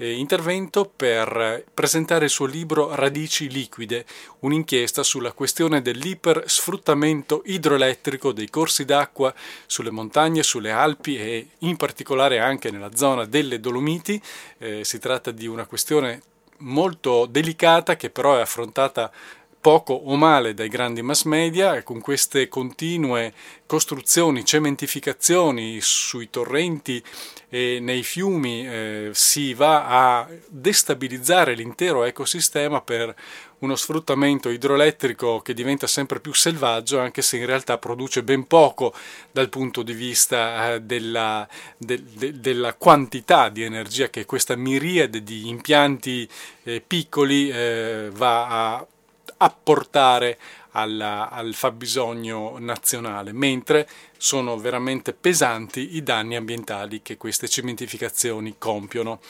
eh, 0.00 0.12
intervento 0.12 0.90
per 0.94 1.62
presentare 1.74 2.24
il 2.24 2.30
suo 2.30 2.46
libro 2.46 2.94
Radici 2.94 3.50
liquide, 3.50 4.06
un'inchiesta 4.40 5.02
sulla 5.02 5.32
questione 5.32 5.82
dell'ipersfruttamento 5.82 7.42
idroelettrico 7.44 8.32
dei 8.32 8.48
corsi 8.48 8.86
d'acqua 8.86 9.32
sulle 9.66 9.90
montagne, 9.90 10.42
sulle 10.42 10.70
Alpi 10.70 11.18
e 11.18 11.48
in 11.58 11.76
particolare 11.76 12.38
anche 12.38 12.70
nella 12.70 12.96
zona 12.96 13.26
delle 13.26 13.60
Dolomiti. 13.60 14.20
Eh, 14.56 14.84
si 14.84 14.98
tratta 14.98 15.32
di 15.32 15.46
una 15.46 15.66
questione 15.66 16.22
molto 16.60 17.26
delicata 17.26 17.96
che 17.96 18.08
però 18.08 18.36
è 18.36 18.40
affrontata 18.40 19.10
poco 19.60 19.92
o 19.92 20.16
male 20.16 20.54
dai 20.54 20.68
grandi 20.68 21.02
mass 21.02 21.24
media 21.24 21.82
con 21.82 22.00
queste 22.00 22.48
continue 22.48 23.32
costruzioni, 23.66 24.44
cementificazioni 24.44 25.78
sui 25.80 26.30
torrenti 26.30 27.02
e 27.48 27.78
nei 27.80 28.02
fiumi 28.02 28.66
eh, 28.66 29.10
si 29.12 29.54
va 29.54 30.18
a 30.18 30.28
destabilizzare 30.48 31.54
l'intero 31.54 32.04
ecosistema 32.04 32.80
per 32.80 33.14
uno 33.58 33.76
sfruttamento 33.76 34.48
idroelettrico 34.48 35.40
che 35.40 35.52
diventa 35.52 35.86
sempre 35.86 36.20
più 36.20 36.32
selvaggio 36.32 36.98
anche 36.98 37.22
se 37.22 37.36
in 37.36 37.46
realtà 37.46 37.76
produce 37.76 38.22
ben 38.22 38.46
poco 38.46 38.94
dal 39.30 39.50
punto 39.50 39.82
di 39.82 39.92
vista 39.92 40.74
eh, 40.74 40.80
della, 40.80 41.46
de, 41.76 42.02
de, 42.14 42.40
della, 42.40 42.74
quantità 42.74 43.50
di 43.50 43.62
energia 43.62 44.08
che 44.08 44.24
questa 44.24 44.56
miriade 44.56 45.22
di 45.22 45.48
impianti 45.48 46.28
eh, 46.62 46.82
piccoli 46.84 47.50
eh, 47.50 48.08
va 48.12 48.76
a 48.76 48.86
apportare 49.42 50.38
alla, 50.72 51.30
al 51.30 51.54
fabbisogno 51.54 52.56
nazionale, 52.58 53.32
mentre 53.32 53.88
sono 54.16 54.56
veramente 54.58 55.12
pesanti 55.12 55.96
i 55.96 56.02
danni 56.02 56.36
ambientali 56.36 57.02
che 57.02 57.16
queste 57.16 57.48
cementificazioni 57.48 58.56
compiono. 58.58 59.20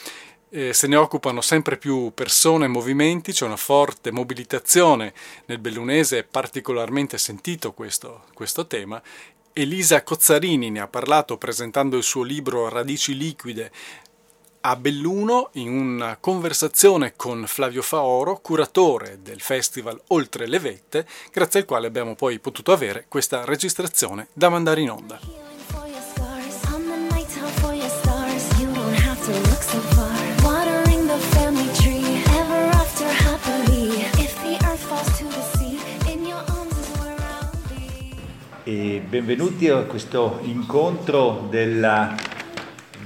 Eh, 0.53 0.73
se 0.73 0.89
ne 0.89 0.97
occupano 0.97 1.41
sempre 1.41 1.77
più 1.77 2.11
persone 2.13 2.65
e 2.65 2.69
movimenti, 2.69 3.33
c'è 3.33 3.45
una 3.45 3.57
forte 3.57 4.11
mobilitazione 4.11 5.15
nel 5.47 5.59
bellunese, 5.59 6.19
è 6.19 6.25
particolarmente 6.25 7.19
sentito 7.19 7.73
questo, 7.73 8.25
questo 8.35 8.67
tema. 8.67 9.01
Elisa 9.53 10.03
Cozzarini 10.03 10.71
ne 10.71 10.81
ha 10.81 10.89
parlato 10.89 11.37
presentando 11.37 11.97
il 11.97 12.03
suo 12.03 12.23
libro 12.23 12.69
Radici 12.69 13.17
liquide 13.17 13.71
a 14.63 14.77
Belluno 14.77 15.49
in 15.53 15.73
una 15.73 16.19
conversazione 16.21 17.15
con 17.17 17.45
Flavio 17.47 17.81
Faoro, 17.81 18.41
curatore 18.43 19.21
del 19.23 19.41
festival 19.41 19.99
Oltre 20.09 20.47
le 20.47 20.59
Vette, 20.59 21.07
grazie 21.33 21.61
al 21.61 21.67
quale 21.67 21.87
abbiamo 21.87 22.15
poi 22.15 22.39
potuto 22.39 22.73
avere 22.73 23.07
questa 23.09 23.45
registrazione 23.45 24.29
da 24.33 24.49
mandare 24.51 24.81
in 24.83 24.91
onda. 24.91 25.19
E 38.63 39.03
benvenuti 39.09 39.69
a 39.69 39.83
questo 39.83 40.39
incontro 40.43 41.47
della 41.51 42.15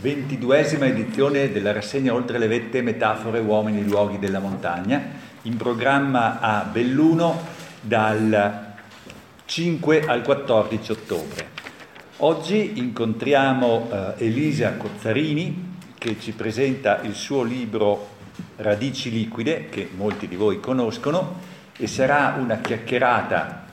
ventiduesima 0.05 0.85
edizione 0.85 1.51
della 1.51 1.73
rassegna 1.73 2.13
Oltre 2.13 2.37
le 2.37 2.47
vette, 2.47 2.83
metafore, 2.83 3.39
uomini, 3.39 3.83
luoghi 3.83 4.19
della 4.19 4.39
montagna, 4.39 5.03
in 5.43 5.57
programma 5.57 6.41
a 6.41 6.65
Belluno 6.65 7.41
dal 7.81 8.75
5 9.47 10.05
al 10.05 10.21
14 10.21 10.93
ottobre. 10.93 11.49
Oggi 12.19 12.73
incontriamo 12.75 13.89
eh, 14.19 14.27
Elisa 14.27 14.75
Cozzarini 14.75 15.77
che 15.97 16.21
ci 16.21 16.33
presenta 16.33 17.01
il 17.01 17.15
suo 17.15 17.43
libro 17.43 18.09
Radici 18.57 19.11
liquide, 19.11 19.71
che 19.71 19.89
molti 19.97 20.29
di 20.29 20.37
voi 20.37 20.61
conoscono, 20.61 21.41
e 21.79 21.87
sarà 21.87 22.37
una 22.39 22.59
chiacchierata 22.59 23.65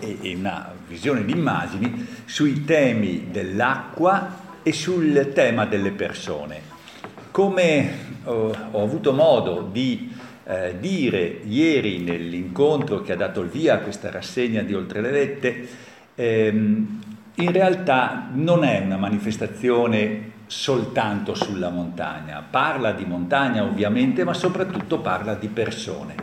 e 0.00 0.34
una 0.36 0.72
visione 0.88 1.24
di 1.24 1.30
immagini 1.30 2.04
sui 2.24 2.64
temi 2.64 3.28
dell'acqua 3.30 4.42
e 4.64 4.72
sul 4.72 5.30
tema 5.34 5.66
delle 5.66 5.92
persone. 5.92 6.72
Come 7.30 7.80
eh, 7.80 7.90
ho 8.24 8.82
avuto 8.82 9.12
modo 9.12 9.68
di 9.70 10.10
eh, 10.44 10.76
dire 10.80 11.40
ieri 11.46 11.98
nell'incontro 11.98 13.02
che 13.02 13.12
ha 13.12 13.16
dato 13.16 13.42
il 13.42 13.50
via 13.50 13.74
a 13.74 13.78
questa 13.78 14.10
rassegna 14.10 14.62
di 14.62 14.74
Oltre 14.74 15.02
le 15.02 15.10
Vette, 15.10 15.68
ehm, 16.14 17.00
in 17.36 17.52
realtà 17.52 18.30
non 18.32 18.64
è 18.64 18.80
una 18.80 18.96
manifestazione 18.96 20.32
soltanto 20.46 21.34
sulla 21.34 21.68
montagna, 21.68 22.42
parla 22.48 22.92
di 22.92 23.04
montagna 23.04 23.64
ovviamente, 23.64 24.24
ma 24.24 24.32
soprattutto 24.32 25.00
parla 25.00 25.34
di 25.34 25.48
persone, 25.48 26.14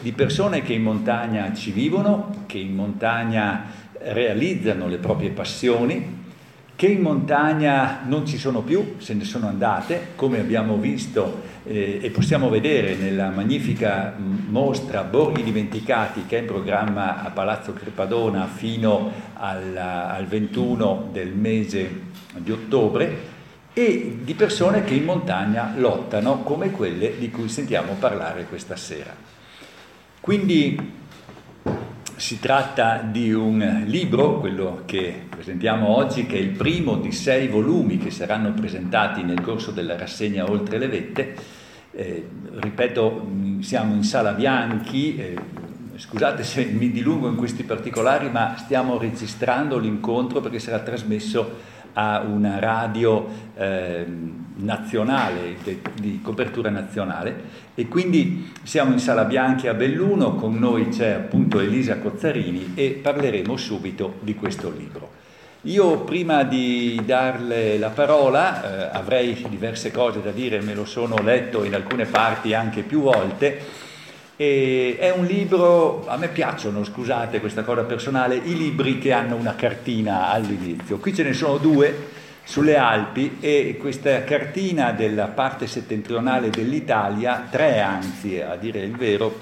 di 0.00 0.12
persone 0.12 0.62
che 0.62 0.74
in 0.74 0.82
montagna 0.82 1.52
ci 1.54 1.70
vivono, 1.70 2.44
che 2.46 2.58
in 2.58 2.74
montagna 2.74 3.64
realizzano 3.98 4.86
le 4.88 4.98
proprie 4.98 5.30
passioni, 5.30 6.18
che 6.80 6.86
in 6.86 7.02
montagna 7.02 8.00
non 8.06 8.24
ci 8.24 8.38
sono 8.38 8.62
più, 8.62 8.94
se 8.96 9.12
ne 9.12 9.24
sono 9.24 9.48
andate, 9.48 10.12
come 10.16 10.40
abbiamo 10.40 10.78
visto 10.78 11.42
eh, 11.64 11.98
e 12.00 12.08
possiamo 12.08 12.48
vedere 12.48 12.94
nella 12.94 13.28
magnifica 13.28 14.14
mostra 14.16 15.02
Borghi 15.02 15.42
Dimenticati 15.42 16.24
che 16.24 16.38
è 16.38 16.40
in 16.40 16.46
programma 16.46 17.22
a 17.22 17.28
Palazzo 17.32 17.74
Crepadona 17.74 18.46
fino 18.46 19.12
al, 19.34 19.76
al 19.76 20.24
21 20.24 21.10
del 21.12 21.34
mese 21.34 22.00
di 22.38 22.50
ottobre, 22.50 23.28
e 23.74 24.20
di 24.22 24.32
persone 24.32 24.82
che 24.82 24.94
in 24.94 25.04
montagna 25.04 25.74
lottano 25.76 26.38
come 26.42 26.70
quelle 26.70 27.18
di 27.18 27.30
cui 27.30 27.50
sentiamo 27.50 27.92
parlare 27.98 28.46
questa 28.46 28.76
sera. 28.76 29.14
Quindi 30.18 30.99
si 32.20 32.38
tratta 32.38 32.98
di 32.98 33.32
un 33.32 33.84
libro, 33.86 34.40
quello 34.40 34.82
che 34.84 35.22
presentiamo 35.26 35.88
oggi, 35.88 36.26
che 36.26 36.36
è 36.36 36.38
il 36.38 36.50
primo 36.50 36.96
di 36.96 37.12
sei 37.12 37.48
volumi 37.48 37.96
che 37.96 38.10
saranno 38.10 38.52
presentati 38.52 39.22
nel 39.22 39.40
corso 39.40 39.70
della 39.70 39.96
rassegna 39.96 40.48
Oltre 40.48 40.76
le 40.76 40.88
Vette. 40.88 41.34
Eh, 41.92 42.28
ripeto, 42.56 43.26
siamo 43.60 43.94
in 43.94 44.04
Sala 44.04 44.32
Bianchi, 44.32 45.16
eh, 45.16 45.34
scusate 45.96 46.44
se 46.44 46.66
mi 46.66 46.90
dilungo 46.90 47.26
in 47.26 47.36
questi 47.36 47.62
particolari, 47.62 48.28
ma 48.28 48.54
stiamo 48.58 48.98
registrando 48.98 49.78
l'incontro 49.78 50.42
perché 50.42 50.58
sarà 50.58 50.80
trasmesso 50.80 51.69
a 51.94 52.20
una 52.20 52.58
radio 52.58 53.26
eh, 53.54 54.06
nazionale, 54.56 55.56
de, 55.62 55.80
di 56.00 56.20
copertura 56.22 56.70
nazionale 56.70 57.68
e 57.74 57.88
quindi 57.88 58.52
siamo 58.62 58.92
in 58.92 58.98
Sala 58.98 59.24
Bianchi 59.24 59.68
a 59.68 59.74
Belluno, 59.74 60.34
con 60.34 60.54
noi 60.56 60.88
c'è 60.88 61.10
appunto 61.10 61.60
Elisa 61.60 61.98
Cozzarini 61.98 62.72
e 62.74 63.00
parleremo 63.02 63.56
subito 63.56 64.16
di 64.20 64.34
questo 64.34 64.70
libro. 64.70 65.18
Io 65.64 66.00
prima 66.00 66.42
di 66.42 67.00
darle 67.04 67.76
la 67.76 67.90
parola, 67.90 68.92
eh, 68.92 68.96
avrei 68.96 69.44
diverse 69.48 69.90
cose 69.90 70.22
da 70.22 70.30
dire, 70.30 70.62
me 70.62 70.72
lo 70.72 70.86
sono 70.86 71.16
letto 71.22 71.64
in 71.64 71.74
alcune 71.74 72.06
parti 72.06 72.54
anche 72.54 72.80
più 72.82 73.02
volte, 73.02 73.60
e 74.40 74.96
è 74.98 75.10
un 75.10 75.26
libro, 75.26 76.08
a 76.08 76.16
me 76.16 76.28
piacciono, 76.28 76.82
scusate 76.82 77.40
questa 77.40 77.62
cosa 77.62 77.82
personale, 77.82 78.36
i 78.36 78.56
libri 78.56 78.98
che 78.98 79.12
hanno 79.12 79.36
una 79.36 79.54
cartina 79.54 80.30
all'inizio. 80.30 80.96
Qui 80.96 81.14
ce 81.14 81.24
ne 81.24 81.34
sono 81.34 81.58
due 81.58 82.08
sulle 82.42 82.78
Alpi 82.78 83.36
e 83.38 83.76
questa 83.78 84.24
cartina 84.24 84.92
della 84.92 85.26
parte 85.26 85.66
settentrionale 85.66 86.48
dell'Italia, 86.48 87.48
tre 87.50 87.80
anzi 87.80 88.40
a 88.40 88.56
dire 88.56 88.80
il 88.80 88.96
vero, 88.96 89.40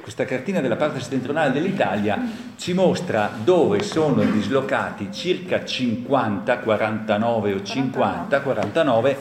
questa 0.00 0.24
cartina 0.24 0.60
della 0.60 0.74
parte 0.74 0.98
settentrionale 0.98 1.52
dell'Italia 1.52 2.20
ci 2.56 2.72
mostra 2.72 3.30
dove 3.44 3.84
sono 3.84 4.24
dislocati 4.24 5.12
circa 5.12 5.64
50, 5.64 6.58
49 6.58 7.52
o 7.52 7.62
50, 7.62 8.40
49 8.40 9.16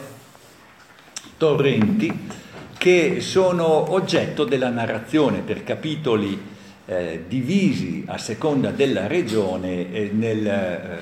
torrenti 1.38 2.44
che 2.78 3.22
sono 3.22 3.94
oggetto 3.94 4.44
della 4.44 4.70
narrazione 4.70 5.40
per 5.40 5.64
capitoli 5.64 6.54
eh, 6.86 7.24
divisi 7.28 8.04
a 8.08 8.18
seconda 8.18 8.70
della 8.70 9.08
regione 9.08 10.10
nel, 10.12 10.48
eh, 10.48 11.00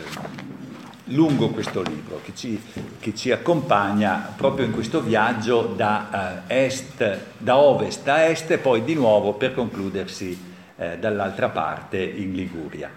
lungo 1.08 1.50
questo 1.50 1.82
libro 1.82 2.22
che 2.24 2.32
ci, 2.34 2.62
che 3.00 3.14
ci, 3.14 3.32
accompagna 3.32 4.34
proprio 4.36 4.66
in 4.66 4.72
questo 4.72 5.02
viaggio 5.02 5.74
da, 5.76 6.46
eh, 6.48 6.66
est, 6.66 7.20
da 7.38 7.58
ovest 7.58 8.08
a 8.08 8.24
est 8.24 8.52
e 8.52 8.58
poi 8.58 8.84
di 8.84 8.94
nuovo 8.94 9.34
per 9.34 9.54
concludersi 9.54 10.52
eh, 10.78 10.98
dall'altra 11.00 11.50
parte 11.50 12.02
in 12.02 12.34
Liguria. 12.34 12.90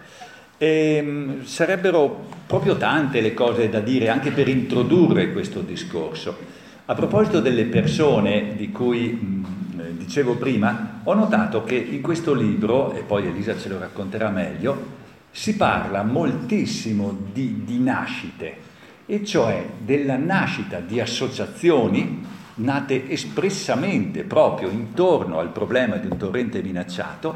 E, 0.56 1.02
mh, 1.02 1.44
sarebbero 1.44 2.26
proprio 2.46 2.76
tante 2.76 3.20
le 3.20 3.34
cose 3.34 3.68
da 3.68 3.80
dire 3.80 4.08
anche 4.08 4.30
per 4.30 4.48
introdurre 4.48 5.32
questo 5.32 5.60
discorso. 5.60 6.54
A 6.88 6.94
proposito 6.94 7.40
delle 7.40 7.64
persone 7.64 8.54
di 8.54 8.70
cui 8.70 9.08
mh, 9.08 9.80
eh, 9.80 9.96
dicevo 9.96 10.36
prima, 10.36 11.00
ho 11.02 11.14
notato 11.14 11.64
che 11.64 11.74
in 11.74 12.00
questo 12.00 12.32
libro, 12.32 12.92
e 12.92 13.00
poi 13.00 13.26
Elisa 13.26 13.58
ce 13.58 13.68
lo 13.68 13.80
racconterà 13.80 14.30
meglio, 14.30 14.94
si 15.32 15.56
parla 15.56 16.04
moltissimo 16.04 17.12
di, 17.32 17.64
di 17.64 17.80
nascite, 17.80 18.56
e 19.04 19.24
cioè 19.24 19.66
della 19.84 20.16
nascita 20.16 20.78
di 20.78 21.00
associazioni 21.00 22.24
nate 22.54 23.10
espressamente 23.10 24.22
proprio 24.22 24.70
intorno 24.70 25.40
al 25.40 25.50
problema 25.50 25.96
di 25.96 26.06
un 26.06 26.16
torrente 26.16 26.62
minacciato 26.62 27.34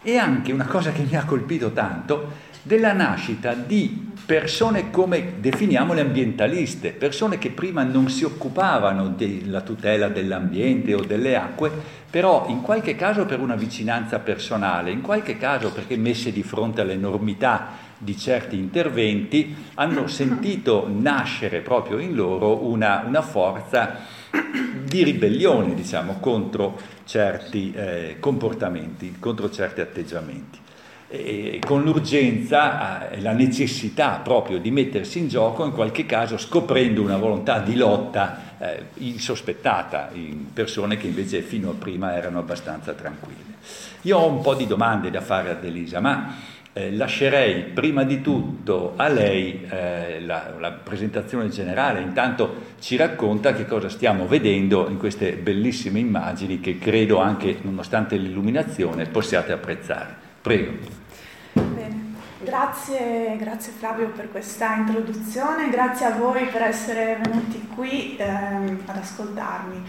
e 0.00 0.16
anche 0.16 0.52
una 0.52 0.66
cosa 0.66 0.92
che 0.92 1.02
mi 1.02 1.16
ha 1.16 1.24
colpito 1.24 1.72
tanto, 1.72 2.50
della 2.62 2.92
nascita 2.92 3.52
di 3.54 4.11
persone 4.24 4.90
come 4.90 5.34
definiamo 5.40 5.94
le 5.94 6.02
ambientaliste, 6.02 6.92
persone 6.92 7.38
che 7.38 7.50
prima 7.50 7.82
non 7.82 8.08
si 8.08 8.24
occupavano 8.24 9.08
della 9.08 9.62
tutela 9.62 10.08
dell'ambiente 10.08 10.94
o 10.94 11.00
delle 11.00 11.36
acque, 11.36 11.70
però 12.08 12.46
in 12.48 12.60
qualche 12.60 12.94
caso 12.94 13.24
per 13.24 13.40
una 13.40 13.56
vicinanza 13.56 14.20
personale, 14.20 14.90
in 14.90 15.00
qualche 15.00 15.38
caso 15.38 15.72
perché 15.72 15.96
messe 15.96 16.30
di 16.30 16.42
fronte 16.42 16.80
all'enormità 16.80 17.90
di 17.98 18.16
certi 18.16 18.56
interventi, 18.56 19.54
hanno 19.74 20.06
sentito 20.08 20.88
nascere 20.88 21.60
proprio 21.60 21.98
in 21.98 22.14
loro 22.14 22.64
una, 22.64 23.02
una 23.06 23.22
forza 23.22 24.20
di 24.84 25.02
ribellione, 25.02 25.74
diciamo, 25.74 26.18
contro 26.20 26.78
certi 27.04 27.72
eh, 27.74 28.16
comportamenti, 28.20 29.16
contro 29.18 29.50
certi 29.50 29.80
atteggiamenti 29.80 30.61
eh, 31.12 31.58
con 31.64 31.82
l'urgenza 31.82 33.10
e 33.10 33.20
la 33.20 33.32
necessità 33.32 34.20
proprio 34.24 34.58
di 34.58 34.70
mettersi 34.70 35.18
in 35.18 35.28
gioco, 35.28 35.62
in 35.64 35.72
qualche 35.72 36.06
caso 36.06 36.38
scoprendo 36.38 37.02
una 37.02 37.18
volontà 37.18 37.58
di 37.58 37.76
lotta 37.76 38.56
eh, 38.58 38.84
insospettata 38.94 40.08
in 40.14 40.52
persone 40.54 40.96
che 40.96 41.08
invece 41.08 41.42
fino 41.42 41.70
a 41.70 41.74
prima 41.74 42.16
erano 42.16 42.38
abbastanza 42.38 42.94
tranquille. 42.94 43.60
Io 44.02 44.16
ho 44.16 44.26
un 44.26 44.40
po' 44.40 44.54
di 44.54 44.66
domande 44.66 45.10
da 45.10 45.20
fare 45.20 45.50
ad 45.50 45.62
Elisa, 45.62 46.00
ma 46.00 46.34
eh, 46.72 46.90
lascerei 46.90 47.64
prima 47.64 48.04
di 48.04 48.22
tutto 48.22 48.94
a 48.96 49.08
lei 49.08 49.66
eh, 49.68 50.18
la, 50.22 50.54
la, 50.58 50.70
presentazione 50.70 51.50
generale, 51.50 52.00
intanto 52.00 52.70
ci 52.80 52.96
racconta 52.96 53.52
che 53.52 53.66
cosa 53.66 53.90
stiamo 53.90 54.26
vedendo 54.26 54.88
in 54.88 54.96
queste 54.96 55.34
bellissime 55.34 55.98
immagini 55.98 56.60
che 56.60 56.78
credo 56.78 57.18
anche 57.18 57.58
nonostante 57.60 58.16
l'illuminazione 58.16 59.04
possiate 59.04 59.52
apprezzare. 59.52 60.16
Prego. 60.40 61.01
Grazie, 62.44 63.36
grazie 63.38 63.72
Flavio 63.78 64.08
per 64.08 64.28
questa 64.28 64.74
introduzione, 64.74 65.70
grazie 65.70 66.06
a 66.06 66.10
voi 66.10 66.46
per 66.46 66.62
essere 66.62 67.16
venuti 67.22 67.68
qui 67.72 68.16
ehm, 68.18 68.80
ad 68.84 68.96
ascoltarmi. 68.96 69.80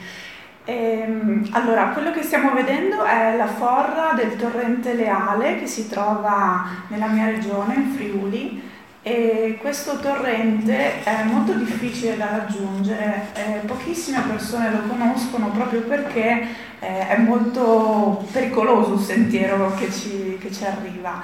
Ehm, 0.66 1.48
allora, 1.54 1.88
quello 1.88 2.12
che 2.12 2.22
stiamo 2.22 2.52
vedendo 2.54 3.04
è 3.04 3.36
la 3.36 3.48
forra 3.48 4.14
del 4.16 4.36
torrente 4.36 4.94
Leale 4.94 5.58
che 5.58 5.66
si 5.66 5.90
trova 5.90 6.66
nella 6.90 7.08
mia 7.08 7.26
regione, 7.26 7.74
in 7.74 7.92
Friuli, 7.96 8.62
e 9.02 9.58
questo 9.60 9.98
torrente 10.00 11.04
è 11.04 11.24
molto 11.24 11.54
difficile 11.54 12.16
da 12.16 12.38
raggiungere, 12.38 13.30
eh, 13.34 13.66
pochissime 13.66 14.22
persone 14.28 14.72
lo 14.72 14.84
conoscono 14.88 15.50
proprio 15.50 15.82
perché 15.82 16.48
eh, 16.80 17.08
è 17.08 17.18
molto 17.18 18.26
pericoloso 18.32 18.94
il 18.94 19.00
sentiero 19.00 19.74
che 19.74 19.92
ci, 19.92 20.38
che 20.40 20.52
ci 20.52 20.64
arriva. 20.64 21.22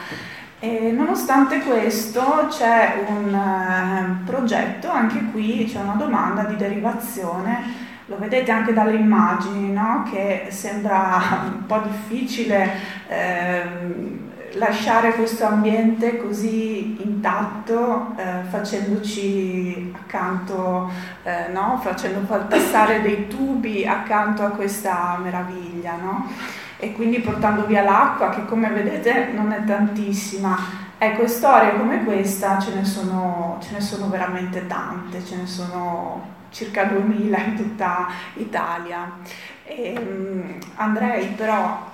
E 0.62 0.92
nonostante 0.92 1.60
questo 1.60 2.48
c'è 2.50 3.06
un 3.08 3.34
uh, 3.34 4.26
progetto, 4.26 4.90
anche 4.90 5.32
qui 5.32 5.66
c'è 5.72 5.80
una 5.80 5.94
domanda 5.94 6.44
di 6.44 6.58
derivazione 6.58 7.88
lo 8.10 8.18
vedete 8.18 8.52
anche 8.52 8.74
dalle 8.74 8.96
immagini, 8.96 9.72
no? 9.72 10.04
che 10.12 10.48
sembra 10.50 11.22
un 11.46 11.66
po' 11.68 11.80
difficile 11.80 12.72
eh, 13.08 13.62
lasciare 14.54 15.14
questo 15.14 15.46
ambiente 15.46 16.18
così 16.18 17.02
intatto 17.04 18.16
eh, 18.18 18.42
facendoci 18.50 19.94
accanto, 19.96 20.90
eh, 21.22 21.52
no? 21.54 21.80
facendo 21.84 22.20
passare 22.22 23.02
dei 23.04 23.28
tubi 23.28 23.86
accanto 23.86 24.44
a 24.44 24.50
questa 24.50 25.20
meraviglia 25.22 25.96
no? 25.96 26.28
E 26.80 26.94
quindi 26.94 27.20
portando 27.20 27.66
via 27.66 27.84
l'acqua 27.84 28.30
che 28.30 28.46
come 28.46 28.70
vedete 28.70 29.32
non 29.34 29.52
è 29.52 29.64
tantissima. 29.66 30.58
Ecco, 30.98 31.28
storie 31.28 31.78
come 31.78 32.04
questa 32.04 32.58
ce 32.60 32.74
ne 32.74 32.86
sono, 32.86 33.58
ce 33.62 33.74
ne 33.74 33.82
sono 33.82 34.10
veramente 34.10 34.66
tante, 34.66 35.24
ce 35.24 35.36
ne 35.36 35.46
sono 35.46 36.38
circa 36.50 36.86
2000 36.86 37.38
in 37.38 37.56
tutta 37.56 38.08
Italia. 38.36 39.12
E, 39.66 39.94
um, 39.98 40.58
andrei 40.76 41.28
però 41.28 41.88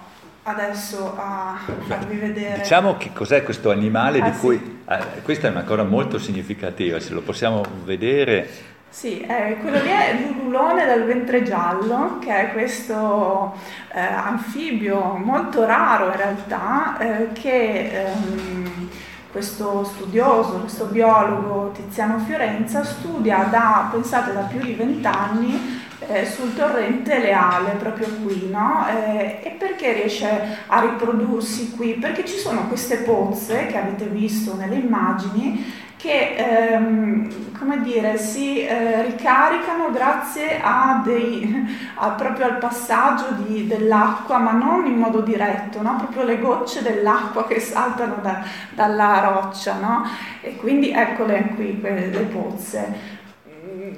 adesso 0.44 1.16
a 1.18 1.58
farvi 1.88 2.18
vedere. 2.18 2.60
Diciamo 2.60 2.98
che 2.98 3.12
cos'è 3.12 3.44
questo 3.44 3.72
animale 3.72 4.20
ah, 4.22 4.30
di 4.30 4.38
cui... 4.38 4.58
Sì. 4.58 4.74
Eh, 4.88 5.22
questa 5.24 5.48
è 5.48 5.52
una 5.52 5.64
cosa 5.64 5.84
molto 5.84 6.20
significativa, 6.20 7.00
se 7.00 7.14
lo 7.14 7.22
possiamo 7.22 7.64
vedere. 7.84 8.74
Sì, 8.96 9.20
eh, 9.20 9.58
quello 9.60 9.82
lì 9.82 9.90
è 9.90 10.18
l'ululone 10.22 10.86
dal 10.86 11.04
ventre 11.04 11.44
giallo, 11.44 12.18
che 12.20 12.34
è 12.34 12.54
questo 12.54 13.54
eh, 13.94 14.00
anfibio 14.00 15.18
molto 15.22 15.66
raro 15.66 16.06
in 16.06 16.16
realtà, 16.16 16.98
eh, 16.98 17.34
che 17.34 18.06
ehm, 18.06 18.90
questo 19.34 19.84
studioso, 19.84 20.60
questo 20.60 20.86
biologo 20.86 21.72
Tiziano 21.72 22.20
Fiorenza 22.20 22.86
studia 22.86 23.50
da, 23.52 23.90
pensate, 23.92 24.32
da 24.32 24.44
più 24.44 24.62
di 24.62 24.72
vent'anni 24.72 25.84
eh, 26.08 26.26
sul 26.26 26.56
torrente 26.56 27.20
Leale, 27.20 27.72
proprio 27.72 28.08
qui, 28.24 28.48
no? 28.50 28.86
Eh, 28.88 29.40
e 29.44 29.50
perché 29.60 29.92
riesce 29.92 30.60
a 30.68 30.80
riprodursi 30.80 31.76
qui? 31.76 31.96
Perché 31.96 32.24
ci 32.24 32.38
sono 32.38 32.70
queste 32.70 33.00
pozze 33.00 33.66
che 33.66 33.78
avete 33.78 34.06
visto 34.06 34.56
nelle 34.56 34.76
immagini 34.76 35.84
che 36.06 36.36
ehm, 36.36 37.58
come 37.58 37.82
dire, 37.82 38.20
si 38.20 38.64
eh, 38.64 39.02
ricaricano 39.02 39.90
grazie 39.92 40.62
a 40.62 41.02
dei, 41.04 41.66
a, 41.98 42.12
proprio 42.12 42.46
al 42.46 42.58
passaggio 42.60 43.32
di, 43.44 43.66
dell'acqua, 43.66 44.38
ma 44.38 44.52
non 44.52 44.86
in 44.86 44.98
modo 44.98 45.22
diretto, 45.22 45.82
no? 45.82 45.96
proprio 45.96 46.24
le 46.24 46.40
gocce 46.40 46.84
dell'acqua 46.84 47.48
che 47.48 47.60
saltano 47.60 48.18
da, 48.22 48.44
dalla 48.70 49.32
roccia. 49.32 49.80
No? 49.80 50.08
E 50.42 50.56
quindi 50.58 50.92
eccole 50.92 51.54
qui 51.56 51.80
le 51.82 52.30
pozze 52.32 53.15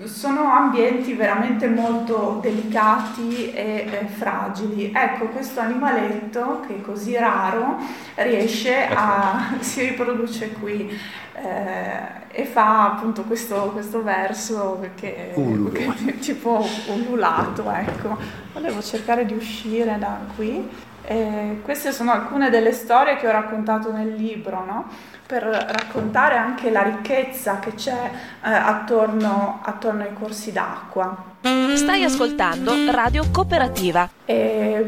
sono 0.03 0.51
ambienti 0.51 1.13
veramente 1.13 1.67
molto 1.67 2.39
delicati 2.41 3.51
e, 3.51 3.87
e, 3.89 4.05
fragili. 4.07 4.91
Ecco, 4.93 5.27
questo 5.27 5.59
animaletto 5.59 6.61
che 6.67 6.77
è 6.77 6.81
così 6.81 7.15
raro 7.15 7.77
riesce 8.15 8.87
a, 8.89 9.55
si 9.59 9.81
riproduce 9.81 10.51
qui 10.53 10.89
eh, 11.33 12.25
e 12.31 12.45
fa 12.45 12.93
appunto 12.93 13.23
questo, 13.23 13.71
questo 13.71 14.03
verso 14.03 14.79
che, 14.95 15.33
che 15.73 15.93
è 16.05 16.17
tipo 16.19 16.65
ululato, 16.87 17.69
ecco. 17.71 18.17
Volevo 18.53 18.81
cercare 18.81 19.25
di 19.25 19.33
uscire 19.33 19.97
da 19.99 20.19
qui. 20.35 20.67
Eh, 21.09 21.61
queste 21.63 21.93
sono 21.93 22.11
alcune 22.11 22.49
delle 22.49 22.73
storie 22.73 23.15
che 23.15 23.27
ho 23.27 23.31
raccontato 23.31 23.91
nel 23.93 24.13
libro, 24.13 24.65
no? 24.65 24.85
Per 25.27 25.43
raccontare 25.43 26.37
anche 26.37 26.71
la 26.71 26.83
ricchezza 26.83 27.59
che 27.59 27.73
c'è 27.73 28.11
eh, 28.45 28.49
attorno, 28.49 29.59
attorno, 29.61 30.03
ai 30.03 30.13
corsi 30.13 30.53
d'acqua. 30.53 31.35
Stai 31.75 32.05
ascoltando 32.05 32.73
Radio 32.89 33.25
Cooperativa. 33.29 34.09
Eh, 34.23 34.85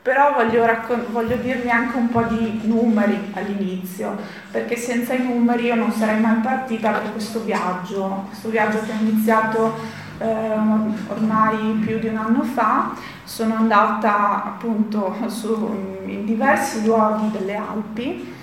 però 0.00 0.32
voglio, 0.32 0.64
raccon- 0.64 1.04
voglio, 1.10 1.36
dirvi 1.36 1.68
anche 1.68 1.98
un 1.98 2.08
po' 2.08 2.22
di 2.22 2.62
numeri 2.64 3.32
all'inizio, 3.34 4.16
perché 4.50 4.76
senza 4.76 5.12
i 5.12 5.22
numeri 5.22 5.66
io 5.66 5.74
non 5.74 5.92
sarei 5.92 6.20
mai 6.20 6.36
partita 6.36 6.92
per 6.92 7.12
questo 7.12 7.42
viaggio, 7.42 8.24
questo 8.28 8.48
viaggio 8.48 8.80
che 8.80 8.92
ho 8.92 9.00
iniziato 9.00 9.74
eh, 10.18 10.52
ormai 11.08 11.82
più 11.84 11.98
di 11.98 12.06
un 12.06 12.16
anno 12.16 12.44
fa, 12.44 12.94
sono 13.24 13.56
andata 13.56 14.44
appunto 14.44 15.14
su, 15.26 16.02
in 16.06 16.24
diversi 16.24 16.82
luoghi 16.86 17.30
delle 17.30 17.56
Alpi 17.56 18.34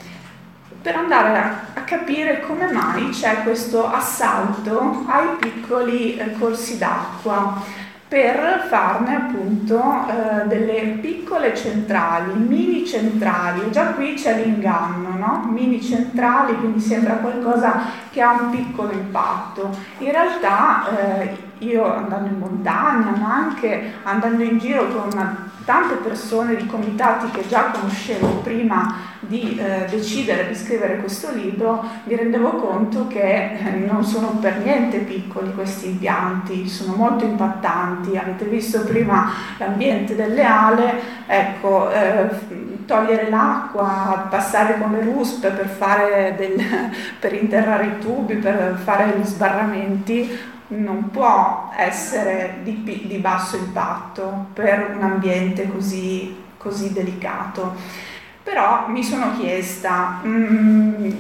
per 0.84 0.97
andare 0.97 1.38
a, 1.38 1.59
a, 1.75 1.81
capire 1.84 2.41
come 2.41 2.69
mai 2.69 3.09
c'è 3.09 3.41
questo 3.43 3.89
assalto 3.89 5.05
ai 5.07 5.38
piccoli 5.39 6.17
eh, 6.17 6.34
corsi 6.38 6.77
d'acqua 6.77 7.61
per 8.05 8.65
farne 8.67 9.15
appunto 9.15 9.81
eh, 9.81 10.45
delle 10.45 10.99
piccole 11.01 11.55
centrali, 11.55 12.34
mini 12.34 12.86
centrali, 12.86 13.71
già 13.71 13.93
qui 13.93 14.13
c'è 14.13 14.43
l'inganno, 14.43 15.17
no? 15.17 15.49
Mini 15.51 15.81
centrali, 15.81 16.55
quindi 16.55 16.79
sembra 16.79 17.13
qualcosa 17.15 17.86
che 18.11 18.21
ha 18.21 18.34
un 18.34 18.51
piccolo 18.51 18.91
impatto. 18.91 19.75
In 19.97 20.11
realtà 20.11 20.86
eh, 20.95 21.38
io 21.59 21.91
andando 21.91 22.27
in 22.27 22.38
montagna, 22.38 23.15
ma 23.17 23.34
anche 23.34 23.93
andando 24.03 24.43
in 24.43 24.59
giro 24.59 24.88
con 24.89 25.51
tante 25.66 25.95
persone 25.95 26.55
di 26.55 26.66
comitati 26.66 27.30
che 27.32 27.47
già 27.47 27.72
conoscevo 27.72 28.28
prima 28.43 29.11
di 29.20 29.57
eh, 29.57 29.86
decidere 29.89 30.47
di 30.47 30.55
scrivere 30.55 30.97
questo 30.97 31.32
libro, 31.34 31.84
mi 32.03 32.16
rendevo 32.16 32.51
conto 32.51 33.07
che 33.07 33.57
eh, 33.57 33.70
non 33.89 34.03
sono 34.03 34.38
per 34.41 34.57
niente 34.57 34.99
piccoli 34.99 35.53
questi 35.53 35.88
impianti, 35.88 36.68
sono 36.68 36.95
molto 36.95 37.24
impattanti. 37.24 38.18
Avete 38.18 38.45
visto 38.45 38.84
prima 38.84 39.32
l'ambiente 39.57 40.16
delle 40.16 40.43
ale, 40.43 40.99
ecco, 41.26 41.89
eh, 41.91 42.30
togliere 42.86 43.30
l'acqua, 43.30 44.28
passare 44.30 44.78
con 44.78 44.91
le 44.91 45.03
ruspe 45.03 45.49
per, 45.49 46.36
del, 46.36 46.61
per 47.20 47.34
interrare 47.34 47.86
i 47.86 47.99
tubi, 47.99 48.36
per 48.36 48.80
fare 48.84 49.18
gli 49.18 49.26
sbarramenti, 49.26 50.38
non 50.78 51.09
può 51.09 51.71
essere 51.76 52.59
di, 52.63 52.84
di 52.84 53.17
basso 53.17 53.57
impatto 53.57 54.47
per 54.53 54.93
un 54.95 55.03
ambiente 55.03 55.71
così, 55.71 56.36
così 56.57 56.93
delicato. 56.93 57.76
Però 58.43 58.88
mi 58.88 59.03
sono 59.03 59.38
chiesta, 59.38 60.19
mm, 60.26 61.11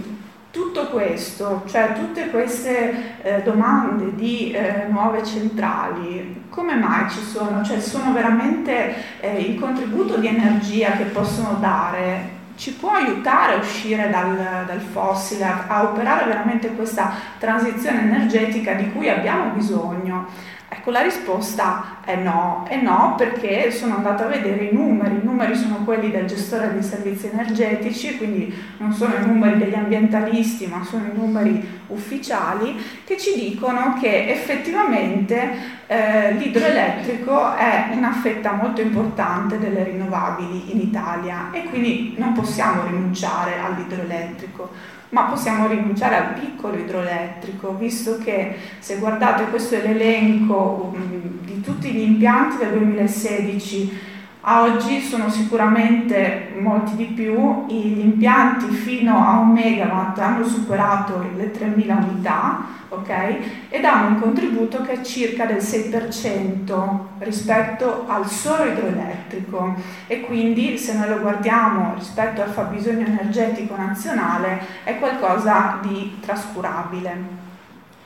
tutto 0.51 0.87
questo, 0.87 1.63
cioè 1.65 1.93
tutte 1.93 2.29
queste 2.29 3.23
eh, 3.23 3.41
domande 3.41 4.13
di 4.13 4.51
eh, 4.51 4.85
nuove 4.87 5.23
centrali, 5.23 6.43
come 6.49 6.75
mai 6.75 7.09
ci 7.09 7.23
sono? 7.23 7.63
Cioè 7.63 7.79
sono 7.79 8.13
veramente 8.13 8.93
eh, 9.19 9.39
il 9.39 9.59
contributo 9.59 10.17
di 10.17 10.27
energia 10.27 10.91
che 10.91 11.05
possono 11.05 11.57
dare 11.59 12.41
ci 12.63 12.71
può 12.71 12.91
aiutare 12.91 13.55
a 13.55 13.57
uscire 13.57 14.09
dal, 14.09 14.63
dal 14.65 14.79
fossile, 14.79 15.43
a, 15.43 15.65
a 15.67 15.83
operare 15.83 16.23
veramente 16.23 16.69
questa 16.69 17.13
transizione 17.37 18.03
energetica 18.03 18.71
di 18.71 18.89
cui 18.89 19.09
abbiamo 19.09 19.51
bisogno? 19.51 20.27
Ecco, 20.75 20.89
la 20.89 21.01
risposta 21.01 21.97
è 22.03 22.15
no, 22.15 22.65
è 22.67 22.81
no 22.81 23.13
perché 23.15 23.69
sono 23.69 23.97
andata 23.97 24.25
a 24.25 24.27
vedere 24.27 24.63
i 24.63 24.73
numeri, 24.73 25.19
i 25.21 25.23
numeri 25.23 25.55
sono 25.55 25.83
quelli 25.85 26.09
del 26.09 26.25
gestore 26.25 26.73
dei 26.73 26.81
servizi 26.81 27.27
energetici, 27.27 28.17
quindi 28.17 28.51
non 28.77 28.91
sono 28.91 29.13
i 29.13 29.23
numeri 29.23 29.59
degli 29.59 29.75
ambientalisti, 29.75 30.65
ma 30.65 30.83
sono 30.83 31.05
i 31.05 31.15
numeri 31.15 31.81
ufficiali 31.89 32.75
che 33.05 33.19
ci 33.19 33.35
dicono 33.35 33.99
che 34.01 34.31
effettivamente 34.31 35.81
eh, 35.85 36.33
l'idroelettrico 36.33 37.53
è 37.55 37.89
una 37.91 38.11
fetta 38.11 38.53
molto 38.53 38.81
importante 38.81 39.59
delle 39.59 39.83
rinnovabili 39.83 40.71
in 40.71 40.79
Italia 40.79 41.51
e 41.51 41.65
quindi 41.65 42.15
non 42.17 42.33
possiamo 42.33 42.87
rinunciare 42.87 43.59
all'idroelettrico 43.59 45.01
ma 45.13 45.25
possiamo 45.25 45.67
rinunciare 45.67 46.15
al 46.15 46.33
piccolo 46.33 46.75
idroelettrico, 46.75 47.75
visto 47.77 48.17
che 48.17 48.55
se 48.79 48.97
guardate 48.97 49.45
questo 49.49 49.75
è 49.75 49.81
l'elenco 49.81 50.91
um, 50.91 51.45
di 51.45 51.61
tutti 51.61 51.91
gli 51.91 52.01
impianti 52.01 52.57
del 52.57 52.71
2016 52.71 54.11
A 54.45 54.63
oggi 54.63 54.99
sono 54.99 55.29
sicuramente 55.29 56.53
molti 56.59 56.97
di 56.97 57.05
più, 57.05 57.65
gli 57.65 57.99
impianti 57.99 58.67
fino 58.73 59.15
a 59.25 59.39
un 59.39 59.53
megawatt 59.53 60.19
hanno 60.19 60.43
superato 60.43 61.25
le 61.37 61.49
3000 61.49 61.95
unità 61.95 62.65
okay? 62.89 63.67
e 63.69 63.79
danno 63.79 64.15
un 64.15 64.19
contributo 64.19 64.81
che 64.81 64.99
è 64.99 65.01
circa 65.01 65.45
del 65.45 65.59
6% 65.59 66.97
rispetto 67.19 68.03
al 68.05 68.27
solo 68.27 68.65
idroelettrico 68.65 69.75
e 70.07 70.19
quindi 70.19 70.77
se 70.77 70.97
noi 70.97 71.07
lo 71.07 71.19
guardiamo 71.19 71.93
rispetto 71.95 72.41
al 72.41 72.49
fabbisogno 72.49 73.05
energetico 73.05 73.77
nazionale 73.77 74.59
è 74.83 74.99
qualcosa 74.99 75.79
di 75.81 76.17
trascurabile 76.19 77.43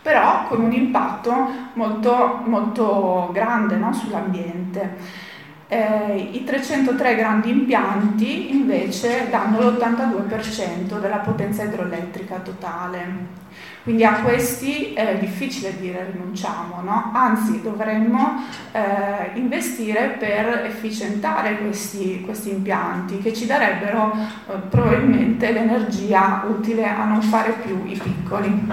però 0.07 0.47
con 0.47 0.61
un 0.61 0.71
impatto 0.71 1.49
molto, 1.73 2.41
molto 2.45 3.29
grande 3.33 3.75
no, 3.75 3.91
sull'ambiente. 3.91 5.25
Eh, 5.70 6.30
I 6.32 6.43
303 6.45 7.15
grandi 7.15 7.49
impianti 7.49 8.55
invece 8.55 9.28
danno 9.30 9.59
l'82% 9.59 10.99
della 10.99 11.18
potenza 11.18 11.63
idroelettrica 11.63 12.38
totale. 12.38 13.36
Quindi 13.84 14.03
a 14.03 14.22
questi 14.22 14.93
è 14.93 15.18
difficile 15.18 15.78
dire 15.80 16.09
rinunciamo, 16.11 16.82
no? 16.82 17.11
anzi 17.13 17.61
dovremmo 17.61 18.43
eh, 18.72 19.32
investire 19.36 20.18
per 20.20 20.65
efficientare 20.65 21.57
questi, 21.57 22.22
questi, 22.22 22.49
impianti 22.49 23.20
che 23.20 23.34
ci 23.34 23.45
darebbero 23.45 24.13
eh, 24.13 24.53
probabilmente 24.70 25.51
l'energia 25.51 26.43
utile 26.49 26.86
a 26.86 27.05
non 27.05 27.22
fare 27.22 27.53
più 27.65 27.86
i 27.86 27.97
piccoli. 27.97 28.72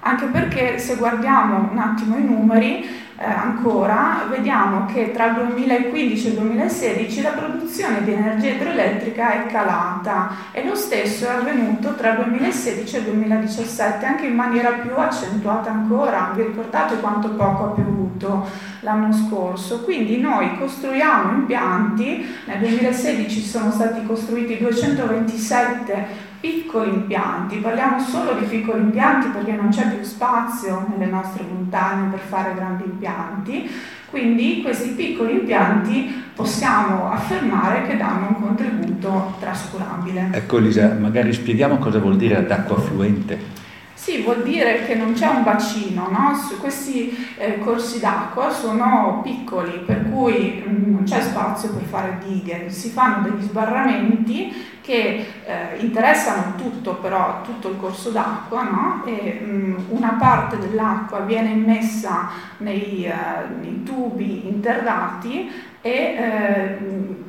Anche 0.00 0.24
perché 0.26 0.78
se 0.78 0.96
guardiamo 0.96 1.68
un 1.70 1.78
attimo 1.78 2.16
i 2.16 2.24
numeri, 2.24 3.01
eh, 3.18 3.24
ancora, 3.24 4.26
vediamo 4.28 4.86
che 4.86 5.12
tra 5.12 5.26
il 5.26 5.46
2015 5.54 6.26
e 6.26 6.30
il 6.30 6.36
2016 6.36 7.22
la 7.22 7.30
produzione 7.30 8.02
di 8.04 8.12
energia 8.12 8.50
idroelettrica 8.50 9.44
è 9.44 9.46
calata 9.46 10.30
e 10.50 10.64
lo 10.64 10.74
stesso 10.74 11.26
è 11.26 11.30
avvenuto 11.30 11.94
tra 11.94 12.12
il 12.12 12.24
2016 12.24 12.96
e 12.96 12.98
il 12.98 13.04
2017, 13.04 14.06
anche 14.06 14.26
in 14.26 14.34
maniera 14.34 14.70
più 14.70 14.94
accentuata 14.96 15.70
ancora. 15.70 16.32
Vi 16.34 16.42
ricordate 16.42 17.00
quanto 17.00 17.30
poco 17.30 17.64
ha 17.64 17.70
piovuto 17.74 18.48
l'anno 18.80 19.12
scorso? 19.12 19.82
Quindi 19.82 20.18
noi 20.18 20.56
costruiamo 20.58 21.32
impianti, 21.32 22.26
nel 22.46 22.58
2016 22.58 23.40
sono 23.42 23.70
stati 23.70 24.04
costruiti 24.04 24.58
227 24.58 26.30
piccoli 26.42 26.90
impianti, 26.90 27.58
parliamo 27.58 28.00
solo 28.00 28.34
di 28.34 28.44
piccoli 28.46 28.80
impianti 28.80 29.28
perché 29.28 29.52
non 29.52 29.68
c'è 29.68 29.94
più 29.94 30.02
spazio 30.02 30.84
nelle 30.90 31.08
nostre 31.08 31.44
montagne 31.48 32.10
per 32.10 32.18
fare 32.18 32.52
grandi 32.56 32.82
impianti, 32.82 33.70
quindi 34.10 34.60
questi 34.60 34.90
piccoli 34.90 35.34
impianti 35.34 36.24
possiamo 36.34 37.12
affermare 37.12 37.86
che 37.86 37.96
danno 37.96 38.26
un 38.30 38.42
contributo 38.42 39.36
trascurabile. 39.38 40.30
Ecco 40.32 40.58
Lisa, 40.58 40.96
magari 40.98 41.32
spieghiamo 41.32 41.78
cosa 41.78 42.00
vuol 42.00 42.16
dire 42.16 42.36
ad 42.36 42.50
acqua 42.50 42.76
fluente. 42.76 43.61
Sì, 44.02 44.22
vuol 44.22 44.42
dire 44.42 44.84
che 44.84 44.96
non 44.96 45.12
c'è 45.12 45.28
un 45.28 45.44
bacino, 45.44 46.08
no? 46.10 46.32
questi 46.58 47.34
eh, 47.38 47.60
corsi 47.60 48.00
d'acqua 48.00 48.50
sono 48.50 49.20
piccoli, 49.22 49.78
per 49.78 50.10
cui 50.10 50.60
mm, 50.66 50.92
non 50.92 51.04
c'è 51.04 51.20
spazio 51.20 51.72
per 51.72 51.84
fare 51.84 52.18
dighe, 52.26 52.68
si 52.68 52.88
fanno 52.88 53.22
degli 53.22 53.40
sbarramenti 53.42 54.52
che 54.80 55.24
eh, 55.44 55.76
interessano 55.78 56.56
tutto, 56.56 56.94
però 56.94 57.42
tutto 57.42 57.68
il 57.68 57.76
corso 57.78 58.10
d'acqua, 58.10 58.62
no? 58.64 59.04
e, 59.04 59.40
mh, 59.40 59.50
mm, 59.52 59.74
una 59.90 60.16
parte 60.18 60.58
dell'acqua 60.58 61.20
viene 61.20 61.50
immessa 61.50 62.28
nei, 62.56 63.04
eh, 63.04 63.14
nei 63.60 63.84
tubi 63.84 64.48
interrati 64.48 65.48
e 65.80 65.90
eh, 65.90 66.78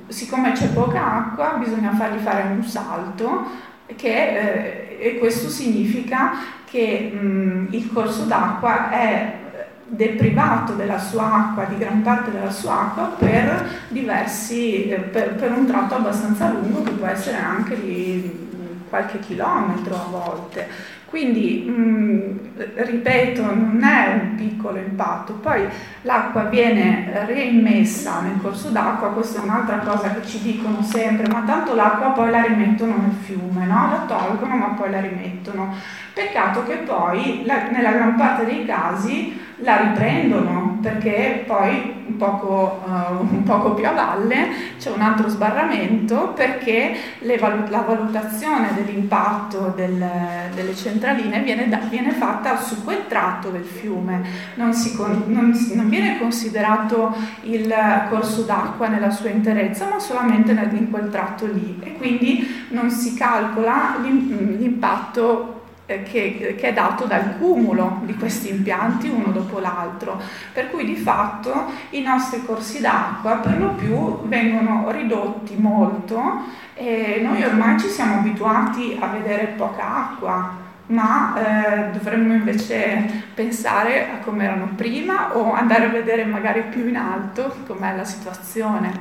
siccome 0.08 0.52
c'è 0.54 0.70
poca 0.70 1.18
acqua 1.18 1.56
bisogna 1.60 1.92
fargli 1.92 2.20
fare 2.20 2.52
un 2.52 2.64
salto 2.64 3.72
che, 3.96 4.98
eh, 4.98 4.98
e 5.00 5.18
questo 5.20 5.50
significa 5.50 6.32
che 6.66 7.12
mh, 7.12 7.68
il 7.72 7.92
corso 7.92 8.24
d'acqua 8.24 8.90
è 8.90 9.42
deprivato 9.86 10.74
della 10.74 10.98
sua 10.98 11.34
acqua, 11.34 11.66
di 11.66 11.78
gran 11.78 12.02
parte 12.02 12.32
della 12.32 12.52
sua 12.52 12.82
acqua, 12.82 13.16
per, 13.18 13.82
diversi, 13.90 14.90
eh, 14.90 15.00
per, 15.00 15.36
per 15.36 15.52
un 15.52 15.66
tratto 15.68 15.96
abbastanza 15.96 16.50
lungo 16.50 16.82
che 16.82 16.92
può 16.92 17.08
essere 17.08 17.38
anche 17.38 17.80
di 17.80 18.42
qualche 18.90 19.20
chilometro 19.20 19.96
a 19.96 20.08
volte. 20.10 20.68
Quindi, 21.14 21.64
mh, 21.68 22.40
ripeto, 22.74 23.44
non 23.44 23.84
è 23.84 24.20
un 24.20 24.34
piccolo 24.34 24.80
impatto, 24.80 25.34
poi 25.34 25.64
l'acqua 26.02 26.46
viene 26.46 27.26
reimmessa 27.28 28.22
nel 28.22 28.42
corso 28.42 28.70
d'acqua, 28.70 29.10
questa 29.10 29.40
è 29.40 29.44
un'altra 29.44 29.78
cosa 29.78 30.10
che 30.10 30.26
ci 30.26 30.42
dicono 30.42 30.82
sempre, 30.82 31.28
ma 31.28 31.44
tanto 31.46 31.76
l'acqua 31.76 32.14
poi 32.14 32.32
la 32.32 32.42
rimettono 32.42 32.98
nel 32.98 33.16
fiume, 33.22 33.64
no? 33.68 33.90
la 33.92 34.06
tolgono 34.08 34.56
ma 34.56 34.68
poi 34.70 34.90
la 34.90 35.02
rimettono. 35.02 35.76
Peccato 36.16 36.64
che 36.64 36.78
poi 36.78 37.44
la, 37.46 37.70
nella 37.70 37.92
gran 37.92 38.16
parte 38.16 38.46
dei 38.46 38.66
casi 38.66 39.40
la 39.64 39.78
riprendono 39.78 40.78
perché 40.82 41.44
poi 41.48 42.02
un 42.06 42.18
poco, 42.18 42.84
uh, 42.86 43.22
un 43.22 43.44
poco 43.44 43.74
più 43.74 43.88
a 43.88 43.92
valle 43.92 44.48
c'è 44.78 44.92
un 44.92 45.02
altro 45.02 45.30
sbarramento 45.30 46.34
perché 46.36 46.96
valut- 47.40 47.70
la 47.70 47.80
valutazione 47.80 48.74
dell'impatto 48.76 49.74
del, 49.76 50.06
delle 50.54 50.76
centraline 50.76 51.40
viene, 51.40 51.70
da- 51.70 51.80
viene, 51.90 52.12
fatta 52.12 52.58
su 52.58 52.84
quel 52.84 53.08
tratto 53.08 53.50
del 53.50 53.64
fiume, 53.64 54.22
non, 54.56 54.72
con- 54.96 55.24
non, 55.28 55.54
non, 55.74 55.90
viene 55.90 56.20
considerato 56.20 57.16
il 57.44 57.74
corso 58.10 58.42
d'acqua 58.42 58.88
nella 58.88 59.10
sua 59.10 59.30
interezza 59.30 59.88
ma 59.88 60.00
solamente 60.00 60.52
in 60.52 60.90
quel 60.92 61.10
tratto 61.10 61.46
lì. 61.46 61.80
E 61.82 61.96
quindi 61.98 62.66
non 62.70 62.90
si 62.90 63.16
calcola 63.16 63.96
l'impatto 64.02 65.48
eh, 65.58 65.63
che, 65.86 66.56
che, 66.58 66.68
è 66.70 66.74
dato 66.74 67.06
dal 67.06 67.38
cumulo 67.38 68.02
di 68.04 68.16
questi 68.16 68.50
impianti 68.50 69.10
uno 69.10 69.32
dopo 69.32 69.60
l'altro, 69.60 70.20
per 70.54 70.70
cui 70.70 70.86
di 70.86 70.96
fatto 70.96 71.72
i 71.92 72.02
nostri 72.02 72.44
corsi 72.46 72.80
d'acqua 72.80 73.36
per 73.38 73.60
lo 73.60 73.70
più 73.72 74.28
vengono 74.28 74.90
ridotti 74.92 75.56
molto 75.58 76.42
e 76.74 77.20
noi 77.22 77.44
ormai 77.44 77.80
ci 77.80 77.88
siamo 77.88 78.20
abituati 78.20 78.98
a 79.00 79.08
vedere 79.08 79.54
poca 79.58 79.96
acqua, 79.96 80.62
ma 80.88 81.36
eh, 81.36 81.92
dovremmo 81.92 82.34
invece 82.34 83.24
pensare 83.34 84.10
a 84.10 84.18
come 84.24 84.46
erano 84.46 84.70
prima 84.76 85.36
o 85.36 85.54
andare 85.54 85.86
a 85.86 85.90
vedere 85.90 86.26
magari 86.26 86.64
più 86.70 86.88
in 86.88 86.98
alto 86.98 87.56
com'è 87.68 87.96
la 87.96 88.06
situazione. 88.06 88.92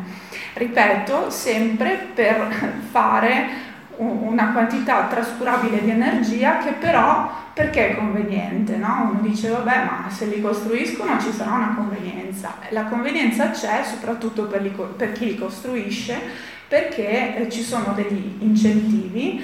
Ripeto, 0.55 1.31
sempre 1.31 2.09
per 2.15 2.49
fare 2.91 3.71
una 3.97 4.53
quantità 4.53 5.07
trascurabile 5.07 5.83
di 5.83 5.91
energia 5.91 6.59
che 6.59 6.73
però 6.73 7.31
perché 7.53 7.91
è 7.91 7.97
conveniente, 7.97 8.77
no? 8.77 9.11
Uno 9.11 9.21
dice 9.21 9.51
vabbè 9.51 9.85
ma 9.85 10.09
se 10.11 10.27
li 10.27 10.41
costruiscono 10.41 11.21
ci 11.21 11.31
sarà 11.31 11.53
una 11.53 11.75
convenienza. 11.77 12.55
La 12.71 12.85
convenienza 12.85 13.51
c'è 13.51 13.83
soprattutto 13.85 14.45
per, 14.45 14.63
li, 14.63 14.75
per 14.97 15.13
chi 15.13 15.27
li 15.27 15.37
costruisce 15.37 16.51
perché 16.67 17.37
eh, 17.37 17.51
ci 17.51 17.63
sono 17.63 17.93
degli 17.95 18.37
incentivi 18.39 19.43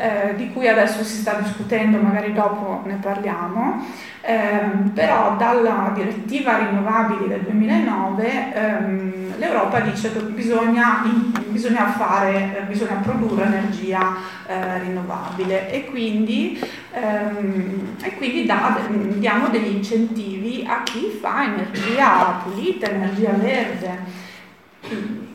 eh, 0.00 0.34
di 0.34 0.50
cui 0.50 0.66
adesso 0.66 1.04
si 1.04 1.16
sta 1.16 1.34
discutendo, 1.34 1.98
magari 1.98 2.32
dopo 2.32 2.82
ne 2.86 2.94
parliamo, 2.94 3.84
ehm, 4.22 4.90
però 4.94 5.36
dalla 5.36 5.92
direttiva 5.94 6.56
rinnovabili 6.56 7.28
del 7.28 7.42
2009 7.42 8.54
ehm, 8.54 9.38
l'Europa 9.38 9.80
dice 9.80 10.12
che 10.12 10.20
bisogna, 10.20 11.02
bisogna, 11.48 11.88
fare, 11.88 12.64
bisogna 12.66 13.00
produrre 13.02 13.44
energia 13.44 14.16
eh, 14.46 14.78
rinnovabile 14.78 15.70
e 15.70 15.84
quindi, 15.84 16.58
ehm, 16.92 17.96
e 18.02 18.14
quindi 18.16 18.46
da, 18.46 18.78
diamo 18.88 19.48
degli 19.48 19.74
incentivi 19.74 20.64
a 20.66 20.82
chi 20.82 21.18
fa 21.20 21.44
energia 21.44 22.40
pulita, 22.42 22.88
energia 22.88 23.32
verde. 23.32 24.28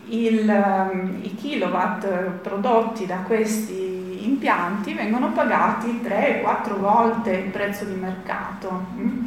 Il, 0.08 0.50
ehm, 0.50 1.20
I 1.22 1.36
kilowatt 1.36 2.08
prodotti 2.42 3.06
da 3.06 3.18
questi 3.26 3.95
impianti 4.26 4.94
vengono 4.94 5.32
pagati 5.32 6.02
3-4 6.04 6.78
volte 6.78 7.32
il 7.32 7.50
prezzo 7.50 7.86
di 7.86 7.96
mercato. 7.96 8.88
Mm? 8.96 9.26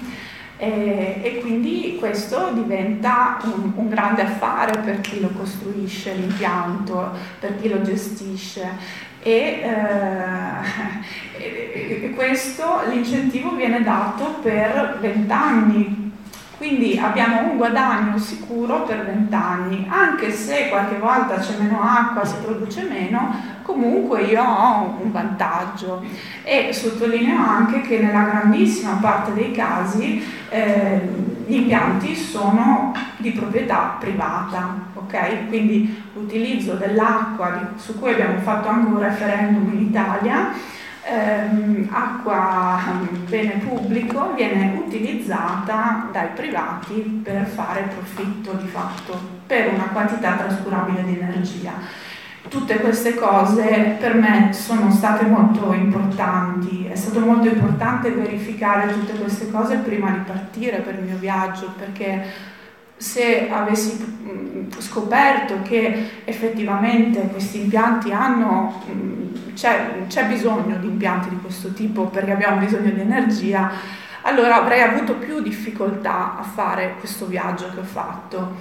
E, 0.61 1.21
e, 1.23 1.39
quindi 1.41 1.97
questo 2.01 2.51
diventa 2.53 3.39
un, 3.45 3.73
un, 3.77 3.89
grande 3.89 4.23
affare 4.23 4.81
per 4.81 5.01
chi 5.01 5.21
lo 5.21 5.29
costruisce 5.29 6.15
l'impianto, 6.15 7.13
per 7.39 7.61
chi 7.61 7.69
lo 7.69 7.81
gestisce. 7.81 8.69
E, 9.21 9.63
eh, 9.63 9.77
e 12.03 12.13
questo 12.17 12.81
l'incentivo 12.89 13.55
viene 13.55 13.85
dato 13.85 14.39
per 14.43 14.99
20 15.01 15.33
anni, 15.33 16.08
quindi 16.59 16.99
abbiamo 16.99 17.53
un 17.53 17.57
guadagno 17.57 18.19
sicuro 18.19 18.83
per 18.83 19.05
20 19.05 19.33
anni, 19.33 19.87
anche 19.89 20.33
se 20.33 20.69
qualche 20.69 20.99
volta 20.99 21.37
c'è 21.37 21.57
meno 21.57 21.81
acqua, 21.81 22.25
si 22.25 22.35
produce 22.43 22.83
meno, 22.83 23.33
comunque 23.63 24.23
io 24.23 24.43
ho 24.43 24.99
un 25.01 25.13
vantaggio. 25.13 26.03
E 26.43 26.73
sottolineo 26.73 27.41
anche 27.41 27.83
che 27.83 28.01
nella 28.01 28.23
grandissima 28.23 28.99
parte 29.01 29.35
dei 29.35 29.53
casi 29.53 30.21
eh, 30.51 31.09
gli 31.47 31.55
impianti 31.55 32.17
sono 32.17 32.93
di 33.19 33.31
proprietà 33.31 33.97
privata, 34.01 34.79
ok? 34.95 35.47
Quindi 35.47 36.03
l'utilizzo 36.13 36.75
dell'acqua 36.75 37.75
su 37.77 37.97
cui 38.01 38.11
abbiamo 38.11 38.39
fatto 38.41 38.69
anche 38.69 38.91
un 38.91 38.99
referendum 38.99 39.73
in 39.73 39.81
Italia, 39.81 40.51
ehm, 41.09 41.89
acqua 41.91 42.81
bene 43.29 43.63
pubblico, 43.67 44.33
viene 44.35 44.83
utilizzata 44.85 46.09
dai 46.13 46.29
privati 46.35 47.21
per 47.23 47.47
fare 47.47 47.91
profitto 47.95 48.53
di 48.53 48.69
fatto 48.69 49.19
per 49.47 49.73
una 49.73 49.89
quantità 49.93 50.33
trascurabile 50.33 51.05
di 51.05 51.19
energia. 51.19 51.73
Tutte 52.49 52.79
queste 52.79 53.15
cose 53.15 53.97
per 53.99 54.15
me 54.15 54.51
sono 54.53 54.91
state 54.91 55.27
molto 55.27 55.73
importanti, 55.73 56.87
è 56.87 56.95
stato 56.95 57.21
molto 57.21 57.47
importante 57.47 58.11
verificare 58.11 58.93
tutte 58.93 59.13
queste 59.19 59.51
cose 59.51 59.77
prima 59.77 60.11
di 60.11 60.21
partire 60.21 60.79
per 60.79 60.95
il 60.95 61.05
mio 61.05 61.19
viaggio 61.19 61.75
perché 61.77 62.57
se 62.99 63.49
avessi 63.49 63.97
mm, 63.97 64.71
scoperto 64.79 65.63
che 65.63 66.23
effettivamente 66.25 67.21
questi 67.29 67.61
impianti 67.61 68.13
hanno, 68.13 68.83
mm, 68.91 69.55
c'è, 69.55 70.07
c'è, 70.09 70.27
bisogno 70.27 70.77
di 70.77 70.89
impianti 70.89 71.31
di 71.31 71.39
questo 71.41 71.73
tipo 71.73 72.07
perché 72.07 72.33
abbiamo 72.33 72.59
bisogno 72.59 72.91
di 72.91 73.01
energia, 73.01 73.71
allora 74.23 74.57
avrei 74.57 74.83
avuto 74.83 75.15
più 75.15 75.41
difficoltà 75.41 76.39
a 76.39 76.43
fare 76.43 76.97
questo 76.99 77.27
viaggio 77.27 77.71
che 77.73 77.81
ho 77.81 77.85
fatto. 77.85 78.57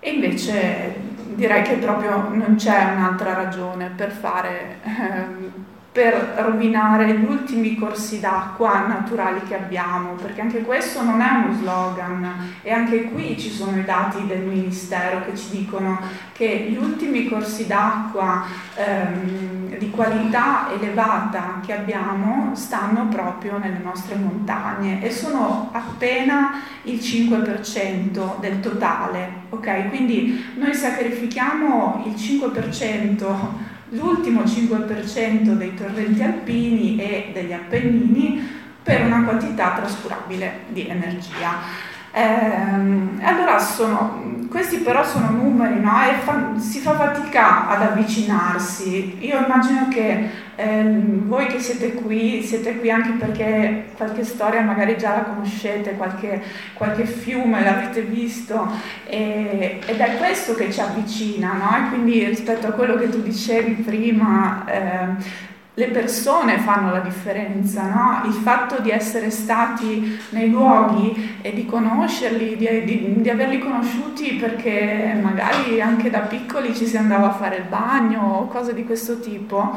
E 0.00 0.10
invece 0.10 0.94
direi 1.34 1.62
che 1.62 1.74
proprio 1.76 2.28
non 2.30 2.56
c'è 2.56 2.92
un'altra 2.94 3.34
ragione 3.34 3.90
per 3.94 4.10
fare... 4.10 4.78
Ehm, 4.82 5.72
per 5.94 6.34
rovinare 6.38 7.16
gli 7.16 7.24
ultimi 7.24 7.76
corsi 7.76 8.18
d'acqua 8.18 8.84
naturali 8.84 9.40
che 9.46 9.54
abbiamo, 9.54 10.14
perché 10.14 10.40
anche 10.40 10.62
questo 10.62 11.04
non 11.04 11.20
è 11.20 11.44
uno 11.44 11.54
slogan 11.54 12.56
e 12.62 12.72
anche 12.72 13.04
qui 13.04 13.38
ci 13.38 13.48
sono 13.48 13.78
i 13.78 13.84
dati 13.84 14.26
del 14.26 14.40
Ministero 14.40 15.24
che 15.24 15.36
ci 15.36 15.50
dicono 15.50 16.00
che 16.32 16.66
gli 16.68 16.76
ultimi 16.76 17.28
corsi 17.28 17.68
d'acqua 17.68 18.44
ehm, 18.74 19.78
di 19.78 19.88
qualità 19.90 20.72
elevata 20.72 21.60
che 21.64 21.74
abbiamo 21.74 22.50
stanno 22.56 23.06
proprio 23.06 23.58
nelle 23.58 23.78
nostre 23.80 24.16
montagne 24.16 25.00
e 25.00 25.12
sono 25.12 25.68
appena 25.70 26.60
il 26.82 26.98
5% 26.98 28.40
del 28.40 28.58
totale, 28.58 29.42
ok? 29.50 29.90
Quindi 29.90 30.44
noi 30.56 30.74
sacrifichiamo 30.74 32.02
il 32.04 32.14
5% 32.14 33.72
l'ultimo 33.94 34.42
5% 34.42 35.54
dei 35.54 35.74
torrenti 35.74 36.22
alpini 36.22 36.96
e 36.98 37.30
degli 37.32 37.52
Appennini 37.52 38.62
per 38.82 39.02
una 39.02 39.24
quantità 39.24 39.74
trascurabile 39.74 40.64
di 40.68 40.86
energia. 40.86 41.92
Eh, 42.16 43.24
allora 43.24 43.58
sono, 43.58 44.46
questi 44.48 44.76
però 44.76 45.04
sono 45.04 45.30
numeri, 45.30 45.80
no? 45.80 46.00
E 46.04 46.14
fa, 46.22 46.52
si 46.58 46.78
fa 46.78 46.94
fatica 46.94 47.66
ad 47.66 47.82
avvicinarsi. 47.82 49.16
Io 49.18 49.44
immagino 49.44 49.88
che 49.88 50.30
eh, 50.54 51.00
voi 51.24 51.46
che 51.46 51.58
siete 51.58 51.94
qui, 51.94 52.40
siete 52.44 52.78
qui 52.78 52.88
anche 52.88 53.10
perché 53.18 53.86
qualche 53.96 54.22
storia 54.22 54.60
magari 54.60 54.96
già 54.96 55.16
la 55.16 55.22
conoscete, 55.22 55.96
qualche, 55.96 56.40
qualche 56.74 57.04
fiume 57.04 57.64
l'avete 57.64 58.02
visto 58.02 58.70
e, 59.06 59.80
ed 59.84 59.98
è 59.98 60.16
questo 60.16 60.54
che 60.54 60.70
ci 60.70 60.78
avvicina, 60.78 61.54
no? 61.54 61.76
E 61.76 61.88
quindi 61.88 62.24
rispetto 62.24 62.68
a 62.68 62.72
quello 62.72 62.94
che 62.94 63.08
tu 63.08 63.22
dicevi 63.22 63.82
prima, 63.82 64.64
eh, 64.66 65.52
le 65.76 65.88
persone 65.88 66.58
fanno 66.58 66.92
la 66.92 67.00
differenza, 67.00 67.88
no? 67.88 68.22
il 68.26 68.32
fatto 68.32 68.80
di 68.80 68.90
essere 68.90 69.30
stati 69.30 70.18
nei 70.30 70.48
luoghi 70.48 71.38
e 71.42 71.52
di 71.52 71.66
conoscerli, 71.66 72.56
di, 72.56 72.84
di, 72.84 73.20
di, 73.20 73.30
averli 73.30 73.58
conosciuti 73.58 74.34
perché 74.34 75.18
magari 75.20 75.80
anche 75.80 76.10
da 76.10 76.20
piccoli 76.20 76.76
ci 76.76 76.86
si 76.86 76.96
andava 76.96 77.30
a 77.30 77.32
fare 77.32 77.56
il 77.56 77.64
bagno 77.68 78.20
o 78.20 78.46
cose 78.46 78.72
di 78.72 78.84
questo 78.84 79.18
tipo, 79.18 79.76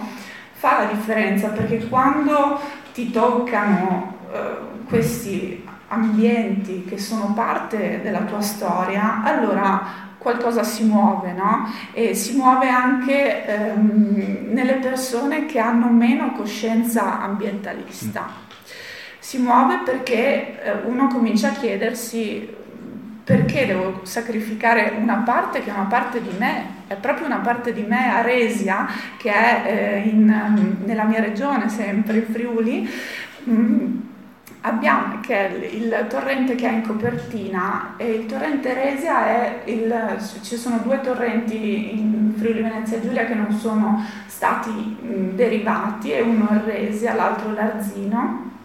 fa 0.53 0.83
la 0.83 0.91
differenza 0.91 1.47
perché 1.47 1.87
quando 1.87 2.59
ti 2.93 3.09
toccano 3.09 4.17
eh, 4.31 4.85
questi 4.87 5.65
ambienti 5.87 6.85
che 6.87 6.99
sono 6.99 7.33
parte 7.33 8.01
della 8.03 8.21
tua 8.21 8.41
storia, 8.41 9.23
allora 9.23 10.06
qualcosa 10.17 10.63
si 10.63 10.83
muove, 10.83 11.31
no? 11.33 11.71
E 11.93 12.13
si 12.15 12.35
muove 12.35 12.69
anche 12.69 13.45
ehm, 13.45 14.47
nelle 14.51 14.75
persone 14.75 15.45
che 15.45 15.59
hanno 15.59 15.87
meno 15.87 16.31
coscienza 16.33 17.21
ambientalista. 17.21 18.45
Si 19.19 19.37
muove 19.37 19.81
perché 19.83 20.63
eh, 20.63 20.71
uno 20.85 21.07
comincia 21.07 21.49
a 21.49 21.51
chiedersi 21.51 22.55
perché 23.23 23.65
devo 23.65 23.99
sacrificare 24.03 24.93
una 24.97 25.17
parte 25.17 25.61
che 25.61 25.69
è 25.69 25.73
una 25.73 25.87
parte 25.89 26.21
di 26.21 26.31
me, 26.37 26.75
è 26.87 26.95
proprio 26.95 27.25
una 27.25 27.39
parte 27.39 27.73
di 27.73 27.81
me, 27.81 28.09
Aresia, 28.09 28.87
che 29.17 29.29
è 29.29 29.63
eh, 29.65 30.07
in, 30.07 30.77
nella 30.85 31.03
mia 31.03 31.19
regione, 31.19 31.67
sempre 31.67 32.19
in 32.19 32.25
Friuli. 32.31 32.89
Mm, 33.49 33.99
abbiamo 34.67 35.19
che 35.19 35.69
il, 35.71 36.05
torrente 36.09 36.55
che 36.55 36.67
è 36.67 36.71
in 36.71 36.81
copertina 36.81 37.95
e 37.97 38.09
il 38.11 38.25
torrente 38.25 38.73
Resia 38.73 39.25
è 39.27 39.61
il, 39.65 40.17
ci 40.41 40.55
sono 40.55 40.79
due 40.79 40.99
torrenti 41.01 41.97
in 41.97 42.33
Friuli 42.35 42.61
Venezia 42.61 42.99
Giulia 42.99 43.25
che 43.25 43.33
non 43.33 43.51
sono 43.51 44.03
stati 44.25 44.97
derivati 45.33 46.11
e 46.11 46.21
uno 46.21 46.49
è 46.49 46.61
Resia, 46.65 47.13
l'altro 47.13 47.51
l'Arzino 47.51 48.56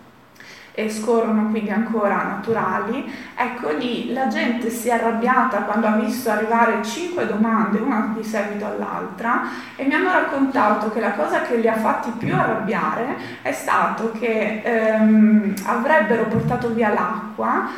e 0.75 0.91
scorrono 0.91 1.51
quindi 1.51 1.70
ancora 1.70 2.23
naturali, 2.23 3.12
ecco 3.35 3.70
lì 3.70 4.12
la 4.12 4.29
gente 4.29 4.70
si 4.70 4.89
è 4.89 4.93
arrabbiata 4.93 5.62
quando 5.62 5.87
ha 5.87 5.97
visto 5.97 6.31
arrivare 6.31 6.83
cinque 6.83 7.27
domande, 7.27 7.79
una 7.79 8.14
di 8.16 8.25
seguito 8.25 8.66
all'altra, 8.66 9.43
e 9.77 9.85
mi 9.85 9.95
hanno 9.95 10.12
raccontato 10.12 10.91
che 10.91 11.01
la 11.01 11.12
cosa 11.12 11.43
che 11.43 11.57
li 11.57 11.68
ha 11.68 11.77
fatti 11.77 12.11
più 12.16 12.35
arrabbiare 12.35 13.16
è 13.43 13.53
stato 13.53 14.12
che 14.18 14.62
ehm, 14.64 15.55
avrebbero 15.66 16.25
portato 16.25 16.70
via 16.70 16.93
l'acqua 16.93 17.68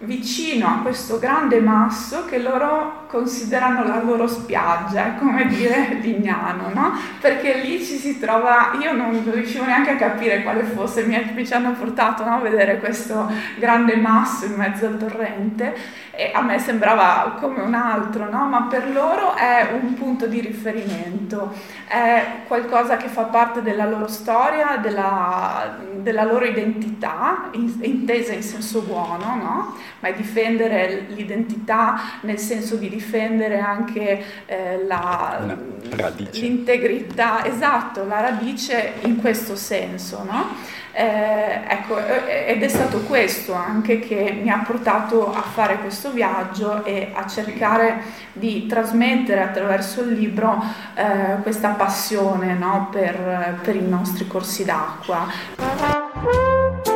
vicino 0.00 0.66
a 0.66 0.78
questo 0.82 1.18
grande 1.18 1.58
masso 1.60 2.26
che 2.26 2.38
loro 2.38 3.05
considerano 3.06 3.84
la 3.84 4.02
loro 4.02 4.26
spiaggia, 4.26 5.06
è 5.06 5.18
come 5.18 5.46
dire 5.46 5.98
Lignano, 6.00 6.70
no? 6.72 6.92
Perché 7.20 7.54
lì 7.60 7.82
ci 7.82 7.96
si 7.96 8.18
trova, 8.18 8.72
io 8.80 8.92
non 8.92 9.28
riuscivo 9.30 9.64
neanche 9.64 9.90
a 9.90 9.96
capire 9.96 10.42
quale 10.42 10.64
fosse, 10.64 11.04
mi, 11.04 11.32
mi 11.34 11.46
ci 11.46 11.52
hanno 11.52 11.72
portato 11.72 12.24
no? 12.24 12.36
a 12.36 12.40
vedere 12.40 12.78
questo 12.78 13.30
grande 13.58 13.96
masso 13.96 14.46
in 14.46 14.54
mezzo 14.54 14.86
al 14.86 14.96
torrente 14.98 15.74
e 16.10 16.30
a 16.32 16.40
me 16.40 16.58
sembrava 16.58 17.36
come 17.38 17.60
un 17.60 17.74
altro, 17.74 18.28
no? 18.30 18.46
ma 18.46 18.62
per 18.62 18.90
loro 18.90 19.34
è 19.34 19.68
un 19.80 19.94
punto 19.94 20.26
di 20.26 20.40
riferimento, 20.40 21.52
è 21.86 22.24
qualcosa 22.46 22.96
che 22.96 23.08
fa 23.08 23.24
parte 23.24 23.62
della 23.62 23.86
loro 23.86 24.08
storia, 24.08 24.78
della, 24.78 25.76
della 25.96 26.24
loro 26.24 26.44
identità, 26.44 27.48
in, 27.52 27.72
intesa 27.82 28.32
in 28.32 28.42
senso 28.42 28.80
buono, 28.80 29.34
no? 29.34 29.74
ma 30.00 30.08
è 30.08 30.14
difendere 30.14 31.06
l'identità 31.08 32.00
nel 32.22 32.38
senso 32.38 32.76
di 32.76 32.88
difendere 32.96 33.58
anche 33.58 34.22
eh, 34.46 34.84
la, 34.86 35.56
l'integrità, 36.32 37.44
esatto, 37.44 38.04
la 38.04 38.20
radice 38.20 38.94
in 39.02 39.16
questo 39.16 39.54
senso. 39.54 40.24
No? 40.24 40.74
Eh, 40.92 41.60
ecco, 41.68 41.98
ed 41.98 42.62
è 42.62 42.68
stato 42.68 43.00
questo 43.00 43.52
anche 43.52 43.98
che 43.98 44.38
mi 44.42 44.48
ha 44.48 44.62
portato 44.66 45.30
a 45.30 45.42
fare 45.42 45.78
questo 45.80 46.10
viaggio 46.10 46.86
e 46.86 47.10
a 47.12 47.26
cercare 47.26 48.00
di 48.32 48.66
trasmettere 48.66 49.42
attraverso 49.42 50.00
il 50.00 50.14
libro 50.14 50.64
eh, 50.94 51.42
questa 51.42 51.70
passione 51.70 52.54
no, 52.54 52.88
per, 52.90 53.58
per 53.62 53.76
i 53.76 53.86
nostri 53.86 54.26
corsi 54.26 54.64
d'acqua. 54.64 56.95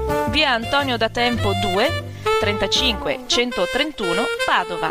via 0.29 0.51
Antonio 0.51 0.97
da 0.97 1.09
Tempo 1.09 1.51
2 1.61 2.09
35 2.39 3.19
131 3.27 4.21
Padova. 4.45 4.89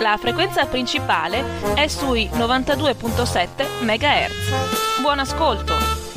La 0.00 0.16
frequenza 0.16 0.66
principale 0.66 1.42
è 1.74 1.86
sui 1.88 2.28
92.7 2.32 3.82
MHz. 3.82 5.00
Buon 5.00 5.18
ascolto! 5.18 6.08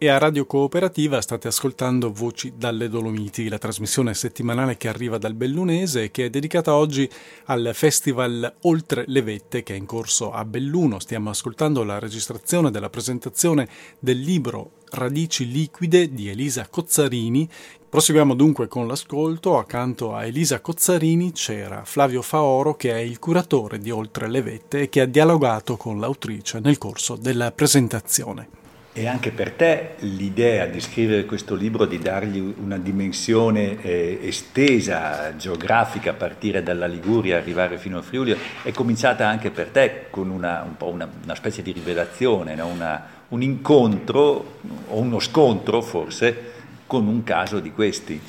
E 0.00 0.08
a 0.08 0.16
Radio 0.16 0.46
Cooperativa 0.46 1.20
state 1.20 1.48
ascoltando 1.48 2.12
Voci 2.12 2.52
dalle 2.56 2.88
Dolomiti, 2.88 3.48
la 3.48 3.58
trasmissione 3.58 4.14
settimanale 4.14 4.76
che 4.76 4.86
arriva 4.86 5.18
dal 5.18 5.34
Bellunese 5.34 6.04
e 6.04 6.10
che 6.12 6.26
è 6.26 6.30
dedicata 6.30 6.74
oggi 6.74 7.10
al 7.46 7.70
Festival 7.74 8.54
Oltre 8.62 9.02
le 9.08 9.22
Vette 9.22 9.64
che 9.64 9.74
è 9.74 9.76
in 9.76 9.86
corso 9.86 10.30
a 10.30 10.44
Belluno. 10.44 11.00
Stiamo 11.00 11.30
ascoltando 11.30 11.82
la 11.82 11.98
registrazione 11.98 12.70
della 12.70 12.90
presentazione 12.90 13.68
del 13.98 14.20
libro 14.20 14.77
Radici 14.90 15.50
liquide 15.50 16.12
di 16.12 16.28
Elisa 16.28 16.66
Cozzarini. 16.68 17.48
Proseguiamo 17.88 18.34
dunque 18.34 18.68
con 18.68 18.86
l'ascolto. 18.86 19.58
Accanto 19.58 20.14
a 20.14 20.24
Elisa 20.24 20.60
Cozzarini 20.60 21.32
c'era 21.32 21.84
Flavio 21.84 22.22
Faoro 22.22 22.74
che 22.74 22.92
è 22.92 22.98
il 22.98 23.18
curatore 23.18 23.78
di 23.78 23.90
Oltre 23.90 24.28
le 24.28 24.42
Vette 24.42 24.82
e 24.82 24.88
che 24.88 25.00
ha 25.00 25.06
dialogato 25.06 25.76
con 25.76 26.00
l'autrice 26.00 26.60
nel 26.60 26.78
corso 26.78 27.16
della 27.16 27.52
presentazione. 27.52 28.67
E 28.98 29.06
anche 29.06 29.30
per 29.30 29.52
te 29.52 29.90
l'idea 29.98 30.66
di 30.66 30.80
scrivere 30.80 31.24
questo 31.24 31.54
libro, 31.54 31.84
di 31.84 32.00
dargli 32.00 32.40
una 32.40 32.78
dimensione 32.78 33.80
eh, 33.80 34.18
estesa, 34.22 35.36
geografica, 35.36 36.10
a 36.10 36.14
partire 36.14 36.64
dalla 36.64 36.88
Liguria 36.88 37.36
arrivare 37.36 37.78
fino 37.78 37.98
a 37.98 38.02
Friuli, 38.02 38.36
è 38.64 38.72
cominciata 38.72 39.28
anche 39.28 39.52
per 39.52 39.68
te 39.68 40.06
con 40.10 40.30
una, 40.30 40.66
un 40.66 40.74
una, 40.92 41.08
una 41.22 41.34
specie 41.36 41.62
di 41.62 41.70
rivelazione, 41.70 42.56
no? 42.56 42.66
una, 42.66 43.06
un 43.28 43.40
incontro 43.40 44.58
o 44.88 44.98
uno 44.98 45.20
scontro 45.20 45.80
forse 45.80 46.36
con 46.84 47.06
un 47.06 47.22
caso 47.22 47.60
di 47.60 47.70
questi. 47.70 48.20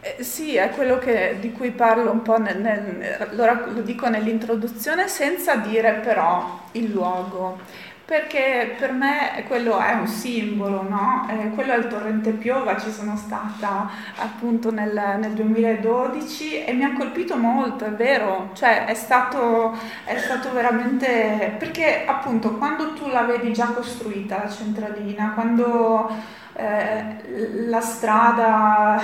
Eh, 0.00 0.22
sì, 0.22 0.56
è 0.56 0.70
quello 0.70 0.96
che, 0.98 1.36
di 1.38 1.52
cui 1.52 1.70
parlo 1.70 2.10
un 2.10 2.22
po', 2.22 2.38
nel, 2.38 2.58
nel, 2.62 3.28
lo, 3.32 3.44
lo 3.74 3.82
dico 3.82 4.08
nell'introduzione 4.08 5.06
senza 5.06 5.56
dire 5.56 6.00
però 6.02 6.62
il 6.72 6.90
luogo 6.90 7.92
perché 8.04 8.74
per 8.78 8.92
me 8.92 9.44
quello 9.46 9.78
è 9.78 9.94
un 9.94 10.06
simbolo, 10.06 10.82
no? 10.82 11.26
eh, 11.30 11.48
quello 11.54 11.72
è 11.72 11.78
il 11.78 11.86
torrente 11.86 12.32
Piova, 12.32 12.78
ci 12.78 12.90
sono 12.90 13.16
stata 13.16 13.88
appunto 14.16 14.70
nel, 14.70 14.92
nel, 15.18 15.32
2012 15.32 16.64
e 16.64 16.72
mi 16.74 16.84
ha 16.84 16.92
colpito 16.92 17.36
molto, 17.36 17.86
è 17.86 17.92
vero, 17.92 18.50
cioè 18.52 18.84
è 18.84 18.94
stato, 18.94 19.74
è 20.04 20.18
stato 20.18 20.52
veramente, 20.52 21.54
perché 21.58 22.04
appunto 22.04 22.56
quando 22.56 22.92
tu 22.92 23.08
la 23.08 23.22
vedi 23.22 23.52
già 23.54 23.68
costruita 23.68 24.42
la 24.42 24.50
centralina, 24.50 25.32
quando 25.32 26.10
eh, 26.52 27.66
la 27.66 27.80
strada 27.80 29.00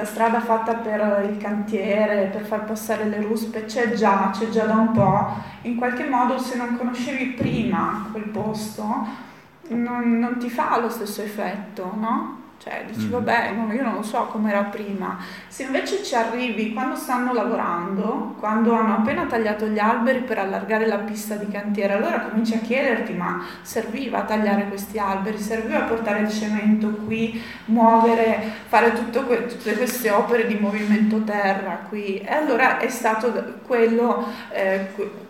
la 0.00 0.06
strada 0.06 0.40
fatta 0.40 0.74
per 0.74 1.28
il 1.30 1.36
cantiere, 1.36 2.30
per 2.32 2.44
far 2.44 2.64
passare 2.64 3.04
le 3.04 3.20
ruspe, 3.20 3.66
c'è 3.66 3.92
già, 3.92 4.30
c'è 4.32 4.48
già 4.48 4.64
da 4.64 4.76
un 4.76 4.92
po', 4.92 5.28
in 5.62 5.76
qualche 5.76 6.04
modo 6.04 6.38
se 6.38 6.56
non 6.56 6.76
conoscevi 6.76 7.32
prima 7.32 8.08
quel 8.10 8.28
posto 8.28 9.28
non, 9.68 10.18
non 10.18 10.38
ti 10.38 10.48
fa 10.48 10.80
lo 10.80 10.88
stesso 10.88 11.22
effetto, 11.22 11.92
no? 11.94 12.39
Cioè, 12.62 12.84
dici, 12.86 13.06
mm. 13.06 13.10
vabbè, 13.10 13.52
no, 13.52 13.72
io 13.72 13.82
non 13.82 13.94
lo 13.94 14.02
so 14.02 14.26
come 14.26 14.50
era 14.50 14.64
prima. 14.64 15.16
Se 15.48 15.62
invece 15.62 16.04
ci 16.04 16.14
arrivi 16.14 16.74
quando 16.74 16.94
stanno 16.94 17.32
lavorando, 17.32 18.34
quando 18.38 18.74
hanno 18.74 18.96
appena 18.96 19.24
tagliato 19.24 19.66
gli 19.66 19.78
alberi 19.78 20.20
per 20.20 20.40
allargare 20.40 20.86
la 20.86 20.98
pista 20.98 21.36
di 21.36 21.50
cantiere, 21.50 21.94
allora 21.94 22.20
cominci 22.20 22.52
a 22.52 22.58
chiederti, 22.58 23.14
ma 23.14 23.42
serviva 23.62 24.24
tagliare 24.24 24.68
questi 24.68 24.98
alberi? 24.98 25.38
Serviva 25.38 25.80
portare 25.84 26.20
il 26.20 26.30
cemento 26.30 26.90
qui, 27.06 27.42
muovere, 27.66 28.52
fare 28.68 28.92
que- 28.92 29.46
tutte 29.46 29.74
queste 29.74 30.10
opere 30.10 30.46
di 30.46 30.56
movimento 30.56 31.24
terra 31.24 31.86
qui? 31.88 32.18
E 32.18 32.30
allora 32.30 32.76
è 32.78 32.88
stato 32.90 33.60
quello... 33.64 34.26
Eh, 34.50 35.28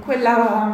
quella, 0.00 0.72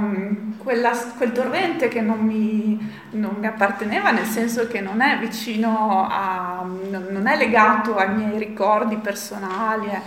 quella, 0.59 0.91
quel 1.17 1.33
torrente 1.33 1.89
che 1.89 2.01
non 2.01 2.21
mi, 2.21 2.79
non 3.11 3.37
mi, 3.39 3.47
apparteneva, 3.47 4.11
nel 4.11 4.25
senso 4.25 4.67
che 4.67 4.81
non 4.81 5.01
è 5.01 5.19
vicino 5.19 6.07
a, 6.11 6.65
non 6.65 7.27
è 7.27 7.37
legato 7.37 7.97
ai 7.97 8.15
miei 8.15 8.39
ricordi 8.39 8.97
personali, 8.97 9.89
eh. 9.89 10.01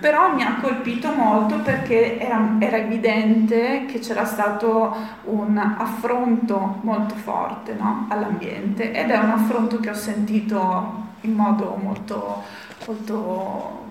però 0.00 0.34
mi 0.34 0.42
ha 0.42 0.58
colpito 0.60 1.12
molto 1.12 1.58
perché 1.58 2.18
era, 2.18 2.56
era, 2.58 2.76
evidente 2.76 3.86
che 3.86 3.98
c'era 3.98 4.24
stato 4.24 4.94
un 5.24 5.56
affronto 5.58 6.80
molto 6.82 7.14
forte 7.14 7.74
no? 7.74 8.06
all'ambiente 8.08 8.92
ed 8.92 9.10
è 9.10 9.18
un 9.18 9.30
affronto 9.30 9.78
che 9.80 9.90
ho 9.90 9.94
sentito 9.94 11.02
in 11.22 11.32
modo 11.32 11.78
molto, 11.80 12.42
molto 12.86 13.82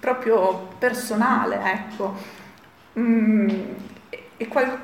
proprio 0.00 0.68
personale, 0.78 1.60
ecco. 1.64 2.44
Mm, 2.98 3.48
e 4.38 4.48
qual- 4.48 4.78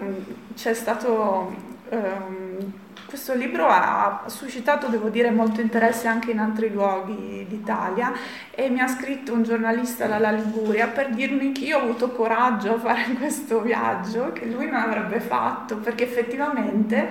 c'è 0.54 0.74
stato 0.74 1.54
um, 1.90 2.72
questo 3.12 3.34
libro 3.34 3.66
ha 3.68 4.22
suscitato, 4.24 4.86
devo 4.86 5.10
dire, 5.10 5.30
molto 5.30 5.60
interesse 5.60 6.08
anche 6.08 6.30
in 6.30 6.38
altri 6.38 6.72
luoghi 6.72 7.44
d'Italia 7.46 8.10
e 8.50 8.70
mi 8.70 8.80
ha 8.80 8.88
scritto 8.88 9.34
un 9.34 9.42
giornalista 9.42 10.06
dalla 10.06 10.30
Liguria 10.30 10.86
per 10.86 11.10
dirmi 11.10 11.52
che 11.52 11.66
io 11.66 11.76
ho 11.76 11.82
avuto 11.82 12.08
coraggio 12.12 12.76
a 12.76 12.78
fare 12.78 13.12
questo 13.20 13.60
viaggio 13.60 14.32
che 14.32 14.46
lui 14.46 14.64
non 14.64 14.80
avrebbe 14.80 15.20
fatto 15.20 15.76
perché 15.76 16.04
effettivamente 16.04 17.06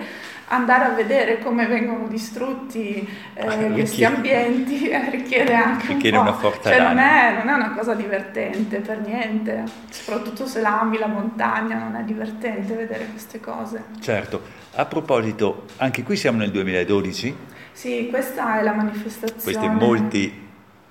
andare 0.48 0.86
a 0.86 0.90
vedere 0.90 1.38
come 1.38 1.68
vengono 1.68 2.08
distrutti 2.08 3.08
eh, 3.36 3.72
questi 3.72 4.04
ambienti 4.04 4.90
eh, 4.90 5.08
richiede 5.12 5.54
anche 5.54 5.86
richiede 5.86 6.18
un 6.18 6.24
po'. 6.24 6.30
una 6.32 6.40
forte 6.40 6.70
cioè, 6.72 6.82
non 6.82 6.98
è, 6.98 7.36
non 7.38 7.48
è 7.48 7.54
una 7.54 7.74
cosa 7.74 7.94
divertente 7.94 8.80
per 8.80 9.02
niente, 9.02 9.66
soprattutto 9.92 10.48
se 10.48 10.62
la 10.62 10.80
ami 10.80 10.98
la 10.98 11.06
montagna, 11.06 11.78
non 11.78 11.96
è 11.96 12.02
divertente 12.02 12.74
vedere 12.74 13.06
queste 13.06 13.40
cose. 13.40 13.84
Certo, 14.00 14.61
a 14.74 14.86
proposito, 14.86 15.66
anche 15.78 16.04
qui 16.04 16.16
siamo 16.16 16.38
nel 16.38 16.52
2012. 16.52 17.36
Sì, 17.72 18.08
questa 18.10 18.60
è 18.60 18.64
la 18.64 18.74
manifestazione. 18.74 19.42
Questi 19.42 19.68
molti, 19.68 20.48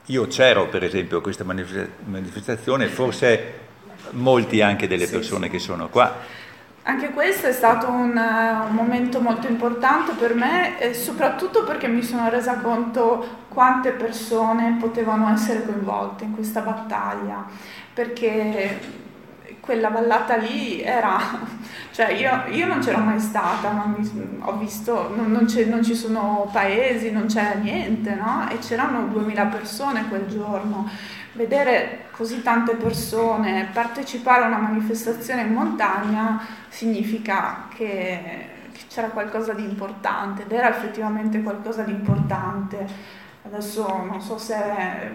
io 0.06 0.26
c'ero 0.26 0.68
per 0.68 0.84
esempio 0.84 1.18
a 1.18 1.22
questa 1.22 1.44
manifestazione, 1.44 2.86
forse 2.88 3.68
molti 4.12 4.60
anche 4.60 4.88
delle 4.88 5.06
sì, 5.06 5.12
persone 5.12 5.46
sì. 5.46 5.52
che 5.52 5.58
sono 5.58 5.88
qua 5.88 6.38
anche 6.82 7.10
questo 7.10 7.46
è 7.46 7.52
stato 7.52 7.88
un, 7.88 8.16
un, 8.16 8.74
momento 8.74 9.20
molto 9.20 9.46
importante 9.46 10.12
per 10.12 10.34
me, 10.34 10.92
soprattutto 10.92 11.62
perché 11.62 11.86
mi 11.88 12.02
sono 12.02 12.28
resa 12.30 12.56
conto 12.56 13.44
quante 13.48 13.90
persone 13.90 14.76
potevano 14.80 15.30
essere 15.30 15.64
coinvolte 15.64 16.24
in 16.24 16.34
questa 16.34 16.62
battaglia, 16.62 17.44
perché 17.92 18.80
quella 19.70 19.88
vallata 19.90 20.34
lì 20.34 20.82
era, 20.82 21.16
cioè 21.92 22.10
io, 22.10 22.42
io 22.52 22.66
non 22.66 22.80
c'ero 22.80 22.98
mai 22.98 23.20
stata, 23.20 23.70
ma 23.70 23.84
mi, 23.86 24.40
ho 24.40 24.56
visto, 24.56 25.14
non, 25.14 25.30
non, 25.30 25.46
non, 25.68 25.84
ci 25.84 25.94
sono 25.94 26.50
paesi, 26.52 27.12
non 27.12 27.26
c'è 27.26 27.54
niente, 27.54 28.16
no? 28.16 28.48
E 28.50 28.58
c'erano 28.58 29.06
2000 29.06 29.44
persone 29.46 30.08
quel 30.08 30.26
giorno 30.26 30.90
vedere 31.34 32.06
così 32.10 32.42
tante 32.42 32.74
persone 32.74 33.68
partecipare 33.72 34.42
a 34.42 34.48
una 34.48 34.58
manifestazione 34.58 35.42
in 35.42 35.52
montagna 35.52 36.44
significa 36.68 37.68
che, 37.72 38.48
che 38.72 38.80
c'era 38.88 39.06
qualcosa 39.10 39.52
di 39.52 39.62
importante 39.62 40.42
ed 40.42 40.50
era 40.50 40.68
effettivamente 40.68 41.42
qualcosa 41.42 41.82
di 41.82 41.92
importante. 41.92 43.18
Adesso 43.42 43.86
non 44.04 44.20
so 44.20 44.36
se 44.36 44.54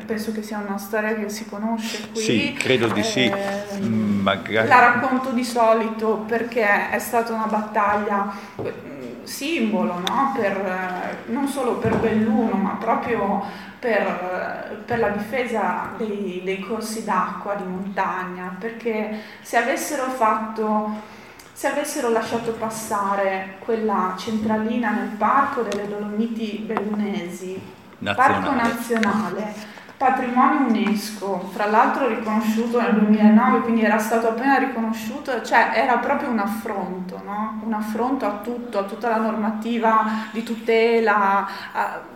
penso 0.05 0.31
che 0.31 0.41
sia 0.41 0.57
una 0.57 0.77
storia 0.77 1.13
che 1.13 1.29
si 1.29 1.47
conosce 1.47 2.09
qui. 2.11 2.21
Sì, 2.21 2.53
credo 2.53 2.87
di 2.87 2.99
eh, 2.99 3.03
sì. 3.03 3.31
Mm, 3.77 4.21
magari... 4.21 4.67
La 4.67 4.79
racconto 4.79 5.29
di 5.29 5.43
solito 5.43 6.23
perché 6.27 6.89
è 6.89 6.97
stata 6.97 7.33
una 7.33 7.45
battaglia 7.45 8.33
mm, 8.59 9.23
simbolo, 9.23 9.99
no? 9.99 10.33
per, 10.35 11.23
non 11.27 11.47
solo 11.47 11.77
per 11.77 11.97
Belluno, 11.97 12.55
ma 12.55 12.77
proprio 12.79 13.43
per, 13.79 14.81
per 14.83 14.97
la 14.97 15.09
difesa 15.09 15.91
dei, 15.95 16.41
dei, 16.43 16.59
corsi 16.59 17.03
d'acqua 17.03 17.53
di 17.53 17.63
montagna, 17.63 18.55
perché 18.59 19.19
se 19.41 19.57
avessero 19.57 20.09
fatto 20.09 21.13
se 21.53 21.67
avessero 21.67 22.09
lasciato 22.09 22.51
passare 22.51 23.55
quella 23.59 24.13
centralina 24.17 24.91
nel 24.91 25.15
parco 25.17 25.61
delle 25.61 25.87
Dolomiti 25.87 26.61
Bellunesi, 26.65 27.57
nazionale. 27.99 28.43
parco 28.43 28.55
nazionale, 28.55 29.53
patrimonio 29.97 30.67
UNESCO, 30.67 31.49
fra 31.53 31.67
l'altro 31.67 32.07
riconosciuto 32.07 32.81
nel 32.81 32.95
2009, 32.95 33.61
quindi 33.61 33.83
era 33.83 33.97
stato 33.97 34.29
appena 34.29 34.57
riconosciuto, 34.57 35.41
cioè 35.41 35.71
era 35.73 35.97
proprio 35.97 36.29
un 36.29 36.39
affronto, 36.39 37.21
no? 37.23 37.61
un 37.63 37.73
affronto 37.73 38.25
a 38.25 38.39
tutto, 38.43 38.79
a 38.79 38.83
tutta 38.83 39.09
la 39.09 39.17
normativa 39.17 40.27
di 40.31 40.43
tutela. 40.43 41.47
A, 41.71 42.13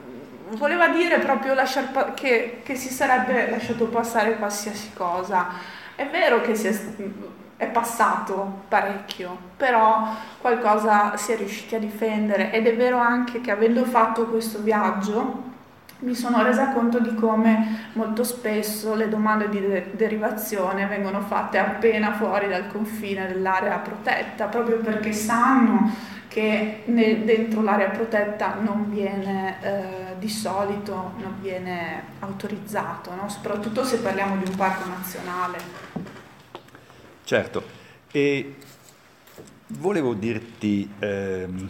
voleva 0.52 0.90
dire 0.90 1.20
proprio 1.20 1.54
lasciar, 1.54 2.14
che, 2.16 2.62
che, 2.64 2.76
si 2.76 2.90
sarebbe 2.90 3.50
lasciato 3.50 3.86
passare 3.88 4.38
qualsiasi 4.38 4.92
cosa. 4.94 5.48
È 5.96 6.08
vero 6.08 6.42
che 6.42 6.54
è, 6.54 6.80
è 7.56 7.68
passato 7.68 8.64
parecchio, 8.68 9.38
però 9.56 10.08
qualcosa 10.42 11.16
si 11.18 11.32
è 11.32 11.38
riusciti 11.38 11.76
a 11.76 11.80
difendere 11.80 12.52
ed 12.52 12.68
è 12.68 12.76
vero 12.76 12.98
anche 12.98 13.42
che 13.42 13.52
avendo 13.52 13.86
fatto 13.86 14.26
questo 14.26 14.60
viaggio 14.60 15.48
mi 16.00 16.16
sono 16.16 16.42
resa 16.44 16.70
conto 16.70 17.00
di 17.00 17.14
come 17.16 17.90
molto 17.94 18.24
spesso 18.24 18.96
le 18.96 19.10
domande 19.10 19.50
di 19.50 19.60
de- 19.60 19.92
derivazione 19.94 20.86
vengono 20.86 21.22
fatte 21.22 21.58
appena 21.58 22.14
fuori 22.14 22.48
dal 22.48 22.68
confine 22.68 23.28
dell'area 23.28 23.78
protetta, 23.80 24.46
proprio 24.46 24.78
perché 24.78 25.12
sanno 25.12 25.94
che 26.30 26.84
nel, 26.86 27.24
dentro 27.24 27.62
l'area 27.62 27.90
protetta 27.90 28.56
non 28.62 28.90
viene 28.90 29.58
eh, 29.62 30.18
di 30.20 30.30
solito 30.30 31.14
non 31.18 31.36
viene 31.42 32.04
autorizzato, 32.20 33.14
no? 33.16 33.28
soprattutto 33.28 33.84
se 33.84 33.98
parliamo 33.98 34.38
di 34.38 34.50
un 34.50 34.56
parco 34.56 34.88
nazionale. 34.88 35.58
Certo, 37.24 37.64
e 38.12 38.56
volevo 39.68 40.14
dirti... 40.14 40.90
Ehm 41.00 41.70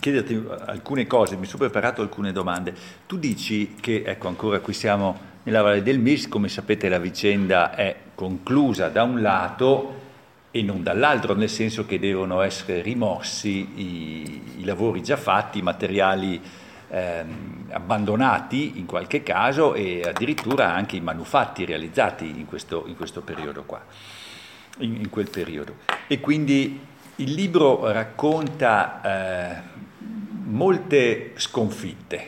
chiederti 0.00 0.44
alcune 0.66 1.06
cose, 1.06 1.36
mi 1.36 1.46
sono 1.46 1.64
preparato 1.64 2.02
alcune 2.02 2.32
domande. 2.32 2.74
Tu 3.06 3.16
dici 3.16 3.74
che, 3.80 4.02
ecco 4.04 4.28
ancora 4.28 4.60
qui 4.60 4.72
siamo 4.72 5.32
nella 5.44 5.62
Valle 5.62 5.82
del 5.82 5.98
Mis, 5.98 6.28
come 6.28 6.48
sapete 6.48 6.88
la 6.88 6.98
vicenda 6.98 7.74
è 7.74 7.94
conclusa 8.14 8.88
da 8.88 9.02
un 9.02 9.20
lato 9.20 10.02
e 10.50 10.62
non 10.62 10.82
dall'altro, 10.82 11.34
nel 11.34 11.50
senso 11.50 11.84
che 11.84 11.98
devono 11.98 12.40
essere 12.40 12.80
rimossi 12.80 13.68
i, 13.74 14.42
i 14.58 14.64
lavori 14.64 15.02
già 15.02 15.16
fatti, 15.16 15.58
i 15.58 15.62
materiali 15.62 16.40
ehm, 16.88 17.66
abbandonati 17.70 18.78
in 18.78 18.86
qualche 18.86 19.22
caso 19.22 19.74
e 19.74 20.02
addirittura 20.02 20.72
anche 20.72 20.96
i 20.96 21.00
manufatti 21.00 21.64
realizzati 21.64 22.26
in 22.26 22.46
questo, 22.46 22.84
in 22.86 22.96
questo 22.96 23.20
periodo 23.22 23.64
qua, 23.64 23.84
in, 24.78 24.94
in, 24.94 25.10
quel 25.10 25.28
periodo. 25.28 25.78
E 26.06 26.20
quindi 26.20 26.78
il 27.16 27.32
libro 27.32 27.90
racconta... 27.90 29.00
Eh, 29.02 29.72
molte 30.54 31.32
sconfitte, 31.36 32.26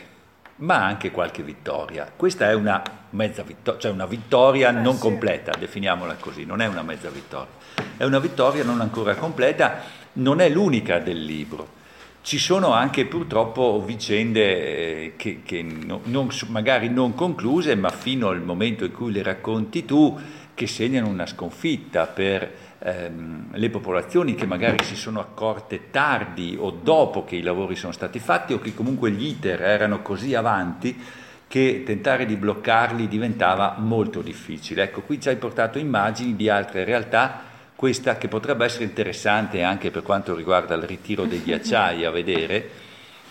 ma 0.57 0.83
anche 0.83 1.11
qualche 1.11 1.43
vittoria. 1.43 2.11
Questa 2.13 2.49
è 2.49 2.53
una 2.53 2.83
mezza 3.11 3.43
vittoria, 3.43 3.79
cioè 3.79 3.91
una 3.91 4.05
vittoria 4.05 4.69
eh, 4.69 4.81
non 4.81 4.95
sì. 4.95 5.01
completa, 5.01 5.53
definiamola 5.57 6.15
così, 6.15 6.45
non 6.45 6.61
è 6.61 6.67
una 6.67 6.81
mezza 6.81 7.09
vittoria, 7.09 7.53
è 7.95 8.03
una 8.03 8.19
vittoria 8.19 8.63
non 8.63 8.81
ancora 8.81 9.15
completa, 9.15 9.81
non 10.13 10.41
è 10.41 10.49
l'unica 10.49 10.99
del 10.99 11.23
libro. 11.23 11.75
Ci 12.21 12.39
sono 12.39 12.73
anche 12.73 13.05
purtroppo 13.05 13.81
vicende 13.81 14.41
eh, 14.41 15.13
che, 15.15 15.41
che 15.45 15.61
no, 15.61 16.01
non, 16.03 16.29
magari 16.47 16.89
non 16.89 17.13
concluse, 17.13 17.75
ma 17.75 17.89
fino 17.89 18.27
al 18.27 18.41
momento 18.41 18.83
in 18.83 18.91
cui 18.91 19.13
le 19.13 19.23
racconti 19.23 19.85
tu, 19.85 20.19
che 20.53 20.67
segnano 20.67 21.07
una 21.07 21.25
sconfitta 21.25 22.07
per 22.07 22.51
ehm, 22.79 23.49
le 23.53 23.69
popolazioni 23.69 24.35
che 24.35 24.45
magari 24.45 24.83
si 24.83 24.95
sono 24.95 25.19
accorte 25.19 25.89
tardi 25.91 26.55
o 26.59 26.71
dopo 26.71 27.23
che 27.23 27.35
i 27.35 27.41
lavori 27.41 27.75
sono 27.75 27.93
stati 27.93 28.19
fatti 28.19 28.53
o 28.53 28.59
che 28.59 28.73
comunque 28.73 29.11
gli 29.11 29.27
iter 29.27 29.61
erano 29.61 30.01
così 30.01 30.35
avanti 30.35 30.99
che 31.47 31.83
tentare 31.85 32.25
di 32.25 32.35
bloccarli 32.35 33.07
diventava 33.07 33.75
molto 33.77 34.21
difficile. 34.21 34.83
Ecco, 34.83 35.01
qui 35.01 35.19
ci 35.19 35.29
hai 35.29 35.37
portato 35.37 35.79
immagini 35.79 36.35
di 36.35 36.49
altre 36.49 36.83
realtà, 36.83 37.41
questa 37.75 38.17
che 38.17 38.27
potrebbe 38.27 38.65
essere 38.65 38.83
interessante 38.83 39.63
anche 39.63 39.91
per 39.91 40.01
quanto 40.01 40.35
riguarda 40.35 40.75
il 40.75 40.83
ritiro 40.83 41.25
dei 41.25 41.41
ghiacciai 41.41 42.03
a 42.03 42.11
vedere, 42.11 42.69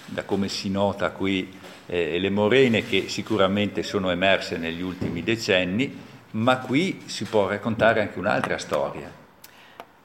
da 0.06 0.22
come 0.22 0.48
si 0.48 0.70
nota 0.70 1.10
qui 1.10 1.52
eh, 1.86 2.18
le 2.18 2.30
morene 2.30 2.86
che 2.86 3.08
sicuramente 3.08 3.82
sono 3.82 4.10
emerse 4.10 4.56
negli 4.56 4.82
ultimi 4.82 5.22
decenni, 5.22 5.94
ma 6.32 6.58
qui 6.58 7.02
si 7.06 7.24
può 7.24 7.48
raccontare 7.48 8.00
anche 8.00 8.18
un'altra 8.18 8.56
storia. 8.56 9.25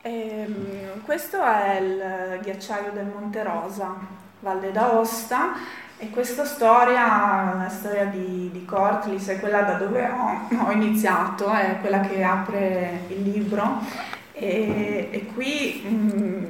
Ehm, 0.04 1.04
questo 1.04 1.44
è 1.44 1.80
il 1.80 2.40
ghiacciaio 2.42 2.92
del 2.92 3.06
Monte 3.06 3.44
Rosa, 3.44 3.96
Valle 4.40 4.72
d'Aosta, 4.72 5.54
e 6.00 6.10
questa 6.10 6.44
storia, 6.44 7.54
la 7.56 7.70
storia 7.70 8.06
di, 8.06 8.50
di 8.52 8.66
Cortlis, 8.66 9.28
è 9.28 9.40
quella 9.40 9.62
da 9.62 9.74
dove 9.74 10.04
ho, 10.10 10.66
ho, 10.66 10.72
iniziato, 10.72 11.52
è 11.52 11.78
quella 11.82 12.00
che 12.00 12.24
apre 12.24 13.02
il 13.10 13.22
libro. 13.22 13.80
E, 14.34 15.10
e 15.12 15.26
qui 15.36 15.84
mh, 15.88 15.94
mm, 15.94 16.46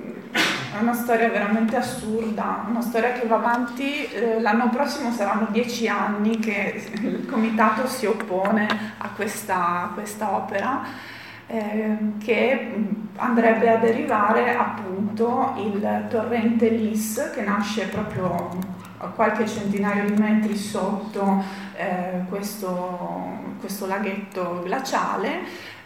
è 0.78 0.80
una 0.80 0.94
storia 0.94 1.28
veramente 1.28 1.76
assurda, 1.76 2.64
una 2.70 2.82
storia 2.82 3.12
che 3.12 3.28
va 3.28 3.36
avanti, 3.36 4.06
eh, 4.06 4.40
l'anno 4.40 4.70
prossimo 4.70 5.12
saranno 5.12 5.48
dieci 5.50 5.90
anni 5.90 6.40
che 6.40 6.82
il 7.02 7.26
comitato 7.30 7.86
si 7.86 8.06
oppone 8.06 8.66
a 8.98 9.10
questa, 9.10 9.82
a 9.84 9.92
questa 9.94 10.32
opera 10.32 11.10
Ehm, 11.54 12.18
che 12.18 12.72
andrebbe 13.18 13.70
a 13.70 13.76
derivare 13.76 14.56
appunto 14.56 15.54
il 15.58 16.06
torrente 16.10 16.70
Lis 16.70 17.30
che 17.36 17.42
nasce 17.42 17.88
proprio 17.88 18.58
a 19.00 19.08
qualche 19.08 19.46
centinaio 19.46 20.10
di 20.10 20.22
metri 20.22 20.56
sotto 20.56 21.44
eh, 21.76 22.24
questo, 22.30 23.38
questo, 23.60 23.86
laghetto 23.86 24.62
glaciale, 24.64 25.40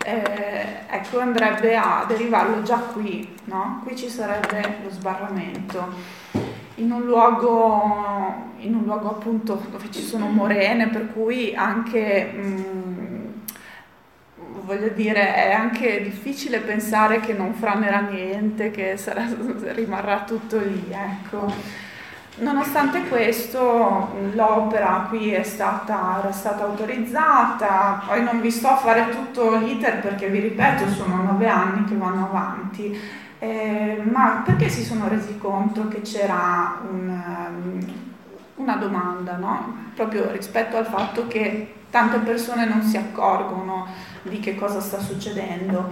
eh, 0.06 0.84
ecco 0.88 1.20
andrebbe 1.20 1.76
a 1.76 2.06
derivarlo 2.08 2.62
già 2.62 2.78
qui, 2.78 3.36
no? 3.46 3.82
qui 3.84 3.96
ci 3.96 4.08
sarebbe 4.08 4.82
lo 4.84 4.92
sbarramento. 4.92 6.24
In 6.76 6.92
un, 6.92 7.06
luogo, 7.06 8.52
in 8.60 8.76
un 8.76 8.84
luogo 8.84 9.10
appunto 9.10 9.60
dove 9.72 9.90
ci 9.90 10.04
sono 10.04 10.28
morene, 10.28 10.90
per 10.90 11.12
cui 11.12 11.56
anche 11.56 12.24
mh, 12.26 12.95
voglio 14.66 14.90
dire, 14.90 15.34
è 15.36 15.52
anche 15.52 16.02
difficile 16.02 16.60
pensare 16.60 17.20
che 17.20 17.34
non 17.34 17.54
franerà 17.54 18.02
niente, 18.02 18.72
che 18.72 18.98
sarà, 18.98 19.26
rimarrà 19.74 20.24
tutto 20.24 20.58
lì, 20.58 20.86
ecco. 20.92 21.94
Nonostante 22.38 23.04
questo, 23.08 24.14
l'opera 24.34 25.06
qui 25.08 25.32
è 25.32 25.44
stata, 25.44 26.18
era 26.20 26.34
stata 26.34 26.66
autorizzata, 26.66 28.04
poi 28.06 28.24
non 28.24 28.42
vi 28.42 28.52
sto 28.52 28.68
a 28.68 28.76
fare 28.76 29.10
tutto 29.10 29.56
l'iter 29.56 30.02
perché 30.02 30.28
vi 30.28 30.40
ripeto, 30.40 30.90
sono 30.90 31.24
nove 31.24 31.48
anni 31.48 31.86
che 31.86 31.96
vanno 31.96 32.26
avanti, 32.26 33.00
eh, 33.40 34.02
ma 34.04 34.42
perché 34.44 34.68
si 34.68 34.84
sono 34.84 35.08
resi 35.08 35.38
conto 35.38 35.88
che 35.88 36.02
c'era 36.02 36.82
un, 36.90 37.94
una 38.56 38.76
domanda, 38.76 39.38
no? 39.38 39.84
proprio 39.96 40.30
rispetto 40.32 40.76
al 40.76 40.88
fatto 40.88 41.28
che 41.28 41.74
tante 41.90 42.18
persone 42.18 42.66
non 42.66 42.82
si 42.82 42.98
accorgono 42.98 43.88
di 44.26 44.40
che 44.40 44.56
cosa 44.56 44.80
sta 44.80 45.00
succedendo, 45.00 45.90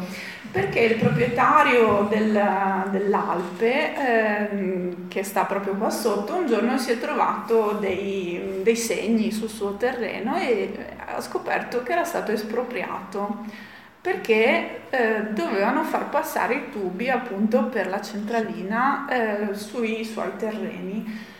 perché 0.52 0.80
il 0.80 0.96
proprietario 0.96 2.08
del, 2.10 2.88
dell'Alpe, 2.90 3.96
eh, 3.96 4.96
che 5.08 5.24
sta 5.24 5.46
proprio 5.46 5.76
qua 5.76 5.90
sotto, 5.90 6.36
un 6.36 6.48
giorno 6.48 6.78
si 6.78 6.92
è 6.92 7.00
trovato 7.00 7.78
dei, 7.80 8.60
dei 8.64 8.76
segni 8.76 9.32
sul 9.32 9.50
suo 9.50 9.76
terreno 9.76 10.36
e 10.38 10.74
ha 11.06 11.22
scoperto 11.22 11.84
che 11.84 11.92
era 11.92 12.04
stato 12.04 12.32
espropriato. 12.32 13.72
Perché 14.02 14.90
eh, 14.90 15.28
dovevano 15.32 15.84
far 15.84 16.10
passare 16.10 16.56
i 16.56 16.70
tubi 16.70 17.10
appunto 17.10 17.68
per 17.68 17.88
la 17.88 18.02
centralina 18.02 19.08
eh, 19.08 19.54
sui 19.56 20.04
suoi 20.04 20.32
terreni 20.38 21.32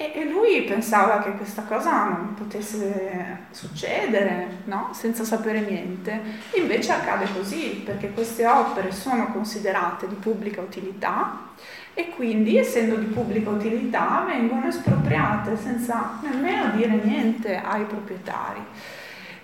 e, 0.00 0.24
lui 0.26 0.62
pensava 0.62 1.20
che 1.20 1.32
questa 1.32 1.62
cosa 1.62 2.04
non 2.04 2.34
potesse 2.34 3.46
succedere, 3.50 4.60
no? 4.66 4.90
senza 4.92 5.24
sapere 5.24 5.58
niente. 5.58 6.20
Invece 6.54 6.92
accade 6.92 7.26
così, 7.34 7.82
perché 7.84 8.12
queste 8.12 8.46
opere 8.46 8.92
sono 8.92 9.32
considerate 9.32 10.06
di 10.06 10.14
pubblica 10.14 10.60
utilità 10.60 11.48
e 11.94 12.10
quindi, 12.10 12.56
essendo 12.58 12.94
di 12.94 13.06
pubblica 13.06 13.50
utilità, 13.50 14.24
vengono 14.24 14.68
espropriate 14.68 15.56
senza 15.56 16.20
nemmeno 16.22 16.70
dire 16.76 17.00
niente 17.02 17.56
ai 17.56 17.82
proprietari. 17.82 18.60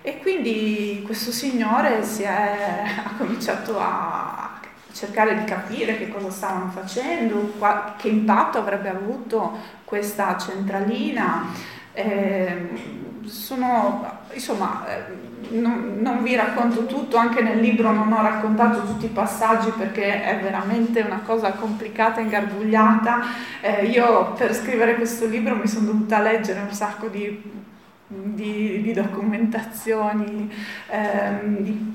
E 0.03 0.19
quindi 0.19 1.03
questo 1.05 1.33
signore 1.33 2.01
è, 2.01 2.85
ha 3.05 3.15
cominciato 3.19 3.77
a 3.81 4.54
cercare 4.95 5.37
di 5.37 5.45
capire 5.45 5.99
che 5.99 6.09
cosa 6.09 6.31
stavano 6.31 6.71
facendo, 6.71 7.53
che 7.99 8.09
impatto 8.09 8.59
avrebbe 8.59 8.89
avuto 8.89 9.59
questa 9.85 10.39
centralina. 10.39 11.49
Eh, 11.93 13.03
sono, 13.25 14.07
insomma, 14.33 14.87
eh, 14.87 15.57
non, 15.57 15.99
non, 16.01 16.23
vi 16.23 16.35
racconto 16.37 16.87
tutto, 16.87 17.17
anche 17.17 17.43
nel 17.43 17.59
libro 17.59 17.93
non 17.93 18.13
ho 18.13 18.23
raccontato 18.23 18.85
tutti 18.85 19.07
i 19.07 19.09
passaggi 19.09 19.71
perché 19.71 20.23
è 20.23 20.41
veramente 20.41 21.01
una 21.01 21.21
cosa 21.25 21.51
complicata, 21.53 22.21
ingarbugliata. 22.21 23.21
Eh, 23.61 23.87
io 23.87 24.33
per 24.33 24.55
scrivere 24.55 24.95
questo 24.95 25.27
libro 25.27 25.57
mi 25.57 25.67
sono 25.67 25.87
dovuta 25.87 26.21
leggere 26.21 26.61
un 26.61 26.73
sacco 26.73 27.09
di 27.09 27.63
di, 28.07 28.83
di 28.83 28.93
documentazioni 28.93 30.53
ehm, 30.89 31.57
di, 31.59 31.95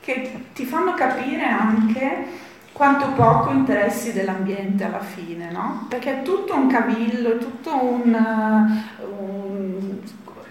che 0.00 0.46
ti 0.52 0.64
fanno 0.64 0.94
capire 0.94 1.44
anche 1.44 2.48
quanto 2.72 3.08
poco 3.12 3.50
interessi 3.50 4.12
dell'ambiente 4.12 4.84
alla 4.84 5.00
fine, 5.00 5.50
no? 5.50 5.86
Perché 5.88 6.20
è 6.20 6.22
tutto 6.22 6.54
un 6.54 6.68
cavillo, 6.68 7.34
è 7.34 7.38
tutto 7.38 7.82
un, 7.82 8.14
un 9.18 9.98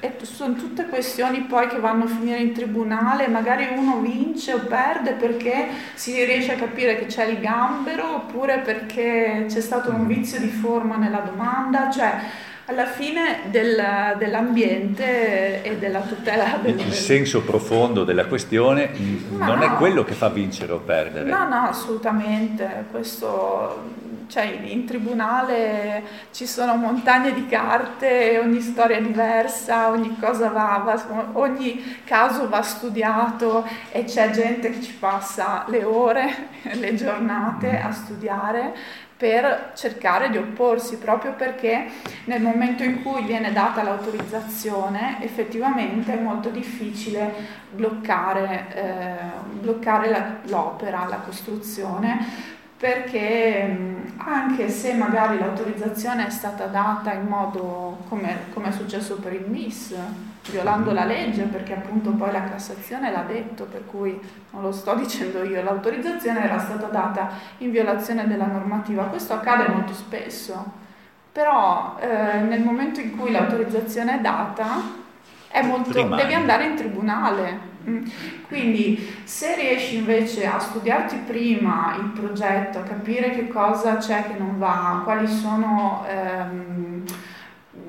e 0.02 0.14
sono 0.22 0.56
tutte 0.56 0.86
questioni 0.86 1.42
poi 1.42 1.68
che 1.68 1.80
vanno 1.80 2.06
a 2.06 2.08
finire 2.08 2.40
in 2.40 2.54
tribunale, 2.54 3.28
magari 3.28 3.68
uno 3.76 4.00
vince 4.00 4.54
o 4.54 4.60
perde 4.60 5.12
perché 5.12 5.68
si 5.94 6.24
riesce 6.24 6.54
a 6.54 6.56
capire 6.56 6.98
che 6.98 7.08
c'è 7.08 7.26
il 7.26 7.40
gambero 7.40 8.16
oppure 8.16 8.60
perché 8.60 9.46
c'è 9.50 9.60
stato 9.60 9.92
un 9.92 10.08
vizio 10.08 10.40
di 10.40 10.48
forma 10.48 10.96
nella 10.96 11.20
domanda, 11.20 11.90
cioè 11.90 12.18
alla 12.70 12.86
fine 12.86 13.41
del, 13.50 14.16
dell'ambiente 14.18 15.64
e 15.64 15.78
della 15.78 16.02
tutela 16.02 16.60
del... 16.62 16.80
Il 16.80 16.94
senso 16.94 17.41
profondo 17.41 18.04
della 18.04 18.28
questione 18.28 18.91
Ma 19.30 19.48
non 19.48 19.58
no. 19.58 19.66
è 19.66 19.70
quello 19.78 20.04
che 20.04 20.14
fa 20.14 20.30
vincere 20.30 20.74
o 20.74 20.78
perdere. 20.78 21.28
No, 21.28 21.48
no, 21.48 21.68
assolutamente. 21.68 22.86
Questo, 22.91 23.86
cioè, 24.28 24.44
in 24.66 24.86
tribunale 24.86 26.04
ci 26.32 26.46
sono 26.46 26.76
montagne 26.76 27.34
di 27.34 27.48
carte, 27.48 28.40
ogni 28.40 28.62
storia 28.62 28.98
è 28.98 29.02
diversa, 29.02 29.90
ogni, 29.90 30.16
cosa 30.20 30.50
va, 30.50 30.80
va, 30.86 31.30
ogni 31.34 32.02
caso 32.04 32.48
va 32.50 32.62
studiato 32.62 33.66
e 33.91 34.04
c'è 34.04 34.30
gente 34.30 34.70
che 34.70 34.82
ci 34.82 34.94
passa 34.94 35.66
le 35.70 35.84
ore, 35.84 36.50
le 36.74 36.94
giornate 36.94 37.80
a 37.80 37.91
studiare 37.91 39.08
per 39.20 39.74
cercare 39.76 40.30
di 40.30 40.38
opporsi, 40.38 40.98
proprio 40.98 41.34
perché 41.34 41.88
nel 42.24 42.41
momento 42.41 42.84
in 42.84 43.04
cui 43.04 43.24
viene 43.24 43.52
data 43.52 43.84
l'autorizzazione 43.84 45.22
effettivamente 45.22 46.14
è 46.14 46.22
molto 46.22 46.48
difficile 46.48 47.30
bloccare, 47.70 48.68
eh, 48.74 49.16
bloccare 49.60 50.10
la, 50.10 50.36
l'opera, 50.44 51.06
la 51.06 51.18
costruzione, 51.18 52.58
perché 52.80 53.97
anche 54.15 54.69
se 54.69 54.93
magari 54.93 55.38
l'autorizzazione 55.38 56.27
è 56.27 56.30
stata 56.30 56.65
data 56.68 57.11
in 57.11 57.27
modo 57.27 57.97
come, 58.07 58.45
come 58.53 58.69
è 58.69 58.72
successo 58.72 59.18
per 59.18 59.34
il 59.34 59.49
MIS, 59.49 59.95
violando 60.49 60.93
la 60.93 61.03
legge, 61.03 61.43
perché 61.43 61.73
appunto 61.73 62.11
poi 62.11 62.31
la 62.31 62.45
Cassazione 62.45 63.11
l'ha 63.11 63.26
detto, 63.27 63.65
per 63.65 63.85
cui 63.85 64.18
non 64.51 64.61
lo 64.61 64.72
sto 64.72 64.95
dicendo 64.99 65.43
io, 65.43 65.61
l'autorizzazione 65.61 66.41
era 66.41 66.57
stata 66.57 66.88
data 66.88 67.30
in 67.57 67.69
violazione 67.72 68.27
della 68.27 68.47
normativa. 68.47 69.03
Questo 69.03 69.34
accade 69.34 69.68
molto 69.68 69.93
spesso, 69.93 70.64
però 71.34 71.97
eh, 71.99 72.39
nel 72.39 72.61
momento 72.61 73.01
in 73.01 73.18
cui 73.18 73.31
l'autorizzazione 73.31 74.19
è 74.19 74.22
data, 74.22 74.68
è 75.49 75.61
molto, 75.64 75.91
devi 75.91 76.34
andare 76.34 76.64
in 76.64 76.76
tribunale 76.76 77.69
Mm. 77.69 77.69
Quindi 78.48 79.22
se 79.24 79.56
riesci 79.56 79.98
invece 79.98 80.45
a 80.45 80.60
studiarti 80.60 81.18
prima 81.26 81.95
il 81.99 82.10
progetto, 82.10 82.80
a 82.80 82.84
capire 82.84 83.32
che 83.32 83.48
cosa 83.48 83.98
c'è 83.98 84.28
che 84.28 84.38
non 84.38 84.57
va, 84.57 85.02
quali 85.03 85.28
sono 85.28 86.06
ehm, 86.07 87.03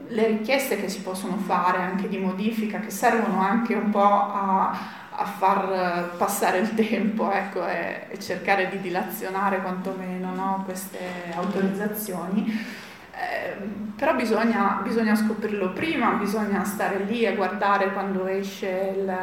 le 0.09 0.27
richieste 0.27 0.81
che 0.81 0.89
si 0.89 1.01
possono 1.01 1.37
fare 1.37 1.79
anche 1.79 2.09
di 2.09 2.19
modifica, 2.19 2.81
che 2.81 2.91
servono 2.91 3.41
anche 3.41 3.75
un 3.75 3.91
po' 3.91 4.01
a, 4.01 4.71
a 5.11 5.25
far 5.25 6.17
passare 6.17 6.59
il 6.59 6.75
tempo 6.75 7.31
ecco, 7.31 7.67
e, 7.67 8.07
e, 8.09 8.19
cercare 8.19 8.69
di 8.69 8.81
dilazionare 8.81 9.61
quantomeno 9.61 10.35
no, 10.35 10.63
queste 10.65 11.33
autorizzazioni 11.35 12.89
Ehm, 13.21 13.93
però 13.97 14.15
bisogna, 14.15 14.81
bisogna, 14.83 15.15
scoprirlo 15.15 15.73
prima, 15.73 16.13
bisogna 16.13 16.65
stare 16.65 17.05
lì 17.05 17.27
a 17.27 17.35
guardare 17.35 17.93
quando 17.93 18.27
esce, 18.27 18.95
il, 18.97 19.15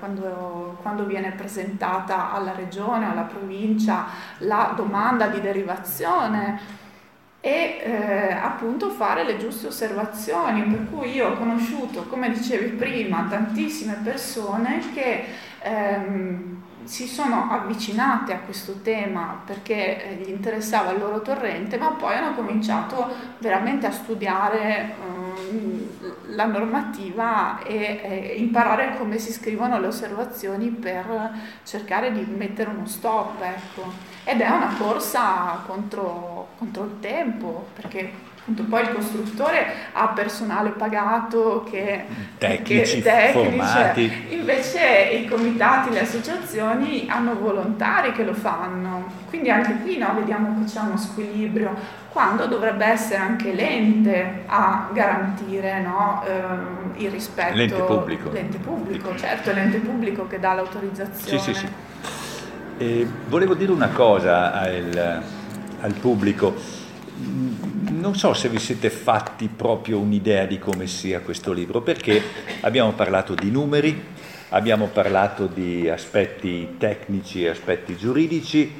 quando, 0.00 0.76
quando 0.82 1.04
viene 1.04 1.30
presentata 1.36 2.32
alla 2.32 2.52
regione, 2.52 3.08
alla 3.08 3.22
provincia 3.22 4.06
la 4.38 4.72
domanda 4.74 5.28
di 5.28 5.40
derivazione 5.40 6.58
e 7.40 7.80
eh, 7.80 8.32
appunto 8.32 8.90
fare 8.90 9.22
le 9.22 9.36
giuste 9.36 9.68
osservazioni. 9.68 10.62
Per 10.62 10.90
cui 10.90 11.12
io 11.14 11.28
ho 11.28 11.36
conosciuto, 11.36 12.02
come 12.04 12.30
dicevi 12.30 12.70
prima, 12.70 13.26
tantissime 13.30 14.00
persone 14.02 14.80
che 14.92 15.26
ehm, 15.62 16.57
si 16.88 17.06
sono 17.06 17.50
avvicinate 17.50 18.32
a 18.32 18.38
questo 18.38 18.80
tema 18.80 19.42
perché 19.44 20.02
eh, 20.02 20.14
gli 20.14 20.30
interessava 20.30 20.90
il 20.92 20.98
loro 20.98 21.20
torrente, 21.20 21.76
ma 21.76 21.90
poi 21.90 22.14
hanno 22.14 22.34
cominciato 22.34 23.06
veramente 23.38 23.86
a 23.86 23.90
studiare 23.90 24.94
um, 24.98 25.86
la 26.28 26.46
normativa 26.46 27.62
e, 27.62 28.00
e, 28.02 28.34
imparare 28.38 28.96
come 28.96 29.18
si 29.18 29.32
scrivono 29.32 29.78
le 29.78 29.88
osservazioni 29.88 30.70
per 30.70 31.30
cercare 31.62 32.10
di 32.10 32.24
mettere 32.24 32.70
uno 32.70 32.86
stop. 32.86 33.42
Ecco. 33.42 33.92
Ed 34.24 34.40
è 34.40 34.48
una 34.48 34.74
corsa 34.78 35.62
contro, 35.66 36.48
contro 36.56 36.84
il 36.84 37.00
tempo, 37.00 37.66
perché 37.74 38.27
appunto 38.48 38.62
poi 38.64 38.82
il 38.82 38.92
costruttore 38.94 39.66
ha 39.92 40.08
personale 40.08 40.70
pagato 40.70 41.66
che 41.70 42.04
tecnici, 42.38 42.96
che, 42.96 43.02
tecnici 43.02 43.58
formati. 43.58 44.26
invece 44.30 45.20
i 45.22 45.28
comitati 45.28 45.90
le 45.90 46.00
associazioni 46.00 47.06
hanno 47.08 47.34
volontari 47.38 48.12
che 48.12 48.24
lo 48.24 48.32
fanno. 48.32 49.16
Quindi 49.28 49.50
anche 49.50 49.76
qui 49.82 49.98
no, 49.98 50.14
vediamo 50.14 50.58
che 50.58 50.70
c'è 50.70 50.80
uno 50.80 50.96
squilibrio 50.96 51.74
quando 52.08 52.46
dovrebbe 52.46 52.86
essere 52.86 53.18
anche 53.18 53.52
l'ente 53.52 54.44
a 54.46 54.88
garantire 54.92 55.80
no, 55.82 56.24
ehm, 56.26 56.94
il 56.96 57.10
rispetto 57.10 57.54
l'ente 57.54 57.82
pubblico. 57.82 58.30
l'ente 58.30 58.58
pubblico 58.58 59.14
certo 59.16 59.50
è 59.50 59.54
l'ente 59.54 59.78
pubblico 59.78 60.26
che 60.26 60.38
dà 60.40 60.54
l'autorizzazione. 60.54 61.38
Sì, 61.38 61.52
sì, 61.52 61.54
sì. 61.54 61.68
Eh, 62.78 63.06
volevo 63.26 63.54
dire 63.54 63.72
una 63.72 63.88
cosa 63.88 64.52
al, 64.52 65.22
al 65.80 65.92
pubblico 65.94 66.54
non 67.98 68.14
so 68.14 68.32
se 68.32 68.48
vi 68.48 68.58
siete 68.58 68.90
fatti 68.90 69.48
proprio 69.48 69.98
un'idea 69.98 70.46
di 70.46 70.58
come 70.58 70.86
sia 70.86 71.20
questo 71.20 71.52
libro, 71.52 71.82
perché 71.82 72.22
abbiamo 72.60 72.92
parlato 72.92 73.34
di 73.34 73.50
numeri, 73.50 74.00
abbiamo 74.50 74.86
parlato 74.86 75.46
di 75.46 75.88
aspetti 75.88 76.76
tecnici 76.78 77.44
e 77.44 77.48
aspetti 77.48 77.96
giuridici 77.96 78.72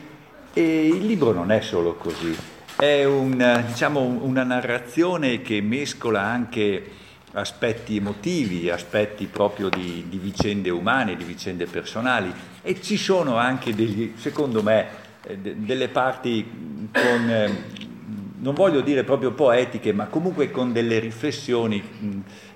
e 0.52 0.86
il 0.86 1.04
libro 1.04 1.32
non 1.32 1.50
è 1.50 1.60
solo 1.60 1.94
così, 1.96 2.34
è 2.76 3.04
un, 3.04 3.64
diciamo, 3.66 4.00
una 4.00 4.44
narrazione 4.44 5.42
che 5.42 5.60
mescola 5.60 6.22
anche 6.22 6.92
aspetti 7.32 7.96
emotivi, 7.96 8.70
aspetti 8.70 9.26
proprio 9.26 9.68
di, 9.68 10.04
di, 10.08 10.18
vicende 10.18 10.70
umane, 10.70 11.16
di 11.16 11.24
vicende 11.24 11.66
personali 11.66 12.32
e 12.62 12.80
ci 12.80 12.96
sono 12.96 13.36
anche 13.36 13.74
degli, 13.74 14.14
secondo 14.16 14.62
me, 14.62 14.86
eh, 15.26 15.36
delle 15.38 15.88
parti 15.88 16.88
con 16.92 17.30
eh, 17.30 17.87
non 18.40 18.54
voglio 18.54 18.80
dire 18.80 19.04
proprio 19.04 19.32
poetiche, 19.32 19.92
ma 19.92 20.06
comunque 20.06 20.50
con 20.50 20.72
delle 20.72 20.98
riflessioni 20.98 21.82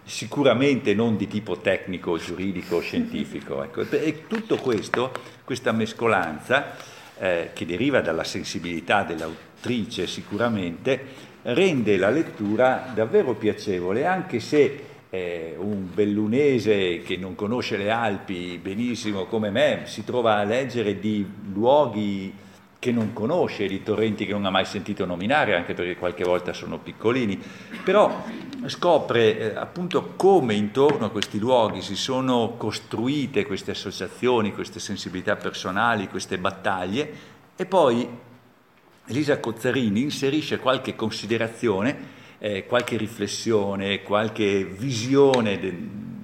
sicuramente 0.04 0.94
non 0.94 1.16
di 1.16 1.26
tipo 1.26 1.58
tecnico, 1.58 2.16
giuridico, 2.18 2.80
scientifico. 2.80 3.62
Ecco. 3.62 3.82
E 3.90 4.26
tutto 4.26 4.56
questo, 4.56 5.12
questa 5.44 5.72
mescolanza, 5.72 6.76
eh, 7.18 7.50
che 7.52 7.66
deriva 7.66 8.00
dalla 8.00 8.24
sensibilità 8.24 9.02
dell'autrice 9.02 10.06
sicuramente, 10.06 11.30
rende 11.42 11.96
la 11.96 12.10
lettura 12.10 12.90
davvero 12.94 13.34
piacevole, 13.34 14.06
anche 14.06 14.40
se 14.40 14.84
eh, 15.10 15.54
un 15.58 15.88
bellunese 15.92 17.02
che 17.02 17.16
non 17.18 17.34
conosce 17.34 17.76
le 17.76 17.90
Alpi 17.90 18.58
benissimo 18.62 19.26
come 19.26 19.50
me 19.50 19.82
si 19.84 20.04
trova 20.04 20.36
a 20.36 20.44
leggere 20.44 20.98
di 20.98 21.26
luoghi 21.52 22.32
che 22.82 22.90
non 22.90 23.12
conosce, 23.12 23.68
di 23.68 23.80
torrenti 23.84 24.26
che 24.26 24.32
non 24.32 24.44
ha 24.44 24.50
mai 24.50 24.64
sentito 24.64 25.06
nominare, 25.06 25.54
anche 25.54 25.72
perché 25.72 25.94
qualche 25.94 26.24
volta 26.24 26.52
sono 26.52 26.78
piccolini, 26.78 27.40
però 27.84 28.24
scopre 28.66 29.38
eh, 29.38 29.56
appunto 29.56 30.14
come 30.16 30.54
intorno 30.54 31.06
a 31.06 31.10
questi 31.10 31.38
luoghi 31.38 31.80
si 31.80 31.94
sono 31.94 32.54
costruite 32.56 33.46
queste 33.46 33.70
associazioni, 33.70 34.52
queste 34.52 34.80
sensibilità 34.80 35.36
personali, 35.36 36.08
queste 36.08 36.38
battaglie 36.38 37.12
e 37.54 37.66
poi 37.66 38.08
Elisa 39.06 39.38
Cozzarini 39.38 40.02
inserisce 40.02 40.58
qualche 40.58 40.96
considerazione, 40.96 41.96
eh, 42.38 42.66
qualche 42.66 42.96
riflessione, 42.96 44.02
qualche 44.02 44.64
visione 44.64 45.60
de, 45.60 45.72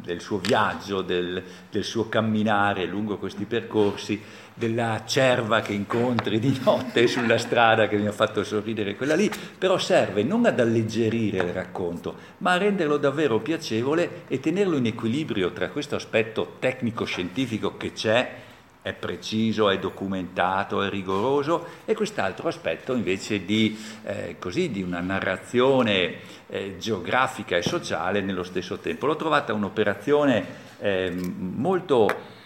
del 0.03 0.21
suo 0.21 0.39
viaggio, 0.39 1.03
del, 1.03 1.41
del 1.71 1.85
suo 1.85 2.09
camminare 2.09 2.85
lungo 2.85 3.17
questi 3.19 3.45
percorsi 3.45 4.21
della 4.59 5.05
cerva 5.07 5.61
che 5.61 5.73
incontri 5.73 6.41
di 6.41 6.61
notte 6.65 7.07
sulla 7.07 7.39
strada 7.39 7.87
che 7.87 7.97
mi 7.97 8.09
ha 8.09 8.13
fatto 8.13 8.43
sorridere 8.43 8.97
quella 8.97 9.15
lì, 9.15 9.31
però 9.57 9.79
serve 9.79 10.25
non 10.25 10.45
ad 10.47 10.59
alleggerire 10.59 11.39
il 11.39 11.53
racconto, 11.53 12.17
ma 12.39 12.53
a 12.53 12.59
renderlo 12.59 12.97
davvero 12.97 13.39
piacevole 13.39 14.25
e 14.27 14.41
tenerlo 14.41 14.77
in 14.77 14.87
equilibrio 14.87 15.53
tra 15.53 15.69
questo 15.69 15.95
aspetto 15.95 16.57
tecnico-scientifico 16.59 17.77
che 17.77 17.93
c'è 17.93 18.47
è 18.81 18.93
preciso, 18.95 19.69
è 19.69 19.79
documentato, 19.79 20.83
è 20.83 20.89
rigoroso 20.89 21.67
e 21.85 21.95
quest'altro 21.95 22.49
aspetto 22.49 22.95
invece 22.95 23.45
di, 23.45 23.79
eh, 24.05 24.37
così, 24.39 24.71
di 24.71 24.83
una 24.83 25.01
narrazione 25.01 26.15
eh, 26.49 26.77
geografica 26.79 27.57
e 27.57 27.63
sociale 27.63 28.21
nello 28.23 28.45
stesso 28.45 28.79
tempo. 28.79 29.07
L'ho 29.07 29.17
trovata 29.17 29.53
un'operazione 29.53 30.47
eh, 30.81 31.13
molto 31.13 32.37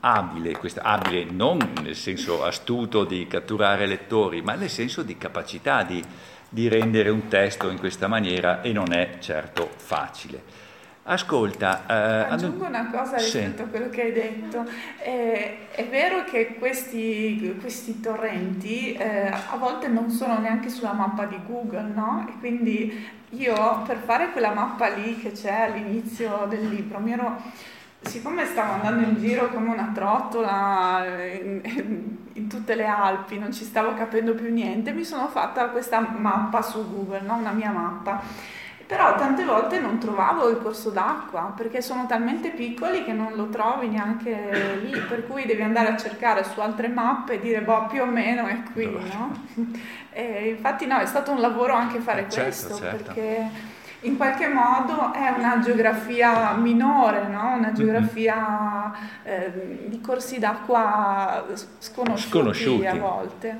abile, 0.00 0.56
questa, 0.56 0.82
abile 0.82 1.24
non 1.24 1.58
nel 1.82 1.96
senso 1.96 2.44
astuto 2.44 3.04
di 3.04 3.26
catturare 3.26 3.86
lettori, 3.86 4.42
ma 4.42 4.54
nel 4.54 4.70
senso 4.70 5.02
di 5.02 5.16
capacità 5.16 5.82
di, 5.82 6.02
di 6.48 6.68
rendere 6.68 7.08
un 7.08 7.28
testo 7.28 7.70
in 7.70 7.78
questa 7.78 8.06
maniera 8.06 8.60
e 8.60 8.72
non 8.72 8.92
è 8.92 9.16
certo 9.18 9.70
facile. 9.76 10.64
Ascolta, 11.08 11.84
eh, 11.86 12.32
aggiungo 12.32 12.64
una 12.64 12.90
cosa 12.90 13.16
rispetto 13.16 13.58
sì. 13.58 13.62
a 13.62 13.66
quello 13.66 13.90
che 13.90 14.02
hai 14.02 14.12
detto. 14.12 14.64
Eh, 14.98 15.70
è 15.70 15.86
vero 15.86 16.24
che 16.24 16.56
questi, 16.58 17.56
questi 17.60 18.00
torrenti 18.00 18.94
eh, 18.94 19.28
a 19.28 19.56
volte 19.56 19.86
non 19.86 20.10
sono 20.10 20.36
neanche 20.40 20.68
sulla 20.68 20.92
mappa 20.92 21.26
di 21.26 21.38
Google, 21.46 21.92
no? 21.94 22.26
E 22.28 22.32
quindi 22.40 23.08
io 23.30 23.82
per 23.86 23.98
fare 23.98 24.32
quella 24.32 24.52
mappa 24.52 24.88
lì 24.88 25.16
che 25.18 25.30
c'è 25.30 25.70
all'inizio 25.70 26.44
del 26.48 26.68
libro, 26.68 26.98
mi 26.98 27.12
ero, 27.12 27.40
siccome 28.06 28.46
stavo 28.46 28.72
andando 28.72 29.06
in 29.06 29.16
giro 29.18 29.48
come 29.48 29.70
una 29.70 29.90
trottola 29.94 31.04
in, 31.40 31.60
in, 32.32 32.48
tutte 32.48 32.74
le 32.74 32.86
Alpi, 32.86 33.38
non 33.38 33.52
ci 33.52 33.64
stavo 33.64 33.94
capendo 33.94 34.34
più 34.34 34.52
niente, 34.52 34.92
mi 34.92 35.04
sono 35.04 35.28
fatta 35.28 35.68
questa 35.68 36.00
mappa 36.00 36.62
su 36.62 36.88
Google, 36.90 37.20
no? 37.22 37.34
una 37.34 37.52
mia 37.52 37.70
mappa 37.70 38.22
però 38.86 39.16
tante 39.16 39.44
volte 39.44 39.80
non 39.80 39.98
trovavo 39.98 40.48
il 40.48 40.58
corso 40.58 40.90
d'acqua 40.90 41.52
perché 41.56 41.82
sono 41.82 42.06
talmente 42.06 42.50
piccoli 42.50 43.04
che 43.04 43.12
non 43.12 43.32
lo 43.34 43.48
trovi 43.48 43.88
neanche 43.88 44.78
lì, 44.80 44.96
per 45.00 45.26
cui 45.26 45.44
devi 45.44 45.62
andare 45.62 45.88
a 45.88 45.96
cercare 45.96 46.44
su 46.44 46.60
altre 46.60 46.86
mappe 46.86 47.34
e 47.34 47.40
dire 47.40 47.62
boh 47.62 47.86
più 47.86 48.02
o 48.02 48.06
meno 48.06 48.46
è 48.46 48.62
qui, 48.72 48.88
no? 48.88 49.44
E 50.10 50.48
infatti 50.48 50.86
no, 50.86 50.98
è 50.98 51.04
stato 51.04 51.32
un 51.32 51.40
lavoro 51.40 51.74
anche 51.74 51.98
fare 51.98 52.22
certo, 52.30 52.42
questo 52.42 52.76
certo. 52.76 53.12
perché 53.12 53.50
in 54.06 54.16
qualche 54.16 54.48
modo 54.48 55.12
è 55.12 55.34
una 55.36 55.58
geografia 55.60 56.54
minore, 56.54 57.26
no? 57.26 57.56
una 57.56 57.72
geografia 57.72 58.92
eh, 59.24 59.86
di 59.88 60.00
corsi 60.00 60.38
d'acqua 60.38 61.44
sconosciuti, 61.78 62.28
sconosciuti, 62.28 62.86
a 62.86 62.94
volte. 62.94 63.58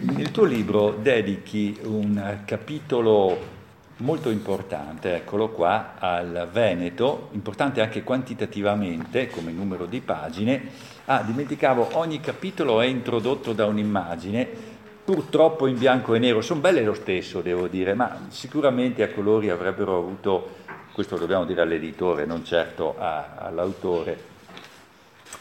Nel 0.00 0.30
tuo 0.30 0.44
libro 0.44 0.92
dedichi 0.92 1.78
un 1.82 2.38
capitolo 2.46 3.52
molto 3.98 4.30
importante, 4.30 5.16
eccolo 5.16 5.50
qua, 5.50 5.94
al 5.98 6.48
Veneto, 6.50 7.28
importante 7.32 7.80
anche 7.80 8.02
quantitativamente 8.02 9.28
come 9.28 9.52
numero 9.52 9.86
di 9.86 10.00
pagine. 10.00 10.92
Ah, 11.06 11.22
dimenticavo, 11.22 11.90
ogni 11.92 12.20
capitolo 12.20 12.80
è 12.80 12.86
introdotto 12.86 13.52
da 13.52 13.66
un'immagine, 13.66 14.73
purtroppo 15.04 15.66
in 15.66 15.76
bianco 15.76 16.14
e 16.14 16.18
nero, 16.18 16.40
sono 16.40 16.60
belle 16.60 16.82
lo 16.82 16.94
stesso 16.94 17.42
devo 17.42 17.68
dire, 17.68 17.94
ma 17.94 18.26
sicuramente 18.28 19.02
a 19.02 19.10
colori 19.10 19.50
avrebbero 19.50 19.98
avuto, 19.98 20.56
questo 20.92 21.16
dobbiamo 21.16 21.44
dire 21.44 21.60
all'editore, 21.60 22.24
non 22.24 22.44
certo 22.44 22.96
a, 22.98 23.34
all'autore. 23.36 24.32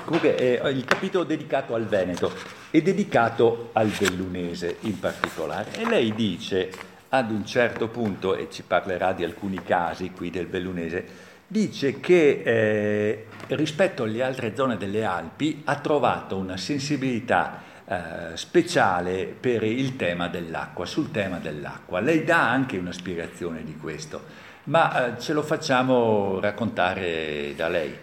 Comunque 0.03 0.35
eh, 0.35 0.69
il 0.71 0.83
capitolo 0.83 1.23
dedicato 1.23 1.75
al 1.75 1.85
Veneto 1.85 2.31
è 2.71 2.81
dedicato 2.81 3.69
al 3.73 3.91
bellunese 3.97 4.77
in 4.81 4.99
particolare 4.99 5.71
e 5.79 5.87
lei 5.87 6.13
dice 6.13 6.71
ad 7.09 7.29
un 7.29 7.45
certo 7.45 7.87
punto, 7.87 8.35
e 8.35 8.49
ci 8.49 8.63
parlerà 8.63 9.13
di 9.13 9.23
alcuni 9.23 9.61
casi 9.63 10.11
qui 10.11 10.31
del 10.31 10.47
bellunese, 10.47 11.05
dice 11.47 11.99
che 11.99 12.41
eh, 12.43 13.25
rispetto 13.49 14.03
alle 14.03 14.23
altre 14.23 14.55
zone 14.55 14.77
delle 14.77 15.05
Alpi 15.05 15.61
ha 15.65 15.75
trovato 15.75 16.35
una 16.35 16.57
sensibilità 16.57 17.61
eh, 17.93 18.37
speciale 18.37 19.25
per 19.25 19.63
il 19.63 19.95
tema 19.95 20.27
dell'acqua, 20.27 20.85
sul 20.85 21.11
tema 21.11 21.37
dell'acqua. 21.37 21.99
Lei 21.99 22.23
dà 22.23 22.49
anche 22.49 22.77
una 22.77 22.91
spiegazione 22.91 23.63
di 23.63 23.77
questo, 23.77 24.21
ma 24.65 25.15
eh, 25.15 25.19
ce 25.19 25.33
lo 25.33 25.41
facciamo 25.41 26.39
raccontare 26.39 27.53
da 27.55 27.67
lei. 27.67 27.97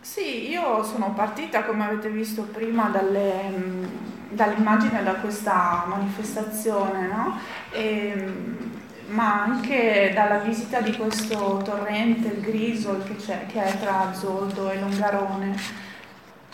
Sì, 0.00 0.50
io 0.50 0.82
sono 0.82 1.12
partita, 1.14 1.64
come 1.64 1.84
avete 1.84 2.10
visto 2.10 2.42
prima, 2.42 2.88
dalle 2.88 4.12
dall'immagine 4.34 5.02
da 5.02 5.14
questa 5.14 5.84
manifestazione, 5.86 7.06
no? 7.06 7.38
e, 7.70 8.32
ma 9.08 9.42
anche 9.42 10.12
dalla 10.14 10.38
visita 10.38 10.80
di 10.80 10.96
questo 10.96 11.60
torrente, 11.64 12.28
il 12.28 12.40
Grisol, 12.40 13.04
che, 13.04 13.46
che 13.46 13.62
è 13.62 13.78
tra 13.78 14.12
Zoldo 14.12 14.70
e 14.70 14.80
Longarone. 14.80 15.92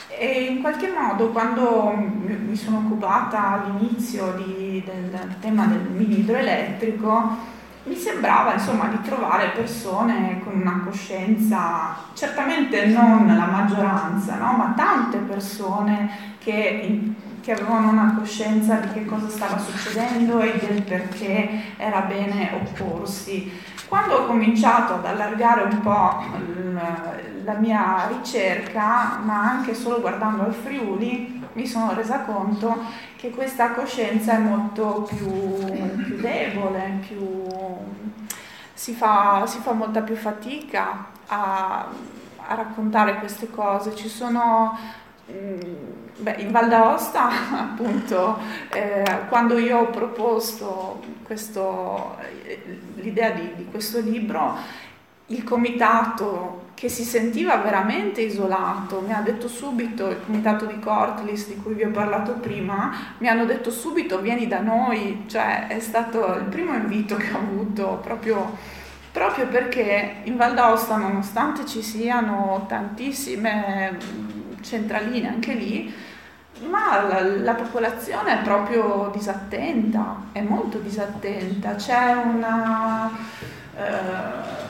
E 0.09 0.45
in 0.45 0.61
qualche 0.61 0.89
modo 0.89 1.31
quando 1.31 1.93
mi 1.95 2.57
sono 2.57 2.79
occupata 2.79 3.63
all'inizio 3.63 4.33
di, 4.33 4.83
del 4.85 5.37
tema 5.41 5.67
del 5.67 5.89
mini 5.91 6.21
idroelettrico, 6.21 7.59
mi 7.85 7.97
sembrava 7.97 8.55
insomma 8.55 8.87
di 8.87 9.01
trovare 9.03 9.53
persone 9.55 10.41
con 10.45 10.61
una 10.61 10.83
coscienza, 10.85 11.97
certamente 12.15 12.87
non 12.87 13.27
la 13.27 13.47
maggioranza, 13.47 14.37
no? 14.37 14.53
ma 14.53 14.75
tante 14.77 15.17
persone 15.19 16.11
che 16.39 17.15
che 17.41 17.53
avevano 17.53 17.91
una 17.91 18.17
coscienza 18.19 18.77
di 18.77 18.93
che 18.93 19.05
cosa 19.07 19.29
stava 19.29 19.59
succedendo 19.59 20.41
e 20.41 20.59
del 20.59 20.83
perché 20.83 21.75
era 21.77 22.01
bene 22.03 22.51
opporsi. 22.53 23.51
Quando 23.91 24.19
ho 24.19 24.27
cominciato 24.27 24.95
ad 24.95 25.05
allargare 25.05 25.63
un 25.63 25.81
po' 25.81 26.23
la 27.43 27.55
mia 27.55 28.07
ricerca, 28.07 29.19
ma 29.21 29.41
anche 29.51 29.75
solo 29.75 30.01
guardando 30.01 30.45
al 30.45 30.55
Friuli, 30.55 31.45
mi 31.55 31.67
sono 31.67 31.93
resa 31.93 32.21
conto 32.21 32.85
che 33.17 33.31
questa 33.31 33.73
coscienza 33.73 34.35
è 34.35 34.39
molto 34.39 35.09
più, 35.13 35.57
più 36.05 36.21
debole, 36.21 37.01
più, 37.01 37.45
si, 38.73 38.95
fa, 38.95 39.43
si, 39.49 39.59
fa, 39.59 39.73
molta 39.73 40.03
più 40.03 40.15
fatica 40.15 41.07
a, 41.27 41.89
a 42.47 42.55
raccontare 42.55 43.19
queste 43.19 43.51
cose. 43.51 43.97
Ci 43.97 44.09
sono 44.09 44.79
mm, 45.33 45.61
Beh, 46.21 46.37
in 46.39 46.51
Val 46.51 46.69
d'Aosta, 46.69 47.31
appunto, 47.73 48.39
eh, 48.73 49.21
quando 49.29 49.57
io 49.57 49.79
ho 49.79 49.87
proposto 49.87 51.01
questo, 51.23 52.17
eh, 52.45 52.79
l'idea 52.97 53.31
di, 53.31 53.53
di 53.57 53.65
questo 53.71 54.01
libro, 54.01 54.55
il 55.27 55.43
comitato 55.45 56.69
che 56.75 56.91
si 56.91 57.05
sentiva 57.05 57.57
veramente 57.57 58.21
isolato, 58.21 59.01
mi 59.01 59.15
ha 59.15 59.21
detto 59.21 59.49
subito, 59.49 60.09
il 60.09 60.19
comitato 60.25 60.67
di 60.67 60.79
Cortlis 60.79 61.49
di 61.49 61.57
cui 61.57 61.73
vi 61.73 61.85
ho 61.85 61.91
parlato 61.91 62.33
prima, 62.33 62.93
mi 63.19 63.29
hanno 63.29 63.47
detto 63.47 63.71
subito 63.71 64.21
vieni 64.21 64.47
da 64.47 64.61
noi, 64.61 65.25
cioè 65.27 65.69
è 65.69 65.81
stato 65.81 66.35
il 66.35 66.45
primo 66.45 66.75
invito 66.75 67.17
che 67.17 67.33
ho 67.33 67.39
avuto 67.39 67.99
proprio, 68.03 68.57
proprio 69.11 69.47
perché 69.47 70.17
in 70.25 70.37
Val 70.37 70.53
d'Aosta, 70.53 70.97
nonostante 70.97 71.65
ci 71.65 71.81
siano 71.81 72.67
tantissime 72.69 73.97
centraline 74.61 75.29
anche 75.29 75.55
lì, 75.55 76.09
ma 76.69 77.03
la, 77.07 77.21
la, 77.23 77.55
popolazione 77.55 78.41
è 78.41 78.43
proprio 78.43 79.11
disattenta, 79.13 80.17
è 80.33 80.41
molto 80.41 80.79
disattenta, 80.79 81.75
c'è 81.75 82.13
una... 82.15 83.11
Eh, 83.77 84.69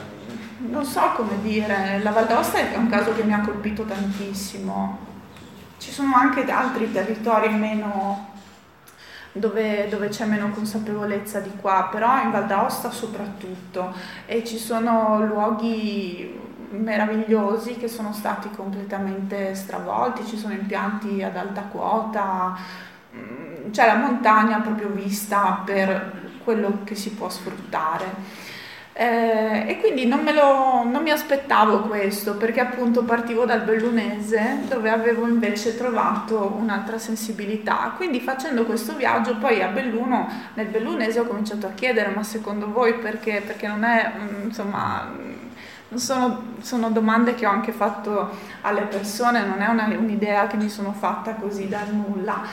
non 0.67 0.85
so 0.85 1.01
come 1.15 1.41
dire, 1.41 1.99
la 2.03 2.11
Val 2.11 2.27
d'Aosta 2.27 2.59
è 2.59 2.75
un 2.75 2.87
caso 2.87 3.13
che 3.13 3.23
mi 3.23 3.33
ha 3.33 3.41
colpito 3.41 3.83
tantissimo. 3.83 5.09
Ci 5.77 5.91
sono 5.91 6.13
anche 6.15 6.49
altri 6.49 6.91
territori 6.91 7.49
meno, 7.49 8.29
dove, 9.31 9.87
dove, 9.89 10.09
c'è 10.09 10.25
meno 10.25 10.51
consapevolezza 10.51 11.39
di 11.39 11.51
qua, 11.59 11.89
però 11.91 12.21
in 12.21 12.31
Val 12.31 12.45
d'Aosta 12.45 12.91
soprattutto 12.91 13.93
e 14.27 14.43
ci 14.45 14.57
sono 14.57 15.25
luoghi 15.25 16.39
meravigliosi 16.71 17.75
che 17.77 17.87
sono 17.87 18.13
stati 18.13 18.49
completamente 18.51 19.53
stravolti, 19.55 20.25
ci 20.25 20.37
sono 20.37 20.53
impianti 20.53 21.21
ad 21.23 21.35
alta 21.35 21.61
quota, 21.63 22.57
mm, 23.15 23.71
c'è 23.71 23.85
la 23.85 23.95
montagna 23.95 24.59
proprio 24.59 24.89
vista 24.89 25.61
per 25.65 26.29
quello 26.43 26.79
che 26.83 26.95
si 26.95 27.11
può 27.11 27.29
sfruttare. 27.29 28.49
Eh, 28.93 29.69
e 29.69 29.79
quindi 29.79 30.05
non, 30.05 30.25
lo, 30.25 30.83
non, 30.83 31.01
mi 31.01 31.11
aspettavo 31.11 31.83
questo 31.83 32.35
perché 32.35 32.59
appunto 32.59 33.03
partivo 33.03 33.45
dal 33.45 33.61
bellunese 33.61 34.63
dove 34.67 34.89
avevo 34.89 35.25
invece 35.25 35.77
trovato 35.77 36.53
un'altra 36.57 36.97
sensibilità. 36.97 37.93
Quindi 37.95 38.19
facendo 38.19 38.65
questo 38.65 38.95
viaggio 38.95 39.37
poi 39.37 39.61
a 39.61 39.67
Belluno, 39.69 40.27
nel 40.55 40.67
bellunese 40.67 41.21
ho 41.21 41.25
cominciato 41.25 41.67
a 41.67 41.71
chiedere 41.71 42.09
ma 42.13 42.23
secondo 42.23 42.69
voi 42.69 42.95
perché? 42.95 43.41
Perché 43.45 43.67
non 43.67 43.83
è 43.85 44.11
mm, 44.17 44.43
insomma 44.43 45.09
sono, 45.95 46.53
sono, 46.61 46.89
domande 46.89 47.35
che 47.35 47.45
ho 47.45 47.49
anche 47.49 47.71
fatto 47.71 48.29
alle 48.61 48.83
persone, 48.83 49.45
non 49.45 49.61
è 49.61 49.67
una, 49.67 49.85
un'idea 49.85 50.47
che 50.47 50.57
mi 50.57 50.69
sono 50.69 50.93
fatta 50.93 51.35
così 51.35 51.67
dal 51.67 51.93
nulla. 51.93 52.43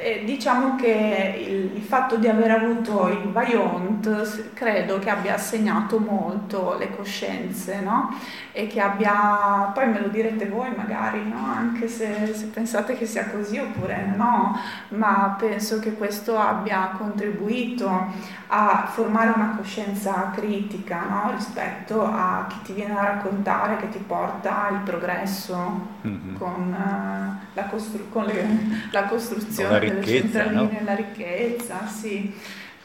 E 0.00 0.22
diciamo 0.24 0.76
che 0.76 1.44
il, 1.48 1.76
il, 1.76 1.82
fatto 1.82 2.16
di 2.16 2.28
aver 2.28 2.52
avuto 2.52 3.08
il 3.08 3.32
Vaillant 3.32 4.52
credo 4.52 5.00
che 5.00 5.10
abbia 5.10 5.34
assegnato 5.34 5.98
molto 5.98 6.76
le 6.78 6.94
coscienze, 6.94 7.80
no? 7.80 8.16
E 8.52 8.68
che 8.68 8.80
abbia, 8.80 9.72
poi 9.74 9.88
me 9.88 10.00
lo 10.00 10.08
direte 10.08 10.46
voi 10.46 10.72
magari, 10.76 11.28
no? 11.28 11.52
Anche 11.52 11.88
se, 11.88 12.32
se, 12.32 12.46
pensate 12.46 12.96
che 12.96 13.06
sia 13.06 13.28
così 13.28 13.58
oppure 13.58 14.12
no, 14.14 14.56
ma 14.90 15.34
penso 15.36 15.80
che 15.80 15.94
questo 15.94 16.38
abbia 16.38 16.94
contribuito 16.96 17.88
a 18.48 18.88
formare 18.90 19.32
una 19.34 19.54
coscienza 19.56 20.30
critica 20.34 21.04
no? 21.08 21.32
rispetto 21.34 22.02
a 22.04 22.46
chi 22.48 22.56
ti 22.62 22.72
viene 22.72 22.96
a 22.96 23.02
raccontare 23.02 23.76
che 23.76 23.88
ti 23.90 23.98
porta 23.98 24.68
il 24.70 24.78
progresso 24.84 25.88
mm-hmm. 26.06 26.36
con, 26.36 26.72
uh, 26.72 27.46
la, 27.52 27.64
costru- 27.64 28.10
con 28.10 28.24
le, 28.24 28.46
la 28.90 29.04
costruzione 29.04 29.87
centraline, 30.02 30.78
no? 30.80 30.84
la 30.84 30.94
ricchezza, 30.94 31.86
sì. 31.86 32.32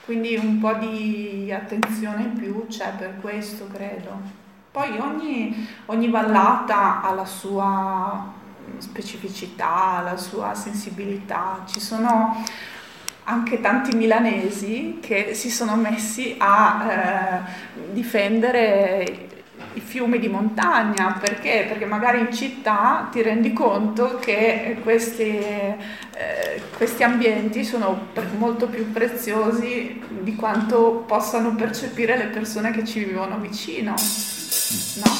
Quindi 0.05 0.35
un 0.35 0.59
po' 0.59 0.73
di 0.73 1.51
attenzione 1.53 2.23
in 2.23 2.33
più 2.33 2.67
c'è 2.67 2.91
per 2.97 3.19
questo, 3.21 3.67
credo. 3.67 4.41
Poi 4.71 4.97
ogni, 4.97 5.67
ogni 5.85 6.09
vallata 6.09 7.01
ha 7.01 7.13
la 7.13 7.25
sua 7.25 8.33
specificità, 8.77 10.01
la 10.03 10.17
sua 10.17 10.53
sensibilità. 10.55 11.63
Ci 11.65 11.79
sono 11.79 12.43
anche 13.25 13.61
tanti 13.61 13.95
milanesi 13.95 14.97
che 15.01 15.33
si 15.33 15.49
sono 15.49 15.75
messi 15.75 16.35
a 16.37 16.85
eh, 16.89 17.91
difendere 17.93 19.29
i 19.73 19.79
fiumi 19.79 20.19
di 20.19 20.27
montagna, 20.27 21.17
perché? 21.19 21.65
Perché 21.67 21.85
magari 21.85 22.19
in 22.19 22.33
città 22.33 23.07
ti 23.11 23.21
rendi 23.21 23.53
conto 23.53 24.17
che 24.19 24.77
questi, 24.83 25.23
eh, 25.23 26.61
questi 26.75 27.03
ambienti 27.03 27.63
sono 27.63 28.07
molto 28.37 28.67
più 28.67 28.91
preziosi 28.91 30.01
di 30.09 30.35
quanto 30.35 31.03
possano 31.07 31.55
percepire 31.55 32.17
le 32.17 32.25
persone 32.25 32.71
che 32.71 32.85
ci 32.85 33.03
vivono 33.03 33.37
vicino. 33.39 33.93
No? 34.95 35.11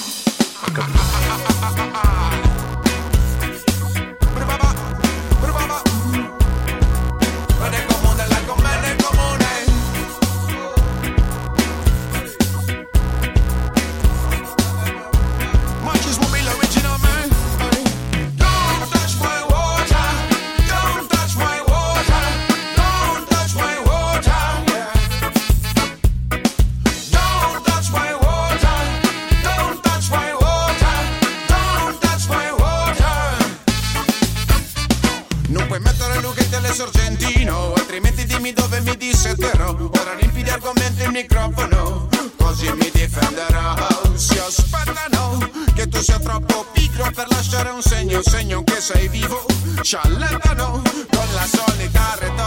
ancora 47.64 47.74
un 47.74 47.82
segno, 47.82 48.18
un 48.18 48.24
segno 48.24 48.64
che 48.64 48.82
sei 48.82 49.08
vivo, 49.08 49.46
cialletano, 49.82 50.82
con 51.10 51.28
la 51.34 51.46
solita 51.46 52.16
retorica 52.20 52.43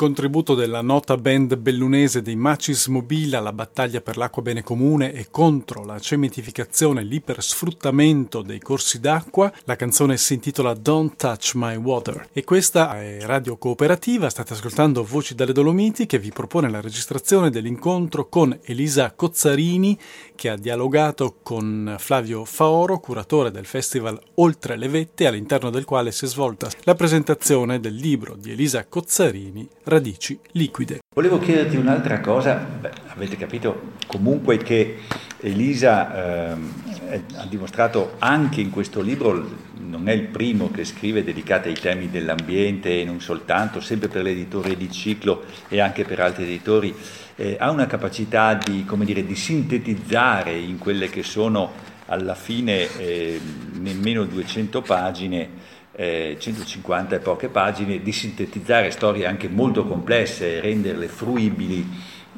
contributo 0.00 0.54
della 0.54 0.80
nota 0.80 1.18
band 1.18 1.56
bellunese 1.56 2.22
dei 2.22 2.34
Macis 2.34 2.86
Mobile 2.86 3.36
alla 3.36 3.52
battaglia 3.52 4.00
per 4.00 4.16
l'acqua 4.16 4.40
bene 4.40 4.62
comune 4.62 5.12
e 5.12 5.26
contro 5.30 5.84
la 5.84 5.98
cementificazione 5.98 7.02
e 7.02 7.04
l'ipersfruttamento 7.04 8.40
dei 8.40 8.60
corsi 8.60 8.98
d'acqua, 8.98 9.52
la 9.64 9.76
canzone 9.76 10.16
si 10.16 10.32
intitola 10.32 10.72
Don't 10.72 11.16
Touch 11.16 11.52
My 11.54 11.76
Water. 11.76 12.30
E 12.32 12.44
questa 12.44 12.98
è 12.98 13.18
Radio 13.26 13.58
Cooperativa, 13.58 14.30
state 14.30 14.54
ascoltando 14.54 15.04
Voci 15.04 15.34
dalle 15.34 15.52
Dolomiti 15.52 16.06
che 16.06 16.18
vi 16.18 16.30
propone 16.30 16.70
la 16.70 16.80
registrazione 16.80 17.50
dell'incontro 17.50 18.26
con 18.26 18.58
Elisa 18.62 19.12
Cozzarini 19.12 19.98
che 20.40 20.48
ha 20.48 20.56
dialogato 20.56 21.36
con 21.42 21.96
Flavio 21.98 22.46
Faoro, 22.46 22.98
curatore 22.98 23.50
del 23.50 23.66
festival 23.66 24.18
Oltre 24.36 24.78
le 24.78 24.88
Vette 24.88 25.26
all'interno 25.26 25.68
del 25.68 25.84
quale 25.84 26.12
si 26.12 26.24
è 26.24 26.28
svolta 26.28 26.66
la 26.84 26.94
presentazione 26.94 27.78
del 27.78 27.94
libro 27.94 28.36
di 28.36 28.52
Elisa 28.52 28.86
Cozzarini 28.86 29.68
radici 29.84 30.40
liquide. 30.52 31.00
Volevo 31.14 31.38
chiederti 31.38 31.76
un'altra 31.76 32.20
cosa, 32.20 32.54
Beh, 32.54 32.90
avete 33.08 33.36
capito 33.36 33.92
comunque 34.06 34.56
che 34.56 35.00
Elisa 35.40 36.54
eh, 36.54 37.22
ha 37.34 37.46
dimostrato 37.46 38.14
anche 38.18 38.62
in 38.62 38.70
questo 38.70 39.02
libro, 39.02 39.46
non 39.90 40.08
è 40.08 40.12
il 40.12 40.28
primo 40.28 40.70
che 40.70 40.84
scrive 40.84 41.24
dedicato 41.24 41.68
ai 41.68 41.74
temi 41.74 42.08
dell'ambiente 42.08 43.00
e 43.00 43.04
non 43.04 43.20
soltanto, 43.20 43.80
sempre 43.80 44.08
per 44.08 44.22
l'editore 44.22 44.76
di 44.76 44.90
ciclo 44.90 45.44
e 45.68 45.80
anche 45.80 46.04
per 46.04 46.20
altri 46.20 46.44
editori, 46.44 46.94
eh, 47.36 47.56
ha 47.58 47.70
una 47.70 47.86
capacità 47.86 48.54
di, 48.54 48.86
dire, 49.04 49.26
di, 49.26 49.34
sintetizzare 49.34 50.56
in 50.56 50.78
quelle 50.78 51.10
che 51.10 51.22
sono 51.22 51.72
alla 52.06 52.34
fine 52.34 52.88
eh, 52.96 53.40
nemmeno 53.72 54.24
200 54.24 54.80
pagine 54.82 55.48
eh, 55.92 56.36
150 56.38 57.16
e 57.16 57.18
poche 57.18 57.48
pagine, 57.48 58.00
di 58.00 58.12
sintetizzare 58.12 58.90
storie 58.90 59.26
anche 59.26 59.48
molto 59.48 59.84
complesse 59.84 60.56
e 60.56 60.60
renderle 60.60 61.08
fruibili 61.08 61.86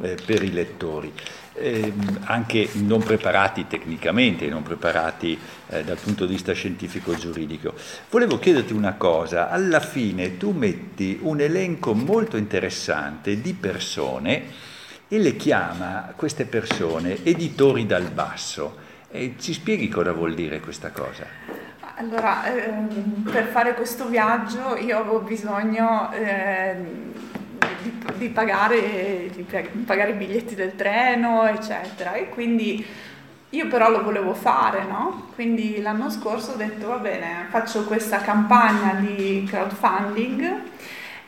eh, 0.00 0.16
per 0.24 0.42
i 0.42 0.50
lettori. 0.50 1.12
Eh, 1.62 1.92
anche 2.24 2.70
non 2.72 3.04
preparati 3.04 3.68
tecnicamente, 3.68 4.48
non 4.48 4.64
preparati 4.64 5.38
eh, 5.68 5.84
dal 5.84 5.96
punto 5.96 6.26
di 6.26 6.32
vista 6.32 6.52
scientifico-giuridico. 6.52 7.74
Volevo 8.10 8.40
chiederti 8.40 8.72
una 8.72 8.94
cosa, 8.94 9.48
alla 9.48 9.78
fine 9.78 10.36
tu 10.38 10.50
metti 10.50 11.20
un 11.22 11.38
elenco 11.38 11.94
molto 11.94 12.36
interessante 12.36 13.40
di 13.40 13.54
persone 13.54 14.42
e 15.06 15.18
le 15.18 15.36
chiama 15.36 16.12
queste 16.16 16.46
persone 16.46 17.22
editori 17.22 17.86
dal 17.86 18.10
basso. 18.10 18.76
E 19.08 19.34
ci 19.38 19.52
spieghi 19.52 19.86
cosa 19.86 20.10
vuol 20.10 20.34
dire 20.34 20.58
questa 20.58 20.90
cosa? 20.90 21.26
Allora, 21.94 22.44
ehm, 22.52 23.28
per 23.30 23.44
fare 23.44 23.74
questo 23.74 24.08
viaggio 24.08 24.76
io 24.76 24.98
avevo 24.98 25.20
bisogno 25.20 26.10
eh, 26.12 26.74
di, 27.82 28.04
di, 28.16 28.28
pagare, 28.28 29.30
di, 29.34 29.42
pagare, 29.84 30.10
i 30.10 30.14
biglietti 30.14 30.54
del 30.54 30.76
treno, 30.76 31.46
eccetera, 31.46 32.14
e 32.14 32.28
quindi 32.28 32.84
io 33.50 33.66
però 33.66 33.90
lo 33.90 34.02
volevo 34.02 34.32
fare, 34.32 34.84
no? 34.84 35.28
Quindi 35.34 35.80
l'anno 35.80 36.10
scorso 36.10 36.52
ho 36.52 36.56
detto, 36.56 36.88
va 36.88 36.96
bene, 36.96 37.46
faccio 37.50 37.84
questa 37.84 38.18
campagna 38.18 38.94
di 38.94 39.44
crowdfunding 39.46 40.60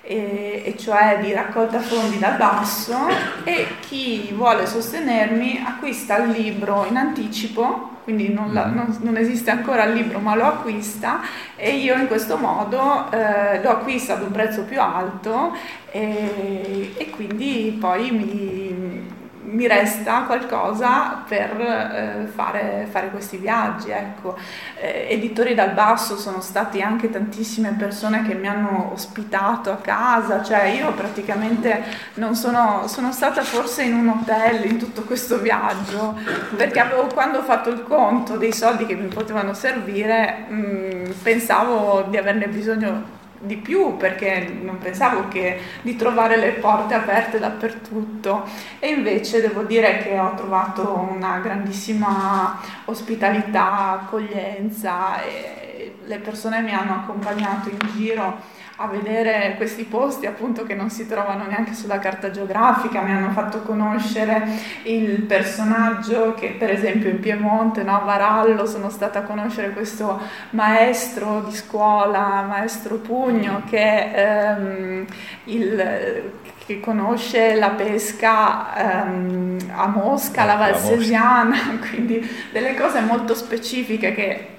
e, 0.06 0.62
e, 0.64 0.76
cioè 0.76 1.18
di 1.22 1.32
raccolta 1.32 1.80
fondi 1.80 2.18
dal 2.18 2.36
basso 2.36 2.94
e 3.42 3.66
chi 3.80 4.32
vuole 4.34 4.66
sostenermi 4.66 5.62
acquista 5.66 6.18
il 6.18 6.30
libro 6.30 6.84
in 6.86 6.96
anticipo 6.96 7.92
quindi 8.04 8.30
non, 8.30 8.52
la, 8.52 8.66
mm-hmm. 8.66 8.76
non, 8.76 8.98
non, 9.00 9.16
esiste 9.16 9.50
ancora 9.50 9.84
il 9.84 9.94
libro 9.94 10.18
ma 10.18 10.34
lo 10.34 10.44
acquista 10.44 11.20
e 11.56 11.76
io 11.76 11.96
in 11.96 12.06
questo 12.06 12.36
modo 12.36 13.10
eh, 13.10 13.62
lo 13.62 13.70
acquisto 13.70 14.12
ad 14.12 14.22
un 14.22 14.30
prezzo 14.30 14.64
più 14.64 14.78
alto 14.78 15.56
e, 15.90 16.92
e 16.98 17.10
quindi 17.10 17.74
poi 17.80 18.10
mi, 18.10 19.13
mi 19.44 19.66
resta 19.66 20.22
qualcosa 20.22 21.22
per 21.26 21.60
eh, 21.60 22.26
fare, 22.26 22.86
fare, 22.90 23.10
questi 23.10 23.36
viaggi. 23.36 23.90
Ecco. 23.90 24.36
Eh, 24.80 25.06
editori 25.10 25.54
dal 25.54 25.72
basso 25.72 26.16
sono 26.16 26.40
stati 26.40 26.80
anche 26.80 27.10
tantissime 27.10 27.74
persone 27.78 28.26
che 28.26 28.34
mi 28.34 28.48
hanno 28.48 28.90
ospitato 28.92 29.70
a 29.70 29.76
casa, 29.76 30.42
cioè 30.42 30.64
io 30.64 30.92
praticamente 30.92 31.82
non 32.14 32.34
sono, 32.34 32.84
sono 32.86 33.12
stata 33.12 33.42
forse 33.42 33.82
in 33.82 33.94
un 33.94 34.08
hotel 34.08 34.64
in 34.64 34.78
tutto 34.78 35.02
questo 35.02 35.38
viaggio, 35.38 36.18
perché 36.56 36.80
avevo, 36.80 37.06
quando 37.06 37.38
ho 37.38 37.42
fatto 37.42 37.70
il 37.70 37.82
conto 37.82 38.36
dei 38.36 38.52
soldi 38.52 38.86
che 38.86 38.94
mi 38.94 39.08
potevano 39.08 39.54
servire, 39.54 40.46
mh, 40.48 40.54
mm, 40.54 41.10
pensavo 41.22 42.06
di 42.08 42.16
averne 42.16 42.48
bisogno 42.48 43.22
di 43.44 43.56
più 43.56 43.96
perché 43.96 44.46
non 44.60 44.78
pensavo 44.78 45.28
che, 45.28 45.58
di 45.82 45.96
trovare 45.96 46.36
le 46.36 46.52
porte 46.52 46.94
aperte 46.94 47.38
dappertutto. 47.38 48.44
E 48.78 48.88
invece 48.88 49.40
devo 49.40 49.62
dire 49.62 49.98
che 49.98 50.18
ho 50.18 50.34
trovato 50.34 51.08
una 51.10 51.38
grandissima 51.38 52.60
ospitalità, 52.86 54.02
accoglienza 54.02 55.22
e 55.22 55.63
le 56.04 56.18
persone 56.18 56.60
mi 56.60 56.72
hanno 56.72 56.94
accompagnato 56.94 57.68
in 57.68 57.78
giro 57.94 58.62
a 58.76 58.88
vedere 58.88 59.54
questi 59.56 59.84
posti 59.84 60.26
appunto 60.26 60.64
che 60.64 60.74
non 60.74 60.90
si 60.90 61.06
trovano 61.06 61.46
neanche 61.46 61.74
sulla 61.74 62.00
carta 62.00 62.32
geografica, 62.32 63.02
mi 63.02 63.12
hanno 63.12 63.30
fatto 63.30 63.62
conoscere 63.62 64.42
il 64.82 65.22
personaggio 65.22 66.34
che 66.34 66.56
per 66.58 66.70
esempio 66.70 67.08
in 67.08 67.20
Piemonte, 67.20 67.84
no, 67.84 68.02
Varallo, 68.04 68.66
sono 68.66 68.90
stata 68.90 69.20
a 69.20 69.22
conoscere 69.22 69.70
questo 69.70 70.20
maestro 70.50 71.44
di 71.48 71.54
scuola, 71.54 72.44
maestro 72.48 72.96
Pugno, 72.96 73.62
che, 73.70 74.10
ehm, 74.12 75.04
il, 75.44 76.32
che 76.66 76.80
conosce 76.80 77.54
la 77.54 77.70
pesca 77.70 79.04
ehm, 79.04 79.58
a 79.72 79.86
Mosca, 79.86 80.44
la 80.44 80.56
Valsesiana, 80.56 81.78
quindi 81.90 82.28
delle 82.50 82.74
cose 82.74 83.00
molto 83.02 83.36
specifiche 83.36 84.12
che 84.12 84.53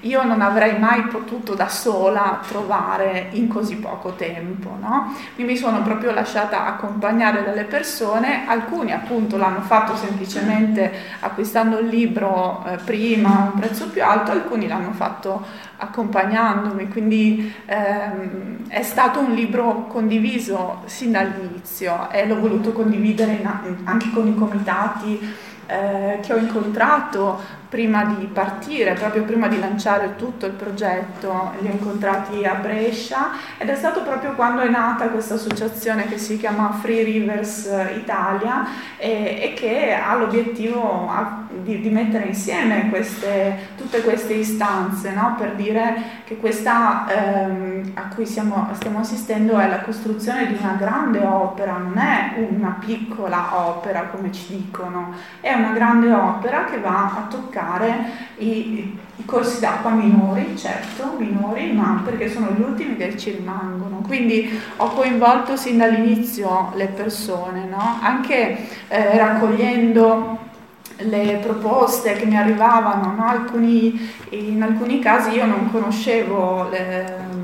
io 0.00 0.22
non 0.24 0.40
avrei 0.40 0.78
mai 0.78 1.02
potuto 1.02 1.54
da 1.54 1.68
sola 1.68 2.40
trovare 2.46 3.28
in 3.32 3.48
così 3.48 3.76
poco 3.76 4.12
tempo. 4.12 4.76
No? 4.80 5.14
Mi 5.36 5.56
sono 5.56 5.82
proprio 5.82 6.12
lasciata 6.12 6.66
accompagnare 6.66 7.44
dalle 7.44 7.64
persone, 7.64 8.46
alcuni 8.46 8.92
appunto 8.92 9.36
l'hanno 9.36 9.62
fatto 9.62 9.96
semplicemente 9.96 10.92
acquistando 11.20 11.78
il 11.78 11.88
libro 11.88 12.64
eh, 12.66 12.76
prima 12.76 13.28
a 13.28 13.50
un 13.52 13.60
prezzo 13.60 13.88
più 13.88 14.02
alto, 14.04 14.30
alcuni 14.30 14.68
l'hanno 14.68 14.92
fatto 14.92 15.44
accompagnandomi, 15.80 16.88
quindi 16.88 17.52
ehm, 17.66 18.68
è 18.68 18.82
stato 18.82 19.20
un 19.20 19.32
libro 19.32 19.86
condiviso 19.86 20.82
sin 20.86 21.12
dall'inizio 21.12 22.10
e 22.10 22.26
l'ho 22.26 22.40
voluto 22.40 22.72
condividere 22.72 23.32
in, 23.32 23.48
anche 23.84 24.10
con 24.10 24.26
i 24.26 24.34
comitati 24.34 25.46
eh, 25.66 26.18
che 26.22 26.32
ho 26.32 26.36
incontrato 26.36 27.40
prima 27.68 28.04
di 28.04 28.24
partire, 28.26 28.94
proprio 28.94 29.24
prima 29.24 29.46
di 29.46 29.58
lanciare 29.58 30.16
tutto 30.16 30.46
il 30.46 30.52
progetto, 30.52 31.52
li 31.60 31.68
ho 31.68 31.72
incontrati 31.72 32.44
a 32.44 32.54
Brescia 32.54 33.30
ed 33.58 33.68
è 33.68 33.74
stato 33.76 34.02
proprio 34.02 34.32
quando 34.32 34.62
è 34.62 34.68
nata 34.68 35.08
questa 35.08 35.34
associazione 35.34 36.06
che 36.08 36.16
si 36.16 36.38
chiama 36.38 36.72
Free 36.80 37.02
Rivers 37.02 37.68
Italia 37.94 38.66
e, 38.96 39.38
e 39.42 39.52
che 39.54 39.92
ha 39.94 40.14
l'obiettivo 40.16 41.46
di, 41.62 41.80
di 41.80 41.90
mettere 41.90 42.26
insieme 42.26 42.88
queste, 42.88 43.68
tutte 43.76 44.00
queste 44.02 44.34
istanze 44.34 45.12
no? 45.12 45.34
per 45.36 45.54
dire 45.54 45.94
che 46.24 46.38
questa 46.38 47.06
ehm, 47.08 47.92
a 47.94 48.08
cui 48.14 48.24
siamo, 48.24 48.68
stiamo 48.72 49.00
assistendo 49.00 49.58
è 49.58 49.68
la 49.68 49.80
costruzione 49.80 50.46
di 50.46 50.56
una 50.58 50.76
grande 50.78 51.20
opera, 51.20 51.76
non 51.76 51.98
è 51.98 52.46
una 52.50 52.76
piccola 52.78 53.66
opera 53.66 54.04
come 54.04 54.32
ci 54.32 54.56
dicono, 54.56 55.12
è 55.40 55.52
una 55.52 55.72
grande 55.72 56.12
opera 56.12 56.64
che 56.64 56.78
va 56.78 57.14
a 57.16 57.26
toccare 57.28 57.56
toccare 57.58 58.10
i, 58.38 58.96
i 59.16 59.24
corsi 59.24 59.58
d'acqua 59.58 59.90
minori, 59.90 60.56
certo, 60.56 61.16
minori, 61.18 61.72
ma 61.72 62.02
perché 62.04 62.30
sono 62.30 62.52
gli 62.56 62.60
ultimi 62.60 62.96
che 62.96 63.16
ci 63.18 63.32
rimangono. 63.32 64.02
Quindi 64.06 64.48
ho 64.76 64.90
coinvolto 64.90 65.56
sin 65.56 65.78
dall'inizio 65.78 66.72
le 66.74 66.86
persone, 66.86 67.64
no? 67.64 67.98
anche 68.00 68.68
eh, 68.88 69.18
raccogliendo 69.18 70.46
le 71.00 71.38
proposte 71.42 72.14
che 72.14 72.26
mi 72.26 72.36
arrivavano, 72.36 73.14
no? 73.16 73.26
alcuni, 73.26 74.10
in 74.30 74.62
alcuni 74.62 75.00
casi 75.00 75.30
io 75.30 75.46
non 75.46 75.70
conoscevo 75.70 76.68
le, 76.70 77.37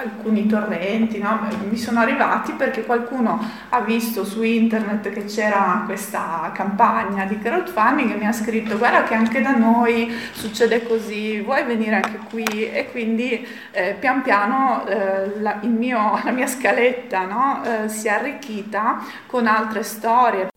alcuni 0.00 0.46
torrenti, 0.46 1.18
no? 1.18 1.48
mi 1.68 1.76
sono 1.76 2.00
arrivati 2.00 2.52
perché 2.52 2.84
qualcuno 2.84 3.42
ha 3.68 3.80
visto 3.80 4.24
su 4.24 4.42
internet 4.42 5.10
che 5.10 5.24
c'era 5.24 5.82
questa 5.86 6.50
campagna 6.54 7.24
di 7.24 7.38
crowdfunding 7.38 8.12
e 8.12 8.16
mi 8.16 8.26
ha 8.26 8.32
scritto 8.32 8.78
guarda 8.78 9.02
che 9.04 9.14
anche 9.14 9.40
da 9.40 9.54
noi 9.54 10.12
succede 10.32 10.82
così, 10.82 11.40
vuoi 11.40 11.64
venire 11.64 11.96
anche 11.96 12.18
qui? 12.28 12.70
E 12.70 12.90
quindi 12.90 13.46
eh, 13.70 13.96
pian 13.98 14.22
piano 14.22 14.86
eh, 14.86 15.40
la, 15.40 15.60
mio, 15.62 16.18
la, 16.24 16.30
mia 16.30 16.46
scaletta 16.46 17.26
no? 17.26 17.62
eh, 17.64 17.88
si 17.88 18.08
è 18.08 18.10
arricchita 18.10 19.04
con 19.26 19.46
altre 19.46 19.82
storie. 19.82 20.48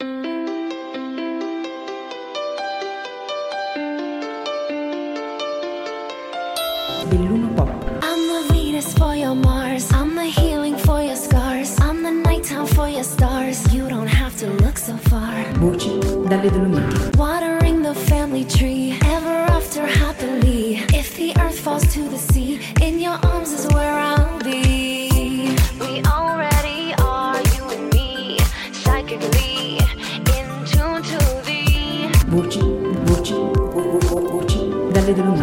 Dalle 16.44 16.52
Dolomiti. 16.52 17.18
Watering 17.18 17.82
the 17.82 17.94
family 17.94 18.44
tree, 18.46 18.98
ever 19.06 19.46
after 19.52 19.86
happily. 19.86 20.84
If 20.94 21.16
the 21.16 21.34
earth 21.40 21.60
falls 21.60 21.86
to 21.94 22.02
the 22.10 22.18
sea, 22.18 22.60
in 22.82 23.00
your 23.00 23.18
arms 23.26 23.52
is 23.52 23.66
where 23.74 23.94
I'll 23.94 24.40
be. 24.44 25.56
We 25.80 26.02
already 26.06 26.94
are, 27.00 27.40
you 27.56 27.64
and 27.70 27.94
me, 27.94 28.40
psychically 28.72 29.78
in 30.36 30.48
tune 30.66 31.02
to 31.02 31.18
the 31.46 32.10
Voci, 32.28 32.60
voci, 33.06 33.34
vo- 33.34 34.00
vo- 34.00 34.28
voci 34.32 34.60
dalle 34.92 35.14
Dolomiti. 35.14 35.42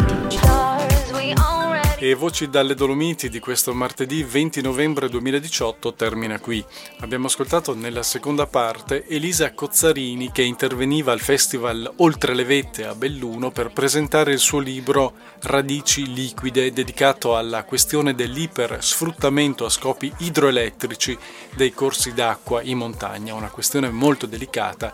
E 2.03 2.15
Voci 2.15 2.49
dalle 2.49 2.73
Dolomiti 2.73 3.29
di 3.29 3.37
questo 3.39 3.75
martedì 3.75 4.23
20 4.23 4.61
novembre 4.61 5.07
2018 5.07 5.93
termina 5.93 6.39
qui. 6.39 6.65
Abbiamo 7.01 7.27
ascoltato 7.27 7.75
nella 7.75 8.01
seconda 8.01 8.47
parte 8.47 9.05
Elisa 9.07 9.53
Cozzarini 9.53 10.31
che 10.31 10.41
interveniva 10.41 11.11
al 11.11 11.19
festival 11.19 11.93
Oltre 11.97 12.33
le 12.33 12.43
Vette 12.43 12.87
a 12.87 12.95
Belluno 12.95 13.51
per 13.51 13.71
presentare 13.71 14.31
il 14.31 14.39
suo 14.39 14.57
libro 14.57 15.13
Radici 15.41 16.11
liquide 16.11 16.73
dedicato 16.73 17.37
alla 17.37 17.65
questione 17.65 18.15
dell'ipersfruttamento 18.15 19.65
a 19.65 19.69
scopi 19.69 20.11
idroelettrici 20.17 21.15
dei 21.55 21.71
corsi 21.71 22.15
d'acqua 22.15 22.63
in 22.63 22.79
montagna, 22.79 23.35
una 23.35 23.49
questione 23.49 23.91
molto 23.91 24.25
delicata, 24.25 24.91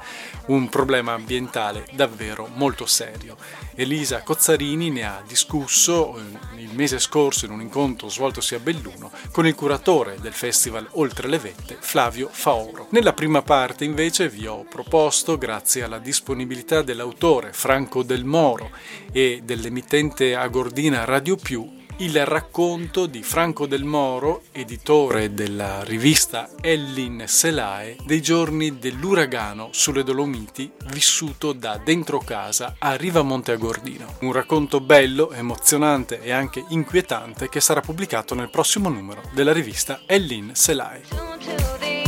un 0.47 0.67
problema 0.67 1.13
ambientale 1.13 1.87
davvero 1.93 2.49
molto 2.53 2.85
serio. 2.85 3.37
Elisa 3.75 4.23
Cozzarini 4.23 4.89
ne 4.89 5.03
ha 5.03 5.23
discusso 5.25 6.17
eh, 6.17 6.61
il 6.61 6.71
mese 6.73 6.96
scorso 6.99 7.45
in 7.45 7.51
un 7.51 7.61
incontro 7.61 8.09
svoltosi 8.09 8.55
a 8.55 8.59
Belluno 8.59 9.11
con 9.31 9.45
il 9.47 9.55
curatore 9.55 10.17
del 10.19 10.33
festival 10.33 10.87
Oltre 10.93 11.27
le 11.27 11.39
Vette, 11.39 11.77
Flavio 11.79 12.29
Faoro. 12.31 12.87
Nella 12.91 13.13
prima 13.13 13.41
parte 13.41 13.85
invece 13.85 14.29
vi 14.29 14.47
ho 14.47 14.65
proposto, 14.69 15.37
grazie 15.37 15.83
alla 15.83 15.99
disponibilità 15.99 16.81
dell'autore 16.81 17.53
Franco 17.53 18.03
Del 18.03 18.25
Moro 18.25 18.71
e 19.11 19.41
dell'emittente 19.43 20.35
agordina 20.35 21.05
Radio 21.05 21.35
Più, 21.35 21.85
il 21.99 22.25
racconto 22.25 23.07
di 23.07 23.23
Franco 23.23 23.65
Del 23.65 23.83
Moro, 23.83 24.43
editore 24.51 25.33
della 25.33 25.83
rivista 25.83 26.49
Ellin 26.61 27.23
Selae, 27.25 27.95
dei 28.05 28.21
giorni 28.21 28.77
dell'uragano 28.77 29.69
sulle 29.71 30.03
Dolomiti 30.03 30.71
vissuto 30.91 31.53
da 31.53 31.81
dentro 31.83 32.19
casa 32.19 32.75
a 32.77 32.95
Riva 32.95 33.23
Monte 33.23 33.53
Agordino. 33.53 34.17
Un 34.19 34.31
racconto 34.31 34.79
bello, 34.79 35.31
emozionante 35.31 36.21
e 36.21 36.31
anche 36.31 36.63
inquietante 36.69 37.49
che 37.49 37.61
sarà 37.61 37.81
pubblicato 37.81 38.35
nel 38.35 38.51
prossimo 38.51 38.89
numero 38.89 39.23
della 39.33 39.53
rivista 39.53 40.01
Ellin 40.05 40.51
Selae. 40.53 42.06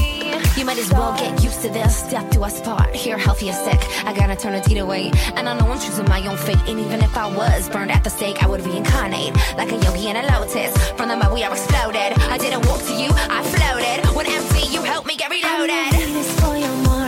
You 0.60 0.65
might 0.65 0.77
as 0.77 0.91
well 0.91 1.15
get 1.18 1.41
used 1.41 1.61
to 1.61 1.69
this. 1.69 2.03
Death 2.11 2.31
to 2.31 2.41
us 2.41 2.60
part. 2.60 2.94
Here, 2.94 3.18
healthy 3.18 3.49
or 3.49 3.53
sick. 3.53 3.80
I 4.06 4.11
got 4.11 4.30
eternity 4.30 4.73
to 4.76 4.84
wait. 4.84 5.15
And 5.38 5.48
I 5.48 5.57
know 5.57 5.72
I'm 5.72 5.80
choosing 5.80 6.03
my 6.10 6.19
own 6.27 6.36
fate. 6.36 6.60
And 6.68 6.77
even 6.81 7.02
if 7.02 7.15
I 7.15 7.34
was 7.34 7.69
burned 7.69 7.91
at 7.91 8.03
the 8.03 8.10
stake, 8.10 8.44
I 8.44 8.48
would 8.48 8.65
reincarnate. 8.65 9.34
Like 9.56 9.72
a 9.72 9.77
yogi 9.77 10.10
in 10.10 10.18
a 10.18 10.23
lotus. 10.23 10.76
From 10.98 11.07
the 11.07 11.15
mud 11.15 11.34
we 11.34 11.44
are 11.44 11.52
exploded. 11.53 12.11
I 12.36 12.38
didn't 12.38 12.65
walk 12.65 12.81
to 12.81 12.94
you, 12.94 13.10
I 13.10 13.41
floated. 13.41 14.14
When 14.14 14.26
empty, 14.26 14.68
you 14.68 14.81
helped 14.84 15.07
me 15.07 15.15
get 15.15 15.31
reloaded. 15.31 15.94
the 15.94 16.23
for 16.41 16.57
your 16.57 16.76
Mars. 16.84 16.99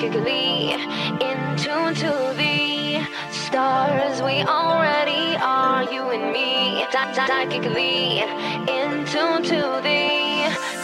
Psychically 0.00 0.72
in 0.72 1.56
tune 1.58 1.94
to 1.94 2.32
the 2.34 3.04
stars. 3.30 4.22
We 4.22 4.40
already 4.44 5.36
are, 5.36 5.82
you 5.92 6.08
and 6.08 6.32
me, 6.32 6.86
psy- 6.90 7.12
psy- 7.12 7.26
psychically 7.26 8.20
in 8.20 9.04
tune 9.04 9.42
to 9.42 9.60
the 9.84 10.79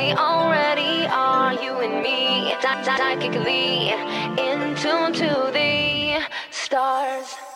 We 0.00 0.12
already 0.12 1.06
are, 1.08 1.52
you 1.52 1.72
and 1.80 2.02
me, 2.02 2.54
psychically 2.62 3.90
in 3.90 4.74
tune 4.76 5.12
to 5.12 5.50
the 5.52 6.20
stars. 6.50 7.49